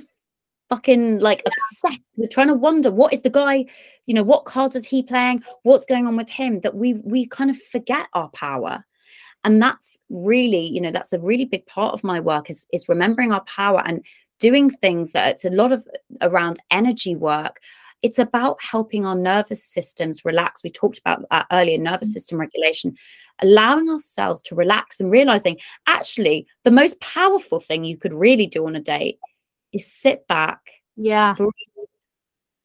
fucking 0.70 1.20
like 1.20 1.44
obsessed 1.46 2.10
with 2.16 2.30
trying 2.30 2.48
to 2.48 2.54
wonder 2.54 2.92
what 2.92 3.12
is 3.12 3.22
the 3.22 3.30
guy 3.30 3.66
you 4.06 4.14
know 4.14 4.24
what 4.24 4.46
cards 4.46 4.76
is 4.76 4.86
he 4.86 5.04
playing? 5.04 5.44
What's 5.64 5.86
going 5.86 6.08
on 6.08 6.16
with 6.16 6.30
him? 6.30 6.62
That 6.62 6.76
we 6.76 6.94
we 6.94 7.28
kind 7.28 7.50
of 7.50 7.62
forget 7.62 8.08
our 8.14 8.30
power. 8.30 8.84
And 9.44 9.62
that's 9.62 10.00
really 10.10 10.66
you 10.66 10.82
know 10.82 10.92
that's 10.92 11.14
a 11.14 11.20
really 11.20 11.46
big 11.46 11.66
part 11.68 11.94
of 11.94 12.04
my 12.04 12.20
work 12.20 12.50
is 12.50 12.66
is 12.74 12.90
remembering 12.90 13.32
our 13.32 13.44
power 13.44 13.84
and 13.86 14.04
doing 14.40 14.70
things 14.70 15.12
that 15.12 15.30
it's 15.30 15.46
a 15.46 15.50
lot 15.50 15.72
of 15.72 15.88
around 16.22 16.60
energy 16.72 17.16
work 17.16 17.60
it's 18.02 18.20
about 18.20 18.62
helping 18.62 19.06
our 19.06 19.16
nervous 19.16 19.64
systems 19.64 20.24
relax 20.26 20.64
we 20.64 20.70
talked 20.70 20.97
about 21.00 21.24
that 21.30 21.45
earlier 21.52 21.78
nervous 21.78 22.10
mm. 22.10 22.14
system 22.14 22.39
regulation 22.39 22.95
allowing 23.41 23.89
ourselves 23.89 24.41
to 24.41 24.56
relax 24.56 25.00
and 25.00 25.12
realizing 25.12 25.58
actually 25.88 26.45
the 26.64 26.72
most 26.72 27.00
powerful 27.02 27.60
thing 27.60 27.84
you 27.84 27.97
could 27.97 28.14
really 28.14 28.47
do 28.47 28.66
on 28.66 28.76
a 28.76 28.80
date 28.80 29.20
is 29.74 29.91
sit 29.91 30.28
back 30.28 30.60
Yeah. 30.95 31.36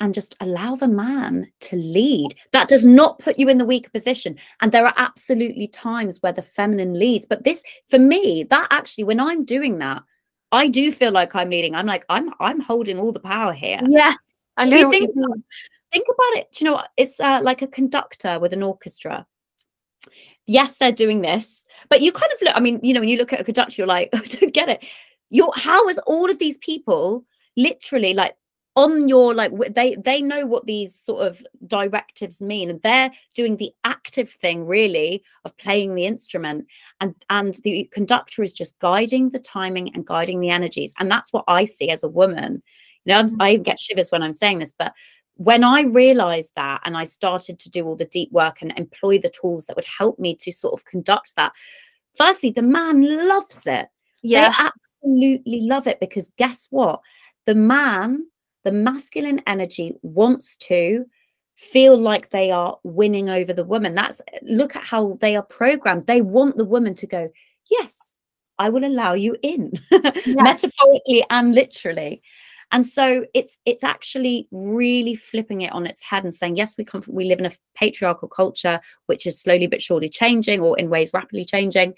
and 0.01 0.15
just 0.15 0.37
allow 0.41 0.75
the 0.75 0.89
man 0.89 1.51
to 1.61 1.77
lead. 1.77 2.35
That 2.53 2.69
does 2.69 2.85
not 2.85 3.19
put 3.19 3.39
you 3.39 3.49
in 3.49 3.59
the 3.59 3.65
weaker 3.65 3.91
position. 3.91 4.37
And 4.61 4.73
there 4.73 4.87
are 4.87 4.95
absolutely 4.97 5.69
times 5.69 6.19
where 6.21 6.33
the 6.33 6.43
feminine 6.43 6.99
leads. 6.99 7.27
But 7.27 7.45
this, 7.45 7.63
for 7.89 7.99
me, 7.99 8.45
that 8.51 8.67
actually, 8.71 9.05
when 9.05 9.21
I'm 9.21 9.45
doing 9.45 9.79
that, 9.79 10.03
I 10.53 10.69
do 10.69 10.93
feel 10.93 11.13
like 11.13 11.35
I'm 11.35 11.51
leading. 11.51 11.75
I'm 11.75 11.87
like, 11.87 12.05
I'm 12.09 12.31
I'm 12.41 12.61
holding 12.61 12.99
all 12.99 13.13
the 13.13 13.21
power 13.21 13.53
here. 13.53 13.81
Yeah. 13.89 14.15
I 14.57 14.65
If 14.65 14.71
know. 14.71 14.79
you 14.79 14.91
think 14.91 15.11
think 15.93 16.07
about 16.09 16.41
it. 16.41 16.53
Do 16.53 16.65
you 16.65 16.71
know 16.71 16.77
what? 16.77 16.91
It's 16.97 17.21
uh, 17.21 17.41
like 17.43 17.63
a 17.63 17.67
conductor 17.67 18.39
with 18.41 18.53
an 18.53 18.63
orchestra. 18.63 19.27
Yes, 20.47 20.77
they're 20.77 20.93
doing 20.93 21.23
this, 21.23 21.65
but 21.89 22.03
you 22.03 22.13
kind 22.13 22.33
of 22.33 22.43
look. 22.43 22.57
I 22.57 22.61
mean, 22.61 22.81
you 22.83 22.93
know, 22.93 23.01
when 23.01 23.09
you 23.09 23.17
look 23.17 23.33
at 23.33 23.41
a 23.41 23.45
conductor, 23.45 23.77
you're 23.79 23.87
like, 23.87 24.11
I 24.13 24.19
don't 24.29 24.53
get 24.53 24.69
it. 24.69 24.85
You're 25.31 25.53
how 25.57 25.89
is 25.89 25.99
all 26.07 26.31
of 26.31 26.39
these 26.39 26.59
people 26.59 27.25
literally 27.57 28.15
like 28.15 28.37
on 28.77 29.09
your 29.09 29.35
like 29.35 29.53
they 29.73 29.95
they 29.97 30.21
know 30.21 30.45
what 30.45 30.67
these 30.67 30.95
sort 30.95 31.25
of 31.27 31.45
directives 31.67 32.41
mean 32.41 32.69
and 32.69 32.83
they're 32.83 33.11
doing 33.35 33.57
the 33.57 33.73
active 33.85 34.29
thing 34.29 34.67
really 34.67 35.23
of 35.45 35.57
playing 35.59 35.95
the 35.95 36.07
instrument 36.07 36.67
and 37.01 37.15
and 37.31 37.61
the 37.63 37.89
conductor 37.93 38.43
is 38.43 38.53
just 38.53 38.77
guiding 38.81 39.31
the 39.31 39.39
timing 39.39 39.95
and 39.95 40.05
guiding 40.05 40.41
the 40.41 40.51
energies 40.51 40.93
and 40.99 41.09
that's 41.09 41.33
what 41.33 41.45
i 41.47 41.63
see 41.63 41.89
as 41.89 42.03
a 42.03 42.09
woman 42.09 42.61
you 43.05 43.13
know 43.15 43.23
Mhm. 43.25 43.37
i 43.41 43.57
get 43.57 43.79
shivers 43.81 44.11
when 44.11 44.23
i'm 44.23 44.33
saying 44.33 44.59
this 44.59 44.73
but 44.79 44.93
when 45.37 45.65
i 45.65 45.83
realized 45.83 46.53
that 46.57 46.81
and 46.85 46.97
i 46.97 47.05
started 47.05 47.59
to 47.59 47.71
do 47.71 47.85
all 47.85 47.97
the 47.97 48.05
deep 48.07 48.31
work 48.33 48.63
and 48.63 48.73
employ 48.79 49.19
the 49.19 49.31
tools 49.41 49.67
that 49.67 49.77
would 49.77 49.85
help 49.85 50.19
me 50.19 50.35
to 50.37 50.53
sort 50.53 50.73
of 50.75 50.85
conduct 50.85 51.35
that 51.37 51.53
firstly 52.17 52.51
the 52.51 52.63
man 52.63 53.03
loves 53.29 53.67
it 53.67 53.89
Yeah. 54.23 54.49
they 54.51 54.65
absolutely 54.71 55.61
love 55.63 55.87
it 55.87 55.99
because 56.01 56.31
guess 56.39 56.67
what? 56.71 57.01
The 57.47 57.55
man, 57.55 58.27
the 58.63 58.73
masculine 58.73 59.43
energy 59.47 59.97
wants 60.03 60.57
to 60.69 61.05
feel 61.57 61.99
like 61.99 62.31
they 62.31 62.51
are 62.51 62.79
winning 62.85 63.29
over 63.29 63.53
the 63.53 63.65
woman. 63.65 63.95
That's 63.95 64.23
look 64.43 64.77
at 64.77 64.83
how 64.83 65.19
they 65.21 65.37
are 65.37 65.43
programmed. 65.43 66.05
They 66.07 66.23
want 66.23 66.57
the 66.57 66.65
woman 66.65 66.95
to 66.95 67.07
go, 67.07 67.29
Yes, 67.71 68.19
I 68.59 68.71
will 68.71 68.85
allow 68.87 69.13
you 69.13 69.37
in, 69.43 69.73
metaphorically 70.27 71.23
and 71.29 71.55
literally. 71.55 72.23
And 72.75 72.85
so 72.85 73.25
it's 73.35 73.57
it's 73.65 73.85
actually 73.85 74.49
really 74.51 75.15
flipping 75.15 75.61
it 75.61 75.73
on 75.73 75.87
its 75.87 76.03
head 76.03 76.25
and 76.25 76.35
saying, 76.35 76.57
yes, 76.57 76.75
we 76.77 76.85
come 76.85 77.03
from, 77.03 77.15
we 77.15 77.25
live 77.25 77.39
in 77.39 77.47
a 77.47 77.53
patriarchal 77.77 78.27
culture, 78.27 78.81
which 79.07 79.29
is 79.29 79.41
slowly 79.41 79.69
but 79.69 79.81
surely 79.81 80.09
changing, 80.09 80.61
or 80.61 80.77
in 80.77 80.91
ways 80.91 81.13
rapidly 81.15 81.45
changing. 81.45 81.95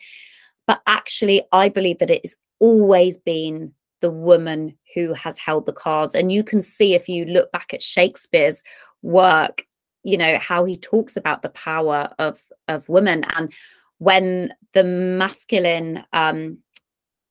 But 0.67 0.83
actually, 0.87 1.45
I 1.51 1.71
believe 1.71 1.99
that 2.01 2.11
it 2.11 2.21
has 2.25 2.37
always 2.61 3.17
been 3.17 3.73
the 4.03 4.11
woman 4.11 4.77
who 4.95 5.15
has 5.15 5.39
held 5.39 5.65
the 5.65 5.73
cards. 5.73 6.15
And 6.15 6.31
you 6.31 6.45
can 6.45 6.61
see 6.61 6.95
if 6.95 7.09
you 7.09 7.25
look 7.25 7.51
back 7.53 7.73
at 7.73 7.81
Shakespeare's 7.81 8.63
work, 9.01 9.65
you 10.03 10.19
know, 10.19 10.37
how 10.39 10.67
he 10.67 10.77
talks 10.77 11.17
about 11.17 11.41
the 11.41 11.49
power 11.49 12.11
of 12.19 12.43
of 12.69 12.87
women. 12.91 13.25
And 13.35 13.51
when 13.97 14.53
the 14.75 14.85
masculine 14.85 16.05
um, 16.13 16.59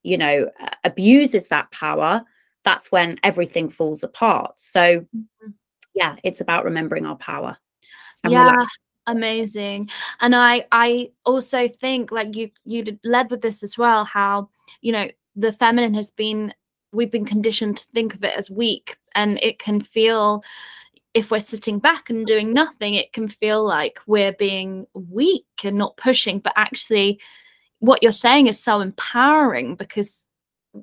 you 0.02 0.18
know, 0.18 0.50
abuses 0.82 1.46
that 1.48 1.70
power, 1.70 2.24
that's 2.66 2.90
when 2.92 3.16
everything 3.22 3.70
falls 3.70 4.02
apart. 4.02 4.52
So 4.60 5.06
Mhm. 5.16 5.54
yeah, 5.94 6.16
it's 6.24 6.42
about 6.42 6.64
remembering 6.66 7.06
our 7.06 7.16
power. 7.16 7.56
yeah 8.28 8.50
relax- 8.50 8.68
amazing 9.06 9.88
and 10.20 10.34
i 10.34 10.64
i 10.72 11.08
also 11.24 11.68
think 11.68 12.10
like 12.10 12.34
you 12.34 12.50
you 12.64 12.82
led 13.04 13.30
with 13.30 13.40
this 13.40 13.62
as 13.62 13.78
well 13.78 14.04
how 14.04 14.48
you 14.80 14.90
know 14.90 15.06
the 15.36 15.52
feminine 15.52 15.94
has 15.94 16.10
been 16.10 16.52
we've 16.92 17.12
been 17.12 17.24
conditioned 17.24 17.76
to 17.76 17.86
think 17.94 18.14
of 18.14 18.24
it 18.24 18.34
as 18.36 18.50
weak 18.50 18.96
and 19.14 19.38
it 19.42 19.60
can 19.60 19.80
feel 19.80 20.42
if 21.14 21.30
we're 21.30 21.38
sitting 21.38 21.78
back 21.78 22.10
and 22.10 22.26
doing 22.26 22.52
nothing 22.52 22.94
it 22.94 23.12
can 23.12 23.28
feel 23.28 23.62
like 23.64 24.00
we're 24.08 24.32
being 24.32 24.86
weak 24.94 25.46
and 25.62 25.78
not 25.78 25.96
pushing 25.96 26.40
but 26.40 26.52
actually 26.56 27.20
what 27.78 28.02
you're 28.02 28.10
saying 28.26 28.48
is 28.48 28.58
so 28.58 28.80
empowering 28.80 29.76
because 29.76 30.25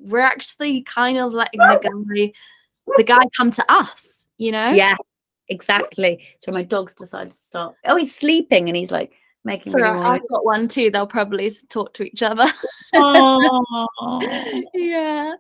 we're 0.02 0.20
actually 0.20 0.82
kind 0.84 1.18
of 1.18 1.34
letting 1.34 1.60
the 1.60 1.80
guy 1.82 2.34
the 2.98 3.04
guy 3.04 3.22
come 3.36 3.50
to 3.52 3.64
us 3.72 4.28
you 4.38 4.52
know 4.52 4.72
Yeah, 4.72 4.96
exactly. 5.50 6.28
So 6.40 6.52
my 6.52 6.64
dog's 6.64 6.94
decided 6.94 7.32
to 7.32 7.38
stop. 7.38 7.76
Oh, 7.86 7.96
he's 7.96 8.16
sleeping 8.16 8.68
and 8.68 8.76
he's 8.76 8.92
like 8.92 9.14
making 9.44 9.72
So 9.72 9.80
really 9.80 10.00
I've 10.00 10.28
got 10.30 10.46
one 10.46 10.68
too. 10.68 10.90
They'll 10.90 11.08
probably 11.08 11.52
talk 11.70 11.94
to 11.96 12.04
each 12.04 12.24
other. 12.24 12.46
Oh. 12.96 14.62
yeah. 14.74 15.34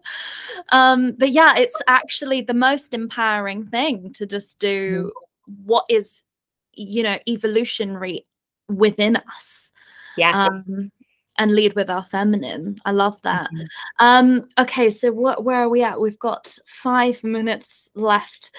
Um, 0.69 1.13
but 1.17 1.31
yeah, 1.31 1.55
it's 1.57 1.81
actually 1.87 2.41
the 2.41 2.53
most 2.53 2.93
empowering 2.93 3.67
thing 3.67 4.11
to 4.13 4.25
just 4.25 4.59
do 4.59 5.11
what 5.63 5.85
is, 5.89 6.23
you 6.73 7.03
know, 7.03 7.17
evolutionary 7.27 8.25
within 8.69 9.17
us. 9.17 9.71
yes. 10.17 10.35
Um, 10.35 10.89
and 11.37 11.51
lead 11.51 11.73
with 11.75 11.89
our 11.89 12.03
feminine. 12.03 12.77
I 12.85 12.91
love 12.91 13.21
that. 13.23 13.49
Mhm. 13.51 13.67
Um, 13.99 14.49
okay, 14.59 14.89
so 14.89 15.11
what 15.11 15.43
where 15.43 15.61
are 15.61 15.69
we 15.69 15.83
at? 15.83 15.99
We've 15.99 16.19
got 16.19 16.57
five 16.65 17.23
minutes 17.23 17.89
left. 17.95 18.51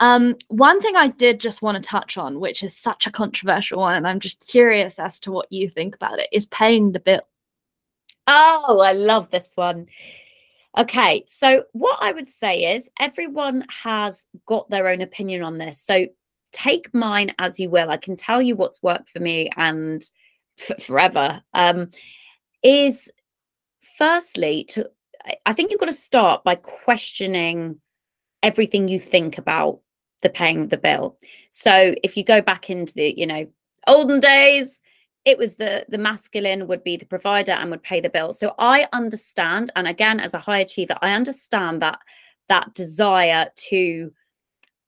Um, 0.00 0.36
one 0.48 0.80
thing 0.80 0.96
I 0.96 1.08
did 1.08 1.40
just 1.40 1.62
want 1.62 1.76
to 1.76 1.88
touch 1.88 2.16
on, 2.16 2.40
which 2.40 2.62
is 2.62 2.76
such 2.76 3.06
a 3.06 3.10
controversial 3.10 3.80
one, 3.80 3.96
and 3.96 4.06
I'm 4.06 4.20
just 4.20 4.48
curious 4.48 4.98
as 4.98 5.20
to 5.20 5.32
what 5.32 5.50
you 5.52 5.68
think 5.68 5.94
about 5.94 6.18
it, 6.18 6.28
is 6.32 6.46
paying 6.46 6.92
the 6.92 7.00
bill. 7.00 7.22
Oh, 8.26 8.80
I 8.80 8.92
love 8.92 9.30
this 9.30 9.52
one. 9.56 9.86
Okay, 10.78 11.24
so 11.26 11.64
what 11.72 11.98
I 12.00 12.12
would 12.12 12.28
say 12.28 12.74
is 12.74 12.88
everyone 12.98 13.66
has 13.68 14.26
got 14.46 14.70
their 14.70 14.88
own 14.88 15.02
opinion 15.02 15.42
on 15.42 15.58
this. 15.58 15.78
So 15.78 16.06
take 16.52 16.94
mine 16.94 17.34
as 17.38 17.60
you 17.60 17.68
will. 17.68 17.90
I 17.90 17.98
can 17.98 18.16
tell 18.16 18.40
you 18.40 18.56
what's 18.56 18.82
worked 18.82 19.10
for 19.10 19.20
me 19.20 19.50
and 19.56 20.02
f- 20.58 20.82
forever. 20.82 21.42
Um, 21.52 21.90
is 22.62 23.10
firstly 23.98 24.64
to 24.64 24.88
I- 25.46 25.52
think 25.52 25.70
you've 25.70 25.80
got 25.80 25.86
to 25.86 25.92
start 25.92 26.42
by 26.44 26.56
questioning 26.56 27.80
everything 28.42 28.88
you 28.88 28.98
think 28.98 29.38
about 29.38 29.80
the 30.22 30.30
paying 30.30 30.62
of 30.62 30.70
the 30.70 30.76
bill. 30.78 31.16
So 31.50 31.94
if 32.02 32.16
you 32.16 32.24
go 32.24 32.40
back 32.40 32.70
into 32.70 32.92
the, 32.94 33.14
you 33.16 33.26
know, 33.26 33.46
olden 33.86 34.18
days, 34.20 34.80
it 35.24 35.38
was 35.38 35.54
the 35.56 35.86
the 35.88 35.98
masculine 35.98 36.66
would 36.66 36.82
be 36.82 36.96
the 36.96 37.04
provider 37.06 37.52
and 37.52 37.70
would 37.70 37.82
pay 37.82 38.00
the 38.00 38.10
bill 38.10 38.32
so 38.32 38.54
i 38.58 38.88
understand 38.92 39.70
and 39.76 39.86
again 39.86 40.18
as 40.18 40.34
a 40.34 40.38
high 40.38 40.58
achiever 40.58 40.96
i 41.00 41.12
understand 41.12 41.80
that 41.80 42.00
that 42.48 42.74
desire 42.74 43.48
to 43.54 44.12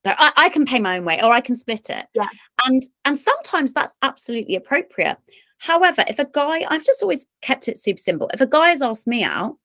that 0.03 0.17
I, 0.19 0.33
I 0.37 0.49
can 0.49 0.67
pay 0.67 0.81
my 0.81 0.99
own 0.99 1.05
way 1.05 1.23
or 1.23 1.31
i 1.31 1.41
can 1.41 1.55
split 1.55 1.89
it 1.89 2.07
Yeah. 2.15 2.27
and 2.65 2.83
and 3.05 3.17
sometimes 3.19 3.73
that's 3.73 3.95
absolutely 4.03 4.57
appropriate 4.57 5.19
however 5.65 6.05
if 6.09 6.19
a 6.19 6.29
guy 6.33 6.65
i've 6.69 6.85
just 6.85 7.03
always 7.03 7.27
kept 7.43 7.69
it 7.69 7.79
super 7.79 7.99
simple 7.99 8.31
if 8.33 8.41
a 8.41 8.47
guy 8.47 8.69
has 8.69 8.83
asked 8.83 9.07
me 9.07 9.23
out 9.25 9.57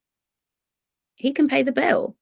he 1.16 1.32
can 1.32 1.48
pay 1.48 1.62
the 1.62 1.72
bill 1.72 2.16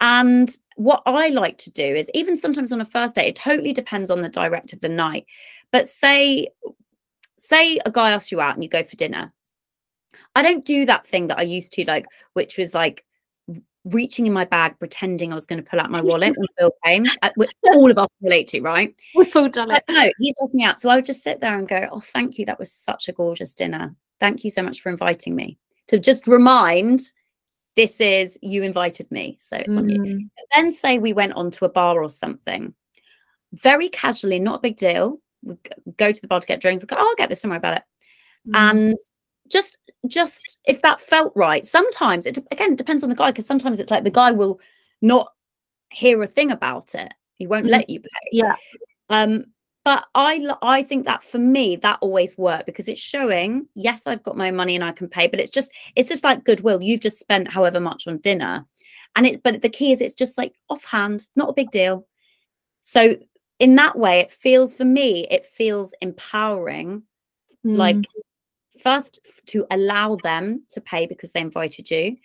and 0.00 0.56
what 0.76 1.02
I 1.06 1.28
like 1.28 1.58
to 1.58 1.70
do 1.70 1.82
is 1.82 2.10
even 2.14 2.36
sometimes 2.36 2.72
on 2.72 2.80
a 2.80 2.84
first 2.84 3.16
date, 3.16 3.26
it 3.26 3.36
totally 3.36 3.72
depends 3.72 4.10
on 4.10 4.22
the 4.22 4.28
direct 4.28 4.72
of 4.72 4.80
the 4.80 4.88
night. 4.88 5.26
But 5.72 5.88
say, 5.88 6.48
say 7.36 7.78
a 7.84 7.90
guy 7.90 8.12
asks 8.12 8.30
you 8.30 8.40
out 8.40 8.54
and 8.54 8.62
you 8.62 8.70
go 8.70 8.84
for 8.84 8.96
dinner. 8.96 9.32
I 10.36 10.42
don't 10.42 10.64
do 10.64 10.86
that 10.86 11.06
thing 11.06 11.26
that 11.28 11.38
I 11.38 11.42
used 11.42 11.72
to 11.74 11.84
like, 11.84 12.06
which 12.34 12.56
was 12.56 12.74
like 12.74 13.04
reaching 13.88 14.26
in 14.26 14.32
my 14.32 14.44
bag, 14.44 14.78
pretending 14.78 15.32
I 15.32 15.34
was 15.34 15.46
going 15.46 15.62
to 15.62 15.68
pull 15.68 15.80
out 15.80 15.90
my 15.90 16.00
wallet 16.00 16.34
when 16.36 16.46
bill 16.58 16.72
came, 16.84 17.04
uh, 17.22 17.30
which 17.36 17.52
all 17.64 17.90
of 17.90 17.98
us 17.98 18.08
relate 18.22 18.48
to, 18.48 18.60
right? 18.60 18.94
We've 19.14 19.34
all 19.36 19.48
done 19.48 19.68
So, 19.68 19.74
it. 19.76 19.84
no, 19.88 20.10
he's 20.18 20.36
asked 20.42 20.54
me 20.54 20.64
out. 20.64 20.80
So 20.80 20.90
I 20.90 20.96
would 20.96 21.04
just 21.04 21.22
sit 21.22 21.40
there 21.40 21.56
and 21.58 21.66
go, 21.68 21.88
Oh, 21.92 22.00
thank 22.00 22.38
you. 22.38 22.44
That 22.46 22.58
was 22.58 22.72
such 22.72 23.08
a 23.08 23.12
gorgeous 23.12 23.54
dinner. 23.54 23.94
thank 24.20 24.44
you 24.44 24.50
so 24.50 24.62
much 24.62 24.80
for 24.80 24.88
inviting 24.90 25.34
me. 25.36 25.58
To 25.88 25.98
just 25.98 26.26
remind, 26.26 27.00
this 27.76 28.00
is 28.00 28.38
you 28.42 28.62
invited 28.62 29.10
me, 29.10 29.36
so 29.40 29.56
it's 29.56 29.76
on 29.76 29.88
you. 29.88 30.00
Mm. 30.00 30.18
Then 30.54 30.70
say 30.70 30.98
we 30.98 31.12
went 31.12 31.32
on 31.34 31.50
to 31.52 31.64
a 31.64 31.68
bar 31.68 32.02
or 32.02 32.10
something, 32.10 32.74
very 33.52 33.88
casually, 33.88 34.38
not 34.40 34.56
a 34.56 34.62
big 34.62 34.76
deal. 34.76 35.20
We 35.42 35.54
go 35.96 36.10
to 36.12 36.20
the 36.20 36.26
bar 36.28 36.40
to 36.40 36.46
get 36.46 36.60
drinks. 36.60 36.82
I 36.82 36.86
go, 36.86 36.96
oh, 36.98 37.06
I'll 37.08 37.14
get 37.14 37.28
this. 37.28 37.42
Don't 37.42 37.52
about 37.52 37.76
it. 37.76 37.82
Mm. 38.48 38.70
And 38.70 38.98
just, 39.48 39.76
just 40.06 40.58
if 40.66 40.82
that 40.82 41.00
felt 41.00 41.32
right. 41.36 41.64
Sometimes 41.64 42.26
it 42.26 42.38
again 42.52 42.76
depends 42.76 43.02
on 43.02 43.08
the 43.10 43.16
guy 43.16 43.30
because 43.30 43.46
sometimes 43.46 43.80
it's 43.80 43.90
like 43.90 44.04
the 44.04 44.10
guy 44.10 44.30
will 44.32 44.60
not 45.02 45.32
hear 45.90 46.22
a 46.22 46.26
thing 46.26 46.50
about 46.50 46.94
it. 46.94 47.12
He 47.36 47.46
won't 47.46 47.66
Mhm. 47.66 47.70
let 47.70 47.90
you 47.90 48.00
pay. 48.00 48.08
yeah. 48.32 48.56
Um, 49.10 49.46
but 49.84 50.04
i 50.14 50.54
i 50.60 50.82
think 50.82 51.06
that 51.06 51.24
for 51.24 51.38
me 51.38 51.74
that 51.76 51.98
always 52.02 52.36
worked 52.36 52.66
because 52.66 52.88
it's 52.88 53.00
showing 53.00 53.66
yes 53.74 54.06
I've 54.06 54.22
got 54.22 54.36
my 54.36 54.48
own 54.48 54.56
money 54.56 54.74
and 54.74 54.84
I 54.84 54.92
can 54.92 55.08
pay, 55.08 55.28
but 55.28 55.40
it's 55.40 55.50
just 55.50 55.70
it's 55.96 56.08
just 56.10 56.24
like 56.24 56.44
goodwill. 56.44 56.82
You've 56.82 57.00
just 57.00 57.18
spent 57.18 57.48
however 57.48 57.80
much 57.80 58.06
on 58.06 58.18
dinner, 58.18 58.66
and 59.16 59.26
it 59.26 59.42
but 59.42 59.62
the 59.62 59.68
key 59.70 59.92
is 59.92 60.00
it's 60.02 60.14
just 60.14 60.36
like 60.36 60.54
offhand, 60.68 61.26
not 61.36 61.48
a 61.50 61.54
big 61.54 61.70
deal. 61.70 62.06
So 62.82 63.16
in 63.58 63.76
that 63.76 63.98
way, 63.98 64.20
it 64.20 64.30
feels 64.30 64.74
for 64.74 64.84
me 64.84 65.26
it 65.30 65.46
feels 65.46 65.94
empowering. 66.02 67.02
Like 67.64 67.96
Mm. 67.96 68.04
First 68.80 69.20
to 69.46 69.66
allow 69.70 70.16
them 70.16 70.62
to 70.70 70.80
pay 70.80 71.06
because 71.06 71.32
they 71.32 71.40
invited 71.40 71.90
you, 71.90 72.16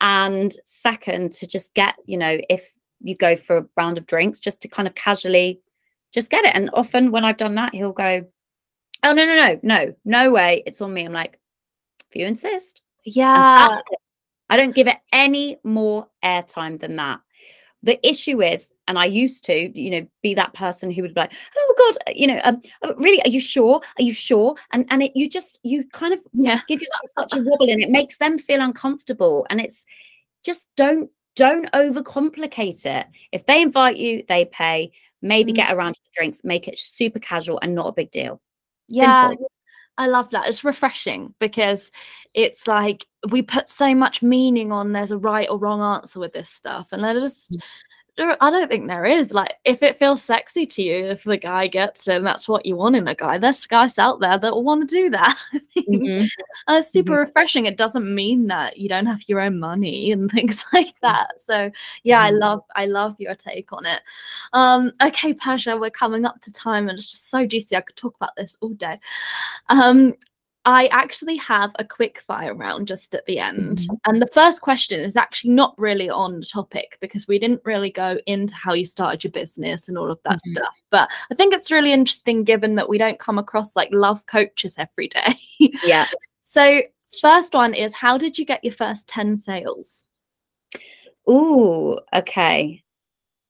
and 0.00 0.54
second 0.64 1.32
to 1.34 1.46
just 1.46 1.74
get 1.74 1.94
you 2.06 2.18
know 2.18 2.38
if 2.48 2.72
you 3.00 3.16
go 3.16 3.36
for 3.36 3.58
a 3.58 3.66
round 3.76 3.98
of 3.98 4.06
drinks 4.06 4.40
just 4.40 4.60
to 4.62 4.68
kind 4.68 4.88
of 4.88 4.94
casually 4.94 5.60
just 6.12 6.30
get 6.30 6.44
it. 6.44 6.54
And 6.54 6.70
often 6.72 7.10
when 7.10 7.24
i've 7.24 7.36
done 7.36 7.54
that 7.56 7.74
he'll 7.74 7.92
go 7.92 8.24
oh 9.02 9.12
no 9.12 9.26
no 9.26 9.36
no 9.36 9.60
no 9.62 9.94
no 10.04 10.30
way 10.32 10.62
it's 10.66 10.80
on 10.80 10.94
me. 10.94 11.04
I'm 11.04 11.12
like 11.12 11.38
if 12.08 12.16
you 12.16 12.26
insist. 12.26 12.80
Yeah. 13.04 13.78
i 14.48 14.56
don't 14.56 14.74
give 14.74 14.88
it 14.88 14.96
any 15.12 15.58
more 15.64 16.08
airtime 16.24 16.80
than 16.80 16.96
that 16.96 17.20
the 17.84 17.98
issue 18.08 18.42
is 18.42 18.72
and 18.88 18.98
i 18.98 19.04
used 19.04 19.44
to 19.44 19.70
you 19.78 19.90
know 19.90 20.06
be 20.22 20.32
that 20.34 20.52
person 20.54 20.90
who 20.90 21.02
would 21.02 21.14
be 21.14 21.20
like 21.20 21.32
oh 21.56 21.74
god 21.78 22.16
you 22.16 22.26
know 22.26 22.40
um, 22.44 22.60
oh, 22.82 22.94
really 22.96 23.20
are 23.22 23.28
you 23.28 23.40
sure 23.40 23.80
are 23.98 24.02
you 24.02 24.12
sure 24.12 24.54
and 24.72 24.86
and 24.90 25.02
it 25.02 25.12
you 25.14 25.28
just 25.28 25.60
you 25.62 25.84
kind 25.92 26.14
of 26.14 26.20
Yeah. 26.32 26.60
give 26.68 26.80
yourself 26.80 27.30
such 27.30 27.38
a 27.38 27.42
wobble 27.44 27.70
and 27.70 27.82
it 27.82 27.90
makes 27.90 28.16
them 28.18 28.38
feel 28.38 28.60
uncomfortable 28.62 29.46
and 29.50 29.60
it's 29.60 29.84
just 30.42 30.68
don't 30.76 31.10
don't 31.36 31.70
overcomplicate 31.72 32.86
it 32.86 33.06
if 33.32 33.44
they 33.46 33.60
invite 33.62 33.96
you 33.96 34.24
they 34.28 34.44
pay 34.46 34.90
maybe 35.20 35.52
Mm. 35.52 35.56
get 35.56 35.72
around 35.74 35.94
to 35.94 36.00
the 36.04 36.10
drinks 36.16 36.40
make 36.44 36.68
it 36.68 36.78
super 36.78 37.18
casual 37.18 37.58
and 37.62 37.74
not 37.74 37.88
a 37.88 37.92
big 37.92 38.10
deal 38.10 38.40
Yeah. 38.88 39.28
Simple. 39.30 39.50
I 39.98 40.06
love 40.08 40.30
that. 40.30 40.48
It's 40.48 40.64
refreshing 40.64 41.34
because 41.38 41.92
it's 42.34 42.66
like 42.66 43.06
we 43.30 43.42
put 43.42 43.68
so 43.68 43.94
much 43.94 44.22
meaning 44.22 44.72
on 44.72 44.92
there's 44.92 45.12
a 45.12 45.18
right 45.18 45.48
or 45.48 45.58
wrong 45.58 45.80
answer 45.80 46.18
with 46.20 46.32
this 46.32 46.48
stuff. 46.48 46.88
And 46.92 47.06
I 47.06 47.14
just 47.14 47.52
there- 47.52 47.60
I 48.16 48.50
don't 48.50 48.68
think 48.70 48.86
there 48.86 49.04
is. 49.04 49.32
Like 49.32 49.54
if 49.64 49.82
it 49.82 49.96
feels 49.96 50.22
sexy 50.22 50.66
to 50.66 50.82
you, 50.82 50.94
if 51.06 51.24
the 51.24 51.36
guy 51.36 51.66
gets 51.66 52.06
it 52.06 52.14
and 52.16 52.26
that's 52.26 52.48
what 52.48 52.64
you 52.64 52.76
want 52.76 52.94
in 52.94 53.08
a 53.08 53.14
guy, 53.14 53.38
there's 53.38 53.66
guys 53.66 53.98
out 53.98 54.20
there 54.20 54.38
that 54.38 54.52
will 54.52 54.62
want 54.62 54.88
to 54.88 54.94
do 54.96 55.10
that. 55.10 55.36
Mhm. 55.86 56.26
And 56.66 56.78
it's 56.78 56.90
super 56.90 57.12
refreshing. 57.12 57.66
It 57.66 57.76
doesn't 57.76 58.14
mean 58.14 58.46
that 58.46 58.78
you 58.78 58.88
don't 58.88 59.04
have 59.04 59.28
your 59.28 59.40
own 59.40 59.58
money 59.58 60.12
and 60.12 60.30
things 60.30 60.64
like 60.72 60.94
that. 61.02 61.42
So 61.42 61.70
yeah, 62.04 62.22
I 62.22 62.30
Mhm. 62.30 62.38
love 62.40 62.62
I 62.74 62.86
love 62.86 63.16
your 63.18 63.34
take 63.34 63.70
on 63.72 63.84
it. 63.84 64.00
Um, 64.54 64.92
okay, 65.02 65.34
Persia, 65.34 65.76
we're 65.76 65.90
coming 65.90 66.24
up 66.24 66.40
to 66.42 66.52
time 66.52 66.88
and 66.88 66.96
it's 66.98 67.10
just 67.10 67.28
so 67.28 67.44
juicy. 67.44 67.76
I 67.76 67.82
could 67.82 67.96
talk 67.96 68.14
about 68.16 68.34
this 68.36 68.56
all 68.60 68.70
day. 68.70 68.98
Um, 69.68 70.14
I 70.66 70.86
actually 70.86 71.36
have 71.36 71.72
a 71.78 71.84
quick 71.84 72.20
fire 72.20 72.54
round 72.54 72.88
just 72.88 73.14
at 73.14 73.26
the 73.26 73.38
end. 73.38 73.78
Mhm. 73.78 73.98
And 74.06 74.22
the 74.22 74.26
first 74.28 74.62
question 74.62 75.00
is 75.00 75.16
actually 75.16 75.50
not 75.50 75.74
really 75.76 76.08
on 76.08 76.40
the 76.40 76.46
topic 76.46 76.96
because 77.00 77.28
we 77.28 77.38
didn't 77.38 77.60
really 77.64 77.90
go 77.90 78.18
into 78.26 78.54
how 78.54 78.72
you 78.72 78.86
started 78.86 79.22
your 79.24 79.30
business 79.30 79.88
and 79.88 79.98
all 79.98 80.10
of 80.10 80.18
that 80.24 80.36
Mhm. 80.38 80.40
stuff. 80.56 80.82
But 80.90 81.10
I 81.30 81.34
think 81.34 81.52
it's 81.52 81.70
really 81.70 81.92
interesting 81.92 82.44
given 82.44 82.76
that 82.76 82.88
we 82.88 82.96
don't 82.96 83.18
come 83.18 83.38
across 83.38 83.76
like 83.76 83.90
love 83.92 84.24
coaches 84.26 84.74
every 84.78 85.08
day. 85.08 85.34
yeah 85.84 86.06
so, 86.40 86.80
first 87.20 87.52
one 87.54 87.74
is 87.74 87.94
how 87.94 88.16
did 88.16 88.38
you 88.38 88.44
get 88.46 88.64
your 88.64 88.72
first 88.72 89.06
10 89.06 89.36
sales? 89.36 90.04
Ooh, 91.30 91.98
okay. 92.12 92.82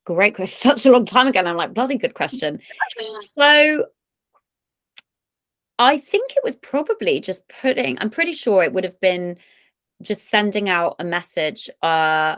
Great 0.04 0.34
question. 0.34 0.70
Such 0.76 0.86
a 0.86 0.92
long 0.92 1.06
time 1.06 1.26
ago. 1.28 1.38
And 1.38 1.48
I'm 1.48 1.56
like, 1.56 1.74
bloody 1.74 1.96
good 1.96 2.14
question. 2.14 2.60
So 3.38 3.86
I 5.78 5.98
think 5.98 6.32
it 6.32 6.44
was 6.44 6.56
probably 6.56 7.20
just 7.20 7.42
putting, 7.48 7.98
I'm 8.00 8.10
pretty 8.10 8.32
sure 8.32 8.62
it 8.62 8.72
would 8.72 8.84
have 8.84 9.00
been 9.00 9.36
just 10.02 10.28
sending 10.28 10.68
out 10.68 10.96
a 10.98 11.04
message 11.04 11.70
uh, 11.82 12.36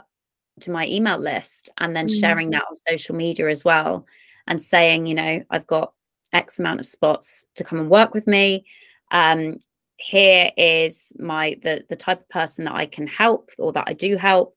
to 0.60 0.70
my 0.70 0.86
email 0.86 1.18
list 1.18 1.68
and 1.78 1.94
then 1.96 2.06
Mm. 2.08 2.20
sharing 2.20 2.50
that 2.50 2.64
on 2.68 2.76
social 2.88 3.14
media 3.16 3.48
as 3.48 3.64
well 3.64 4.06
and 4.46 4.60
saying, 4.62 5.06
you 5.06 5.14
know, 5.14 5.42
I've 5.50 5.66
got 5.66 5.92
X 6.32 6.58
amount 6.58 6.80
of 6.80 6.86
spots 6.86 7.46
to 7.56 7.64
come 7.64 7.80
and 7.80 7.90
work 7.90 8.14
with 8.14 8.26
me. 8.26 8.66
Um, 9.10 9.58
here 9.98 10.50
is 10.56 11.12
my 11.18 11.58
the 11.62 11.84
the 11.88 11.96
type 11.96 12.20
of 12.20 12.28
person 12.28 12.64
that 12.66 12.74
I 12.74 12.86
can 12.86 13.06
help 13.06 13.50
or 13.58 13.72
that 13.72 13.84
I 13.86 13.94
do 13.94 14.16
help. 14.16 14.56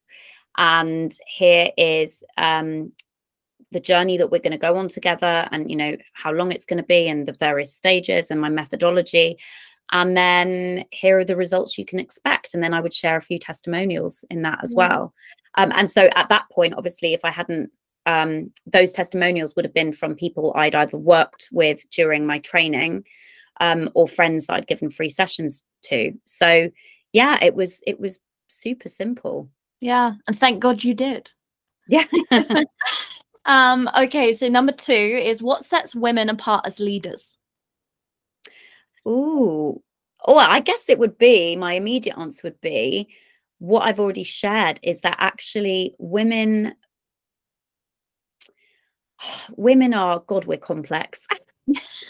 And 0.58 1.12
here 1.26 1.70
is 1.78 2.22
um 2.36 2.92
the 3.72 3.80
journey 3.80 4.16
that 4.16 4.30
we're 4.30 4.38
going 4.40 4.52
to 4.52 4.58
go 4.58 4.76
on 4.76 4.88
together 4.88 5.48
and 5.52 5.70
you 5.70 5.76
know 5.76 5.96
how 6.14 6.32
long 6.32 6.50
it's 6.52 6.64
going 6.64 6.78
to 6.78 6.82
be 6.86 7.08
and 7.08 7.26
the 7.26 7.32
various 7.32 7.74
stages 7.74 8.30
and 8.30 8.40
my 8.40 8.48
methodology. 8.48 9.38
And 9.92 10.16
then 10.16 10.84
here 10.92 11.18
are 11.18 11.24
the 11.24 11.36
results 11.36 11.76
you 11.76 11.84
can 11.84 11.98
expect. 11.98 12.54
And 12.54 12.62
then 12.62 12.74
i 12.74 12.80
would 12.80 12.94
share 12.94 13.16
a 13.16 13.20
few 13.22 13.38
testimonials 13.38 14.24
in 14.30 14.42
that 14.42 14.60
as 14.62 14.72
Yeah. 14.72 14.76
well. 14.88 15.14
Um, 15.56 15.72
and 15.74 15.90
so 15.90 16.08
at 16.14 16.28
that 16.28 16.44
point 16.52 16.74
obviously 16.76 17.12
if 17.12 17.24
i 17.24 17.30
hadn't 17.30 17.70
um, 18.06 18.50
those 18.66 18.92
testimonials 18.92 19.54
would 19.54 19.64
have 19.64 19.74
been 19.74 19.92
from 19.92 20.14
people 20.14 20.52
i'd 20.56 20.74
either 20.74 20.96
worked 20.96 21.48
with 21.52 21.78
during 21.90 22.24
my 22.24 22.38
training 22.38 23.04
um, 23.60 23.90
or 23.94 24.08
friends 24.08 24.46
that 24.46 24.54
i'd 24.54 24.66
given 24.68 24.90
free 24.90 25.08
sessions 25.10 25.64
to. 25.84 26.12
So 26.24 26.70
yeah 27.12 27.38
it 27.42 27.54
was 27.54 27.80
it 27.86 27.98
was 28.00 28.18
super 28.48 28.88
simple. 28.88 29.48
Yeah, 29.80 30.12
and 30.26 30.38
thank 30.38 30.60
God 30.60 30.82
you 30.84 30.94
did. 30.94 31.32
yeah 31.88 32.04
Um, 33.46 33.88
okay, 33.98 34.32
so 34.32 34.48
number 34.48 34.72
two 34.72 34.92
is 34.92 35.42
what 35.42 35.64
sets 35.64 35.94
women 35.94 36.28
apart 36.28 36.66
as 36.66 36.78
leaders? 36.78 37.38
Ooh. 39.06 39.82
Oh, 40.26 40.36
I 40.36 40.60
guess 40.60 40.84
it 40.88 40.98
would 40.98 41.16
be 41.16 41.56
my 41.56 41.74
immediate 41.74 42.18
answer 42.18 42.42
would 42.44 42.60
be 42.60 43.08
what 43.58 43.80
I've 43.80 44.00
already 44.00 44.22
shared 44.22 44.78
is 44.82 45.00
that 45.00 45.16
actually 45.18 45.94
women 45.98 46.74
women 49.56 49.94
are 49.94 50.20
God, 50.26 50.44
we're 50.44 50.58
complex. 50.58 51.26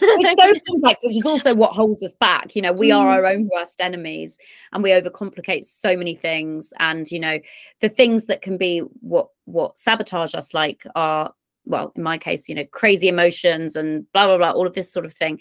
We're 0.03 0.35
so 0.35 0.53
complex, 0.69 1.03
which 1.05 1.17
is 1.17 1.27
also 1.27 1.55
what 1.55 1.73
holds 1.73 2.03
us 2.03 2.15
back. 2.15 2.57
You 2.57 2.63
know, 2.63 2.73
we 2.73 2.91
are 2.91 3.07
Mm. 3.07 3.11
our 3.13 3.27
own 3.27 3.49
worst 3.55 3.81
enemies 3.81 4.37
and 4.73 4.83
we 4.83 4.91
overcomplicate 4.91 5.65
so 5.65 5.97
many 5.97 6.15
things. 6.15 6.73
And, 6.79 7.11
you 7.11 7.21
know, 7.21 7.39
the 7.81 7.89
things 7.89 8.27
that 8.27 8.43
can 8.43 8.57
be 8.57 8.81
what 9.01 9.29
what 9.45 9.79
sabotage 9.79 10.35
us 10.35 10.53
like 10.55 10.85
are, 10.95 11.33
well, 11.65 11.93
in 11.97 12.03
my 12.03 12.19
case, 12.19 12.49
you 12.49 12.55
know, 12.55 12.65
crazy 12.67 13.09
emotions 13.09 13.77
and 13.77 14.11
blah 14.13 14.27
blah 14.27 14.39
blah, 14.39 14.51
all 14.51 14.67
of 14.67 14.75
this 14.75 14.93
sort 14.93 15.07
of 15.07 15.13
thing. 15.13 15.41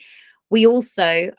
We 0.49 0.65
also 0.67 1.31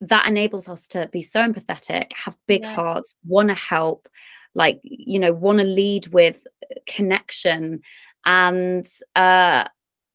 that 0.00 0.26
enables 0.26 0.68
us 0.68 0.86
to 0.88 1.08
be 1.12 1.22
so 1.22 1.40
empathetic, 1.40 2.12
have 2.12 2.36
big 2.46 2.62
Yeah. 2.62 2.74
hearts, 2.74 3.16
want 3.26 3.48
to 3.48 3.54
help, 3.54 4.08
like, 4.54 4.80
you 4.82 5.18
know, 5.18 5.32
want 5.32 5.58
to 5.58 5.64
lead 5.64 6.08
with 6.08 6.46
connection. 6.86 7.80
And 8.26 8.84
uh 9.16 9.64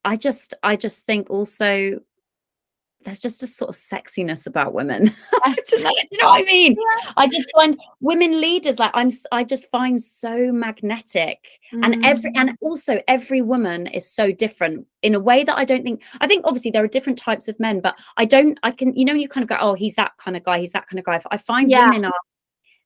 I 0.05 0.15
just 0.15 0.53
I 0.63 0.75
just 0.75 1.05
think 1.05 1.29
also 1.29 1.99
there's 3.05 3.21
just 3.21 3.41
a 3.43 3.47
sort 3.47 3.69
of 3.69 3.75
sexiness 3.75 4.45
about 4.45 4.73
women. 4.73 5.15
I 5.43 5.55
don't 5.55 5.83
know, 5.83 5.89
do 5.89 6.07
you 6.11 6.17
know 6.21 6.27
what 6.27 6.41
I 6.41 6.43
mean? 6.43 6.75
I 7.15 7.27
just 7.27 7.49
find 7.55 7.79
women 8.01 8.41
leaders 8.41 8.77
like 8.77 8.91
I'm 8.93 9.09
I 9.31 9.45
just 9.45 9.71
find 9.71 10.01
so 10.01 10.51
magnetic 10.51 11.39
and 11.71 12.03
every 12.05 12.31
Mm. 12.31 12.41
and 12.41 12.57
also 12.61 13.01
every 13.07 13.41
woman 13.41 13.87
is 13.87 14.05
so 14.09 14.31
different 14.33 14.85
in 15.01 15.15
a 15.15 15.19
way 15.19 15.43
that 15.45 15.57
I 15.57 15.63
don't 15.63 15.83
think 15.83 16.03
I 16.19 16.27
think 16.27 16.45
obviously 16.45 16.71
there 16.71 16.83
are 16.83 16.87
different 16.89 17.17
types 17.17 17.47
of 17.47 17.57
men 17.59 17.79
but 17.79 17.97
I 18.17 18.25
don't 18.25 18.59
I 18.63 18.71
can 18.71 18.93
you 18.93 19.05
know 19.05 19.13
you 19.13 19.29
kind 19.29 19.43
of 19.43 19.49
go 19.49 19.57
oh 19.61 19.75
he's 19.75 19.95
that 19.95 20.11
kind 20.17 20.35
of 20.35 20.43
guy 20.43 20.59
he's 20.59 20.73
that 20.73 20.87
kind 20.87 20.99
of 20.99 21.05
guy 21.05 21.21
I 21.31 21.37
find 21.37 21.69
Yeah. 21.71 21.89
women 21.89 22.05
are 22.05 22.19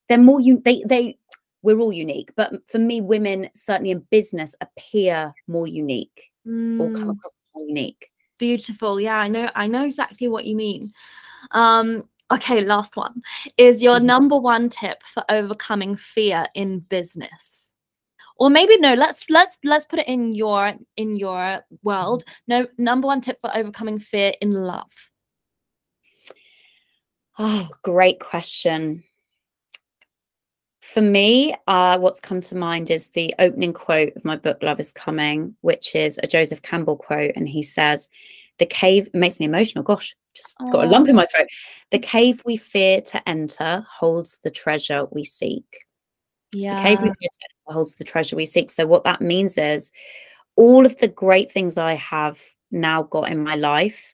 they're 0.09 0.19
more 0.19 0.39
you 0.39 0.61
they 0.63 0.83
they 0.85 1.17
we're 1.63 1.79
all 1.79 1.91
unique 1.93 2.29
but 2.35 2.51
for 2.69 2.77
me 2.77 3.01
women 3.01 3.49
certainly 3.55 3.89
in 3.91 3.99
business 4.11 4.53
appear 4.61 5.33
more 5.47 5.65
unique 5.67 6.29
or 6.77 6.91
come 6.91 7.09
Mm, 7.09 7.11
across 7.11 7.33
unique 7.55 8.09
beautiful. 8.43 8.99
Yeah, 8.99 9.17
I 9.19 9.29
know 9.29 9.49
I 9.55 9.67
know 9.67 9.85
exactly 9.85 10.27
what 10.27 10.43
you 10.43 10.55
mean. 10.57 10.91
Um, 11.51 12.03
okay, 12.29 12.59
last 12.59 12.97
one. 12.97 13.21
Is 13.57 13.81
your 13.81 13.99
Mhm. 13.99 14.05
number 14.05 14.37
one 14.37 14.67
tip 14.69 15.01
for 15.03 15.23
overcoming 15.29 15.95
fear 15.95 16.45
in 16.53 16.79
business? 16.79 17.71
Or 18.37 18.49
maybe 18.49 18.77
no, 18.79 18.95
let's 18.95 19.29
let's 19.29 19.57
let's 19.63 19.85
put 19.85 19.99
it 19.99 20.07
in 20.07 20.33
your 20.33 20.73
in 20.97 21.15
your 21.15 21.63
world. 21.83 22.23
No, 22.47 22.67
number 22.77 23.07
one 23.07 23.21
tip 23.21 23.39
for 23.39 23.55
overcoming 23.55 23.99
fear 23.99 24.33
in 24.41 24.51
love. 24.51 24.91
Oh, 27.39 27.69
great 27.81 28.19
question. 28.19 29.03
For 30.93 31.01
me, 31.01 31.55
uh, 31.65 31.97
what's 31.97 32.19
come 32.19 32.39
to 32.41 32.53
mind 32.53 32.91
is 32.91 33.07
the 33.07 33.33
opening 33.39 33.73
quote 33.73 34.15
of 34.15 34.23
my 34.23 34.35
book, 34.35 34.61
Love 34.61 34.79
is 34.79 34.91
Coming, 34.91 35.55
which 35.61 35.95
is 35.95 36.19
a 36.21 36.27
Joseph 36.27 36.61
Campbell 36.61 36.97
quote. 36.97 37.31
And 37.35 37.49
he 37.49 37.63
says, 37.63 38.09
The 38.59 38.67
cave 38.67 39.09
makes 39.11 39.39
me 39.39 39.47
emotional. 39.47 39.83
Gosh, 39.83 40.15
just 40.35 40.55
Aww. 40.59 40.71
got 40.71 40.85
a 40.85 40.87
lump 40.87 41.09
in 41.09 41.15
my 41.15 41.25
throat. 41.25 41.47
The 41.89 41.97
cave 41.97 42.43
we 42.45 42.57
fear 42.57 43.01
to 43.01 43.27
enter 43.27 43.83
holds 43.89 44.37
the 44.43 44.51
treasure 44.51 45.07
we 45.09 45.23
seek. 45.23 45.65
Yeah. 46.53 46.75
The 46.75 46.81
cave 46.83 47.01
we 47.01 47.07
fear 47.07 47.29
to 47.31 47.39
enter 47.49 47.73
holds 47.73 47.95
the 47.95 48.03
treasure 48.03 48.35
we 48.35 48.45
seek. 48.45 48.69
So, 48.69 48.85
what 48.85 49.03
that 49.03 49.19
means 49.19 49.57
is 49.57 49.91
all 50.57 50.85
of 50.85 50.95
the 50.97 51.07
great 51.07 51.51
things 51.51 51.75
I 51.75 51.95
have 51.95 52.39
now 52.69 53.01
got 53.01 53.31
in 53.31 53.43
my 53.43 53.55
life 53.55 54.13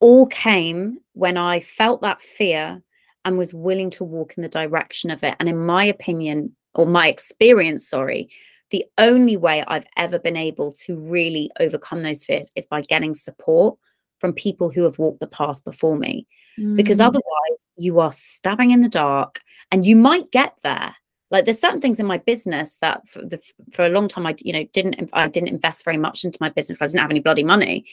all 0.00 0.26
came 0.26 1.00
when 1.12 1.36
I 1.36 1.60
felt 1.60 2.00
that 2.00 2.22
fear 2.22 2.82
and 3.28 3.36
was 3.36 3.52
willing 3.52 3.90
to 3.90 4.04
walk 4.04 4.38
in 4.38 4.42
the 4.42 4.48
direction 4.48 5.10
of 5.10 5.22
it. 5.22 5.36
And 5.38 5.50
in 5.50 5.66
my 5.66 5.84
opinion, 5.84 6.56
or 6.74 6.86
my 6.86 7.08
experience, 7.08 7.86
sorry, 7.86 8.30
the 8.70 8.86
only 8.96 9.36
way 9.36 9.62
I've 9.68 9.84
ever 9.98 10.18
been 10.18 10.36
able 10.36 10.72
to 10.86 10.96
really 10.96 11.50
overcome 11.60 12.02
those 12.02 12.24
fears 12.24 12.50
is 12.56 12.64
by 12.64 12.80
getting 12.80 13.12
support 13.12 13.78
from 14.18 14.32
people 14.32 14.70
who 14.70 14.82
have 14.84 14.98
walked 14.98 15.20
the 15.20 15.26
path 15.26 15.62
before 15.62 15.98
me. 15.98 16.26
Mm. 16.58 16.74
Because 16.74 17.00
otherwise, 17.00 17.60
you 17.76 18.00
are 18.00 18.12
stabbing 18.12 18.70
in 18.70 18.80
the 18.80 18.88
dark 18.88 19.40
and 19.70 19.84
you 19.84 19.94
might 19.94 20.30
get 20.30 20.54
there. 20.62 20.96
Like 21.30 21.44
there's 21.44 21.60
certain 21.60 21.82
things 21.82 22.00
in 22.00 22.06
my 22.06 22.16
business 22.16 22.78
that 22.80 23.06
for, 23.06 23.20
the, 23.20 23.42
for 23.72 23.84
a 23.84 23.90
long 23.90 24.08
time 24.08 24.26
I 24.26 24.34
you 24.38 24.54
know 24.54 24.64
didn't 24.72 25.10
I 25.12 25.28
didn't 25.28 25.50
invest 25.50 25.84
very 25.84 25.98
much 25.98 26.24
into 26.24 26.38
my 26.40 26.48
business. 26.48 26.80
I 26.80 26.86
didn't 26.86 27.00
have 27.00 27.10
any 27.10 27.20
bloody 27.20 27.44
money. 27.44 27.84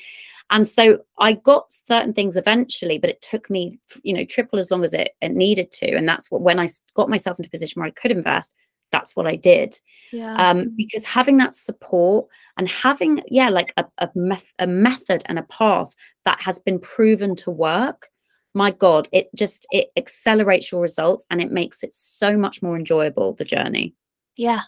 And 0.51 0.67
so 0.67 0.99
I 1.19 1.33
got 1.33 1.71
certain 1.71 2.13
things 2.13 2.37
eventually, 2.37 2.99
but 2.99 3.09
it 3.09 3.21
took 3.21 3.49
me, 3.49 3.79
you 4.03 4.13
know, 4.13 4.25
triple 4.25 4.59
as 4.59 4.69
long 4.69 4.83
as 4.83 4.93
it, 4.93 5.11
it 5.21 5.31
needed 5.31 5.71
to. 5.71 5.95
And 5.95 6.07
that's 6.07 6.29
what, 6.29 6.41
when 6.41 6.59
I 6.59 6.67
got 6.93 7.09
myself 7.09 7.39
into 7.39 7.47
a 7.47 7.51
position 7.51 7.79
where 7.79 7.87
I 7.87 7.91
could 7.91 8.11
invest, 8.11 8.53
that's 8.91 9.15
what 9.15 9.25
I 9.25 9.35
did. 9.35 9.79
Yeah. 10.13 10.35
Um, 10.35 10.71
because 10.77 11.03
having 11.03 11.37
that 11.37 11.55
support 11.55 12.27
and 12.57 12.69
having, 12.69 13.23
yeah, 13.27 13.49
like 13.49 13.73
a, 13.77 13.85
a, 13.97 14.09
meth- 14.13 14.53
a 14.59 14.67
method 14.67 15.23
and 15.25 15.39
a 15.39 15.43
path 15.43 15.93
that 16.25 16.39
has 16.41 16.59
been 16.59 16.79
proven 16.79 17.35
to 17.37 17.49
work, 17.51 18.09
my 18.53 18.71
God, 18.71 19.09
it 19.11 19.29
just, 19.35 19.65
it 19.71 19.87
accelerates 19.97 20.71
your 20.71 20.81
results 20.81 21.25
and 21.29 21.41
it 21.41 21.51
makes 21.51 21.83
it 21.83 21.93
so 21.93 22.37
much 22.37 22.61
more 22.61 22.77
enjoyable, 22.77 23.33
the 23.33 23.43
journey. 23.43 23.95
Yeah, 24.35 24.61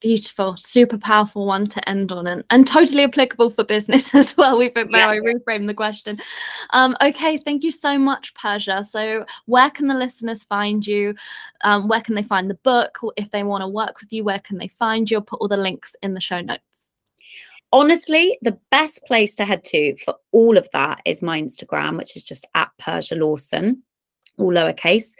Beautiful, 0.00 0.56
super 0.58 0.98
powerful 0.98 1.46
one 1.46 1.66
to 1.68 1.88
end 1.88 2.10
on, 2.10 2.26
and, 2.26 2.42
and 2.50 2.66
totally 2.66 3.04
applicable 3.04 3.50
for 3.50 3.62
business 3.62 4.12
as 4.16 4.36
well. 4.36 4.58
We've 4.58 4.74
been 4.74 4.88
yeah. 4.90 5.14
reframe 5.14 5.68
the 5.68 5.74
question. 5.74 6.18
Um, 6.70 6.96
okay, 7.00 7.38
thank 7.38 7.62
you 7.62 7.70
so 7.70 7.96
much, 7.96 8.34
Persia. 8.34 8.82
So, 8.82 9.24
where 9.46 9.70
can 9.70 9.86
the 9.86 9.94
listeners 9.94 10.42
find 10.42 10.84
you? 10.84 11.14
Um, 11.62 11.86
where 11.86 12.00
can 12.00 12.16
they 12.16 12.24
find 12.24 12.50
the 12.50 12.56
book? 12.56 12.98
If 13.16 13.30
they 13.30 13.44
want 13.44 13.62
to 13.62 13.68
work 13.68 14.00
with 14.00 14.12
you, 14.12 14.24
where 14.24 14.40
can 14.40 14.58
they 14.58 14.66
find 14.66 15.08
you? 15.08 15.18
I'll 15.18 15.22
put 15.22 15.40
all 15.40 15.48
the 15.48 15.56
links 15.56 15.94
in 16.02 16.14
the 16.14 16.20
show 16.20 16.40
notes. 16.40 16.96
Honestly, 17.72 18.38
the 18.42 18.58
best 18.72 19.04
place 19.04 19.36
to 19.36 19.44
head 19.44 19.62
to 19.66 19.96
for 20.04 20.16
all 20.32 20.58
of 20.58 20.68
that 20.72 21.00
is 21.04 21.22
my 21.22 21.40
Instagram, 21.40 21.96
which 21.96 22.16
is 22.16 22.24
just 22.24 22.46
at 22.56 22.70
Persia 22.78 23.14
Lawson, 23.14 23.84
all 24.38 24.52
lowercase, 24.52 25.14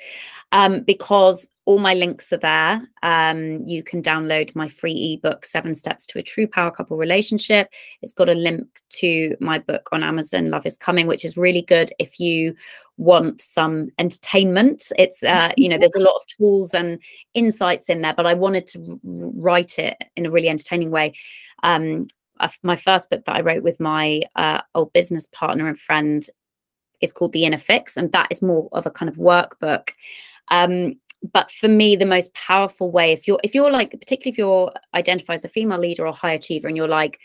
um, 0.52 0.80
because 0.82 1.48
all 1.64 1.78
my 1.78 1.94
links 1.94 2.32
are 2.32 2.38
there. 2.38 2.82
Um, 3.02 3.62
you 3.64 3.84
can 3.84 4.02
download 4.02 4.54
my 4.56 4.66
free 4.68 5.14
ebook, 5.14 5.44
Seven 5.44 5.74
Steps 5.74 6.06
to 6.08 6.18
a 6.18 6.22
True 6.22 6.46
Power 6.48 6.72
Couple 6.72 6.96
Relationship. 6.96 7.68
It's 8.02 8.12
got 8.12 8.28
a 8.28 8.34
link 8.34 8.66
to 8.96 9.36
my 9.38 9.60
book 9.60 9.88
on 9.92 10.02
Amazon, 10.02 10.50
Love 10.50 10.66
is 10.66 10.76
Coming, 10.76 11.06
which 11.06 11.24
is 11.24 11.36
really 11.36 11.62
good 11.62 11.92
if 12.00 12.18
you 12.18 12.54
want 12.96 13.40
some 13.40 13.88
entertainment. 13.98 14.90
It's, 14.98 15.22
uh, 15.22 15.52
you 15.56 15.68
know, 15.68 15.78
there's 15.78 15.94
a 15.94 16.00
lot 16.00 16.16
of 16.16 16.26
tools 16.26 16.74
and 16.74 16.98
insights 17.34 17.88
in 17.88 18.02
there, 18.02 18.14
but 18.14 18.26
I 18.26 18.34
wanted 18.34 18.66
to 18.68 19.00
write 19.04 19.78
it 19.78 19.96
in 20.16 20.26
a 20.26 20.30
really 20.30 20.48
entertaining 20.48 20.90
way. 20.90 21.14
Um, 21.62 22.08
my 22.64 22.74
first 22.74 23.08
book 23.08 23.24
that 23.24 23.36
I 23.36 23.40
wrote 23.40 23.62
with 23.62 23.78
my 23.78 24.22
uh, 24.34 24.62
old 24.74 24.92
business 24.92 25.26
partner 25.26 25.68
and 25.68 25.78
friend 25.78 26.26
is 27.02 27.12
called 27.12 27.32
The 27.32 27.44
Inner 27.44 27.58
Fix, 27.58 27.96
and 27.96 28.10
that 28.12 28.28
is 28.30 28.40
more 28.40 28.68
of 28.72 28.86
a 28.86 28.90
kind 28.90 29.08
of 29.08 29.16
workbook. 29.16 29.90
Um, 30.48 30.94
but 31.32 31.50
for 31.50 31.68
me 31.68 31.96
the 31.96 32.06
most 32.06 32.32
powerful 32.34 32.90
way 32.90 33.12
if 33.12 33.28
you're 33.28 33.38
if 33.44 33.54
you're 33.54 33.70
like 33.70 33.90
particularly 33.92 34.32
if 34.32 34.38
you're 34.38 34.72
identified 34.94 35.34
as 35.34 35.44
a 35.44 35.48
female 35.48 35.78
leader 35.78 36.06
or 36.06 36.12
high 36.12 36.32
achiever 36.32 36.68
and 36.68 36.76
you're 36.76 36.88
like 36.88 37.18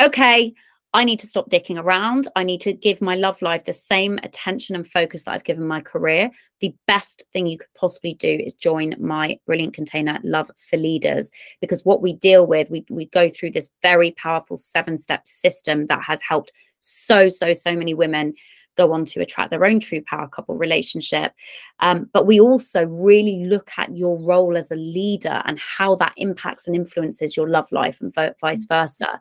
okay 0.00 0.52
i 0.94 1.04
need 1.04 1.18
to 1.18 1.26
stop 1.26 1.50
dicking 1.50 1.78
around 1.78 2.28
i 2.36 2.44
need 2.44 2.60
to 2.60 2.72
give 2.72 3.00
my 3.00 3.16
love 3.16 3.40
life 3.42 3.64
the 3.64 3.72
same 3.72 4.18
attention 4.22 4.76
and 4.76 4.86
focus 4.86 5.24
that 5.24 5.32
i've 5.32 5.44
given 5.44 5.66
my 5.66 5.80
career 5.80 6.30
the 6.60 6.74
best 6.86 7.24
thing 7.32 7.46
you 7.46 7.58
could 7.58 7.74
possibly 7.74 8.14
do 8.14 8.28
is 8.44 8.54
join 8.54 8.94
my 9.00 9.36
brilliant 9.46 9.74
container 9.74 10.18
love 10.22 10.50
for 10.56 10.76
leaders 10.76 11.32
because 11.60 11.84
what 11.84 12.02
we 12.02 12.12
deal 12.12 12.46
with 12.46 12.70
we, 12.70 12.84
we 12.90 13.06
go 13.06 13.28
through 13.28 13.50
this 13.50 13.68
very 13.82 14.12
powerful 14.12 14.56
seven 14.56 14.96
step 14.96 15.26
system 15.26 15.86
that 15.86 16.02
has 16.02 16.22
helped 16.22 16.52
so 16.78 17.28
so 17.28 17.52
so 17.52 17.74
many 17.76 17.94
women 17.94 18.34
go 18.76 18.92
on 18.92 19.04
to 19.06 19.20
attract 19.20 19.50
their 19.50 19.64
own 19.64 19.80
true 19.80 20.02
power 20.02 20.28
couple 20.28 20.56
relationship. 20.56 21.32
Um, 21.80 22.08
but 22.12 22.26
we 22.26 22.40
also 22.40 22.86
really 22.86 23.44
look 23.46 23.70
at 23.76 23.92
your 23.92 24.22
role 24.22 24.56
as 24.56 24.70
a 24.70 24.76
leader 24.76 25.42
and 25.44 25.58
how 25.58 25.94
that 25.96 26.14
impacts 26.16 26.66
and 26.66 26.76
influences 26.76 27.36
your 27.36 27.48
love 27.48 27.70
life 27.72 28.00
and 28.00 28.14
vice 28.40 28.66
versa. 28.66 29.20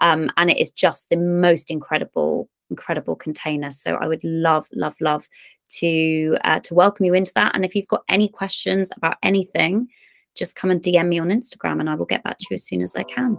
Um, 0.00 0.30
and 0.36 0.50
it 0.50 0.58
is 0.58 0.70
just 0.70 1.08
the 1.08 1.16
most 1.16 1.70
incredible, 1.70 2.48
incredible 2.70 3.16
container. 3.16 3.70
So 3.70 3.94
I 3.94 4.06
would 4.06 4.22
love, 4.24 4.68
love, 4.72 4.94
love 5.00 5.28
to 5.70 6.38
uh, 6.44 6.60
to 6.60 6.74
welcome 6.74 7.04
you 7.04 7.14
into 7.14 7.32
that. 7.34 7.54
And 7.54 7.64
if 7.64 7.74
you've 7.74 7.88
got 7.88 8.04
any 8.08 8.28
questions 8.28 8.90
about 8.96 9.16
anything, 9.22 9.88
just 10.34 10.56
come 10.56 10.70
and 10.70 10.80
DM 10.80 11.08
me 11.08 11.18
on 11.18 11.28
Instagram, 11.28 11.80
and 11.80 11.90
I 11.90 11.94
will 11.94 12.06
get 12.06 12.22
back 12.22 12.38
to 12.38 12.46
you 12.50 12.54
as 12.54 12.64
soon 12.64 12.80
as 12.80 12.94
I 12.96 13.02
can. 13.02 13.38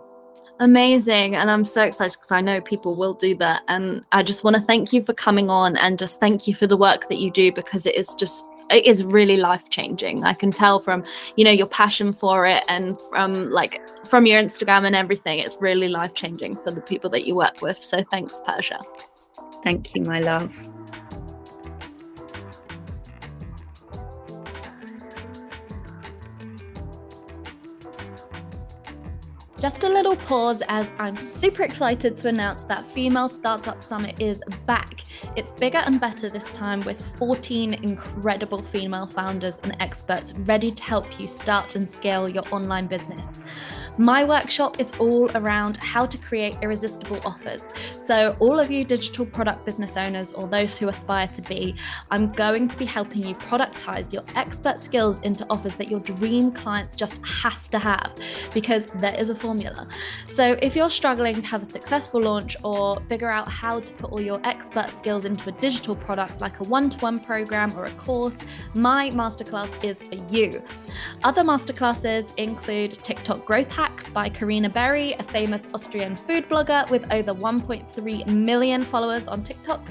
Amazing. 0.59 1.35
And 1.35 1.49
I'm 1.49 1.63
so 1.63 1.83
excited 1.83 2.13
because 2.13 2.31
I 2.31 2.41
know 2.41 2.59
people 2.59 2.95
will 2.95 3.13
do 3.13 3.33
that. 3.35 3.61
And 3.69 4.05
I 4.11 4.23
just 4.23 4.43
want 4.43 4.57
to 4.57 4.61
thank 4.61 4.91
you 4.91 5.03
for 5.03 5.13
coming 5.13 5.49
on 5.49 5.77
and 5.77 5.97
just 5.97 6.19
thank 6.19 6.47
you 6.47 6.53
for 6.53 6.67
the 6.67 6.75
work 6.75 7.07
that 7.07 7.17
you 7.17 7.31
do 7.31 7.51
because 7.51 7.85
it 7.85 7.95
is 7.95 8.13
just 8.15 8.43
it 8.69 8.85
is 8.85 9.03
really 9.03 9.37
life 9.37 9.69
changing. 9.69 10.23
I 10.23 10.33
can 10.33 10.51
tell 10.51 10.79
from, 10.79 11.03
you 11.35 11.43
know, 11.43 11.51
your 11.51 11.65
passion 11.67 12.13
for 12.13 12.45
it 12.45 12.63
and 12.67 12.97
from 13.09 13.49
like 13.49 13.81
from 14.05 14.25
your 14.25 14.41
Instagram 14.41 14.85
and 14.85 14.95
everything. 14.95 15.39
It's 15.39 15.57
really 15.59 15.87
life 15.87 16.13
changing 16.13 16.57
for 16.57 16.71
the 16.71 16.81
people 16.81 17.09
that 17.11 17.25
you 17.25 17.35
work 17.35 17.61
with. 17.61 17.83
So 17.83 18.03
thanks, 18.11 18.39
Persia. 18.45 18.79
Thank 19.63 19.95
you, 19.95 20.03
my 20.03 20.19
love. 20.19 20.78
Just 29.59 29.83
a 29.83 29.89
little 29.89 30.15
pause 30.15 30.63
as 30.69 30.93
I'm 30.99 31.17
super 31.17 31.63
excited 31.63 32.15
to 32.15 32.29
announce 32.29 32.63
that 32.63 32.85
Female 32.85 33.27
Startup 33.27 33.83
Summit 33.83 34.15
is 34.21 34.41
back. 34.65 35.01
It's 35.35 35.51
bigger 35.51 35.79
and 35.79 35.99
better 35.99 36.29
this 36.29 36.49
time 36.51 36.81
with 36.81 37.03
14 37.17 37.73
incredible 37.75 38.61
female 38.61 39.07
founders 39.07 39.59
and 39.63 39.75
experts 39.79 40.33
ready 40.33 40.71
to 40.71 40.83
help 40.83 41.19
you 41.19 41.27
start 41.27 41.75
and 41.75 41.89
scale 41.89 42.27
your 42.29 42.43
online 42.51 42.87
business. 42.87 43.41
My 43.97 44.23
workshop 44.23 44.79
is 44.79 44.93
all 44.97 45.29
around 45.35 45.75
how 45.75 46.05
to 46.05 46.17
create 46.17 46.55
irresistible 46.61 47.19
offers. 47.25 47.73
So, 47.97 48.33
all 48.39 48.57
of 48.57 48.71
you 48.71 48.85
digital 48.85 49.25
product 49.25 49.65
business 49.65 49.97
owners 49.97 50.31
or 50.31 50.47
those 50.47 50.77
who 50.77 50.87
aspire 50.87 51.27
to 51.27 51.41
be, 51.41 51.75
I'm 52.09 52.31
going 52.31 52.69
to 52.69 52.77
be 52.77 52.85
helping 52.85 53.25
you 53.25 53.35
productize 53.35 54.13
your 54.13 54.23
expert 54.37 54.79
skills 54.79 55.19
into 55.19 55.45
offers 55.49 55.75
that 55.75 55.91
your 55.91 55.99
dream 55.99 56.53
clients 56.53 56.95
just 56.95 57.21
have 57.25 57.69
to 57.71 57.79
have 57.79 58.15
because 58.53 58.85
there 58.85 59.15
is 59.15 59.31
a 59.31 59.35
formula. 59.35 59.85
So, 60.27 60.57
if 60.61 60.77
you're 60.77 60.89
struggling 60.89 61.35
to 61.35 61.47
have 61.47 61.63
a 61.63 61.65
successful 61.65 62.21
launch 62.21 62.55
or 62.63 63.01
figure 63.09 63.29
out 63.29 63.49
how 63.49 63.81
to 63.81 63.93
put 63.95 64.13
all 64.13 64.21
your 64.21 64.39
expert 64.45 64.91
skills 64.91 65.08
into 65.17 65.49
a 65.49 65.51
digital 65.53 65.95
product 65.95 66.39
like 66.39 66.59
a 66.59 66.63
one 66.63 66.89
to 66.91 66.97
one 66.99 67.19
program 67.19 67.75
or 67.77 67.85
a 67.85 67.91
course, 67.91 68.39
my 68.75 69.09
masterclass 69.09 69.83
is 69.83 69.99
for 69.99 70.15
you. 70.31 70.61
Other 71.23 71.41
masterclasses 71.41 72.31
include 72.37 72.91
TikTok 72.91 73.43
growth 73.45 73.71
Hacks 73.71 74.09
by 74.09 74.29
Karina 74.29 74.69
Berry, 74.69 75.13
a 75.13 75.23
famous 75.23 75.67
Austrian 75.73 76.15
food 76.15 76.47
blogger 76.47 76.87
with 76.91 77.11
over 77.11 77.33
1.3 77.33 78.27
million 78.27 78.83
followers 78.83 79.27
on 79.27 79.41
TikTok. 79.41 79.81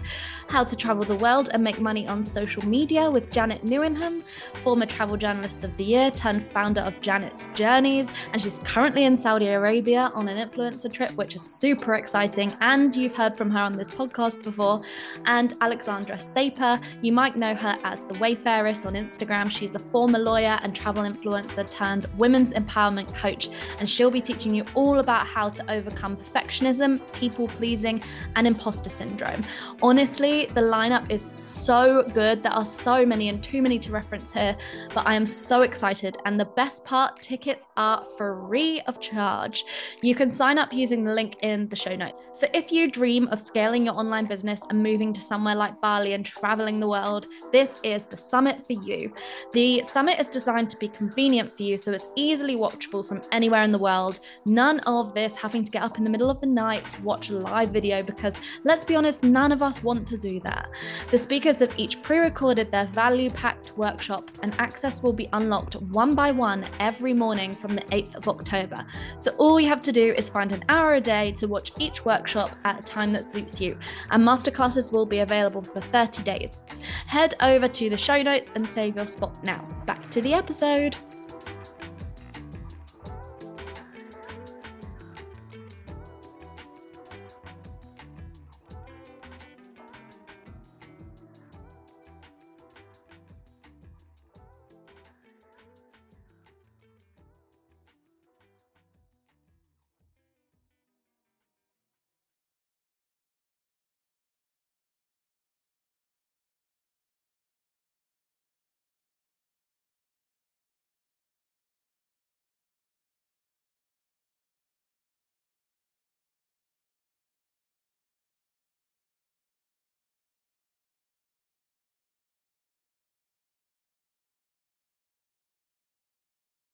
How 0.49 0.65
to 0.65 0.75
Travel 0.75 1.05
the 1.05 1.17
World 1.17 1.51
and 1.53 1.63
Make 1.63 1.79
Money 1.79 2.09
on 2.09 2.25
Social 2.25 2.65
Media 2.65 3.11
with 3.11 3.31
Janet 3.31 3.67
Newenham, 3.67 4.23
former 4.55 4.87
Travel 4.87 5.19
Journalist 5.19 5.63
of 5.63 5.77
the 5.77 5.85
Year 5.85 6.11
turned 6.11 6.43
founder 6.43 6.81
of 6.81 6.99
Janet's 7.03 7.49
Journeys. 7.49 8.11
And 8.33 8.41
she's 8.41 8.59
currently 8.61 9.05
in 9.05 9.19
Saudi 9.19 9.49
Arabia 9.49 10.11
on 10.15 10.27
an 10.27 10.49
influencer 10.49 10.91
trip, 10.91 11.11
which 11.13 11.37
is 11.37 11.43
super 11.43 11.97
exciting. 11.97 12.57
And 12.63 12.97
you've 12.97 13.15
heard 13.15 13.37
from 13.37 13.51
her 13.51 13.59
on 13.59 13.77
this 13.77 13.91
podcast 13.91 14.43
before. 14.43 14.81
and 15.27 15.55
Alexandra 15.61 16.19
Saper. 16.19 16.81
You 17.03 17.13
might 17.13 17.37
know 17.37 17.55
her 17.55 17.79
as 17.85 18.01
the 18.03 18.15
Wayfarist 18.15 18.87
on 18.87 18.95
Instagram. 18.95 19.51
She's 19.51 19.75
a 19.75 19.79
former 19.79 20.19
lawyer 20.19 20.59
and 20.63 20.75
travel 20.75 21.03
influencer 21.03 21.71
turned 21.71 22.07
women's 22.17 22.55
empowerment 22.55 23.15
coach, 23.15 23.51
and 23.81 23.89
she'll 23.89 24.11
be 24.11 24.23
teaching 24.23 24.55
you 24.55 24.65
all 24.75 24.99
about 25.01 25.27
how 25.27 25.51
to 25.51 25.71
overcome 25.71 26.17
perfectionism, 26.17 27.01
people 27.13 27.49
pleasing, 27.49 28.03
and 28.35 28.47
imposter 28.47 28.89
syndrome. 28.89 29.45
Honestly, 29.83 30.38
the 30.47 30.61
lineup 30.61 31.11
is 31.11 31.23
so 31.23 32.03
good. 32.15 32.43
There 32.43 32.53
are 32.53 32.65
so 32.65 33.05
many 33.05 33.29
and 33.29 33.43
too 33.43 33.61
many 33.61 33.79
to 33.81 33.91
reference 33.91 34.33
here, 34.33 34.57
but 34.95 35.07
I 35.07 35.15
am 35.15 35.27
so 35.27 35.63
excited. 35.63 36.17
And 36.25 36.39
the 36.39 36.45
best 36.45 36.85
part 36.85 37.21
tickets 37.21 37.67
are 37.77 38.07
free 38.17 38.81
of 38.83 39.01
charge. 39.01 39.65
You 40.03 40.15
can 40.15 40.31
sign 40.31 40.59
up 40.59 40.73
using 40.73 41.05
the 41.05 41.13
link 41.13 41.37
in 41.43 41.69
the 41.69 41.77
show 41.77 41.97
notes. 41.97 42.15
So 42.33 42.47
if 42.55 42.71
you 42.71 42.91
dream 42.91 43.29
of 43.29 43.41
scaling 43.41 43.87
your 43.87 43.95
online 43.95 44.27
business 44.27 44.63
and 44.71 44.83
moving 44.83 45.13
to 45.15 45.21
somewhere 45.21 45.55
like 45.55 45.81
Bali 45.81 46.13
and 46.13 46.25
traveling 46.25 46.79
the 46.79 46.89
world, 46.89 47.27
this 47.53 47.77
is 47.83 48.07
the 48.07 48.17
summit 48.17 48.67
for 48.67 48.75
you. 48.75 49.13
The 49.53 49.83
summit 49.83 50.21
is 50.21 50.29
designed 50.29 50.71
to 50.71 50.77
be 50.77 50.89
convenient 50.89 51.57
for 51.57 51.65
you, 51.65 51.77
so 51.77 51.93
it's 51.93 52.09
easily 52.17 52.57
watchable 52.57 53.07
from 53.07 53.23
anywhere 53.33 53.63
in 53.63 53.73
the 53.73 53.79
world. 53.79 54.21
None 54.45 54.81
of 54.81 55.15
this 55.15 55.37
having 55.37 55.65
to 55.65 55.73
get 55.73 55.83
up 55.83 55.99
in 55.99 56.05
the 56.05 56.11
middle 56.11 56.31
of 56.31 56.41
the 56.41 56.47
night 56.47 56.89
to 56.91 57.03
watch 57.03 57.31
a 57.31 57.35
live 57.35 57.71
video 57.71 58.03
because 58.03 58.39
let's 58.65 58.85
be 58.85 58.95
honest, 58.95 59.25
none 59.25 59.53
of 59.53 59.63
us 59.63 59.83
want 59.83 60.07
to 60.07 60.19
do 60.29 60.41
that. 60.41 60.69
The 61.11 61.19
speakers 61.19 61.61
have 61.61 61.73
each 61.77 62.03
pre 62.03 62.19
recorded 62.19 62.71
their 62.71 62.87
value 62.87 63.31
packed 63.31 63.77
workshops, 63.77 64.39
and 64.43 64.55
access 64.59 65.03
will 65.03 65.13
be 65.13 65.29
unlocked 65.33 65.75
one 65.77 66.15
by 66.15 66.31
one 66.31 66.67
every 66.81 67.15
morning 67.15 67.53
from 67.53 67.75
the 67.75 67.83
8th 67.83 68.17
of 68.17 68.29
October. 68.29 68.85
So 69.17 69.31
all 69.39 69.59
you 69.61 69.69
have 69.69 69.83
to 69.83 69.93
do 69.93 70.15
is 70.17 70.29
find 70.29 70.53
an 70.53 70.65
hour 70.69 70.95
a 70.95 71.01
day 71.01 71.33
to 71.33 71.47
watch 71.47 71.73
each 71.79 72.05
workshop 72.05 72.51
at 72.65 72.81
a 72.81 72.83
time 72.83 73.13
that 73.13 73.25
suits 73.25 73.61
you, 73.61 73.79
and 74.11 74.23
masterclasses 74.23 74.93
will 74.93 75.07
be 75.07 75.21
available 75.21 75.63
for 75.63 75.81
30 75.81 76.23
days. 76.23 76.63
Head 77.07 77.35
over 77.41 77.69
to 77.69 77.91
the 77.91 77.97
show 77.97 78.23
notes 78.23 78.53
and 78.55 78.69
save 78.69 78.97
your 78.97 79.07
spot 79.07 79.43
now. 79.43 79.67
Back 79.87 80.11
to 80.11 80.21
the 80.21 80.35
episode. 80.35 80.97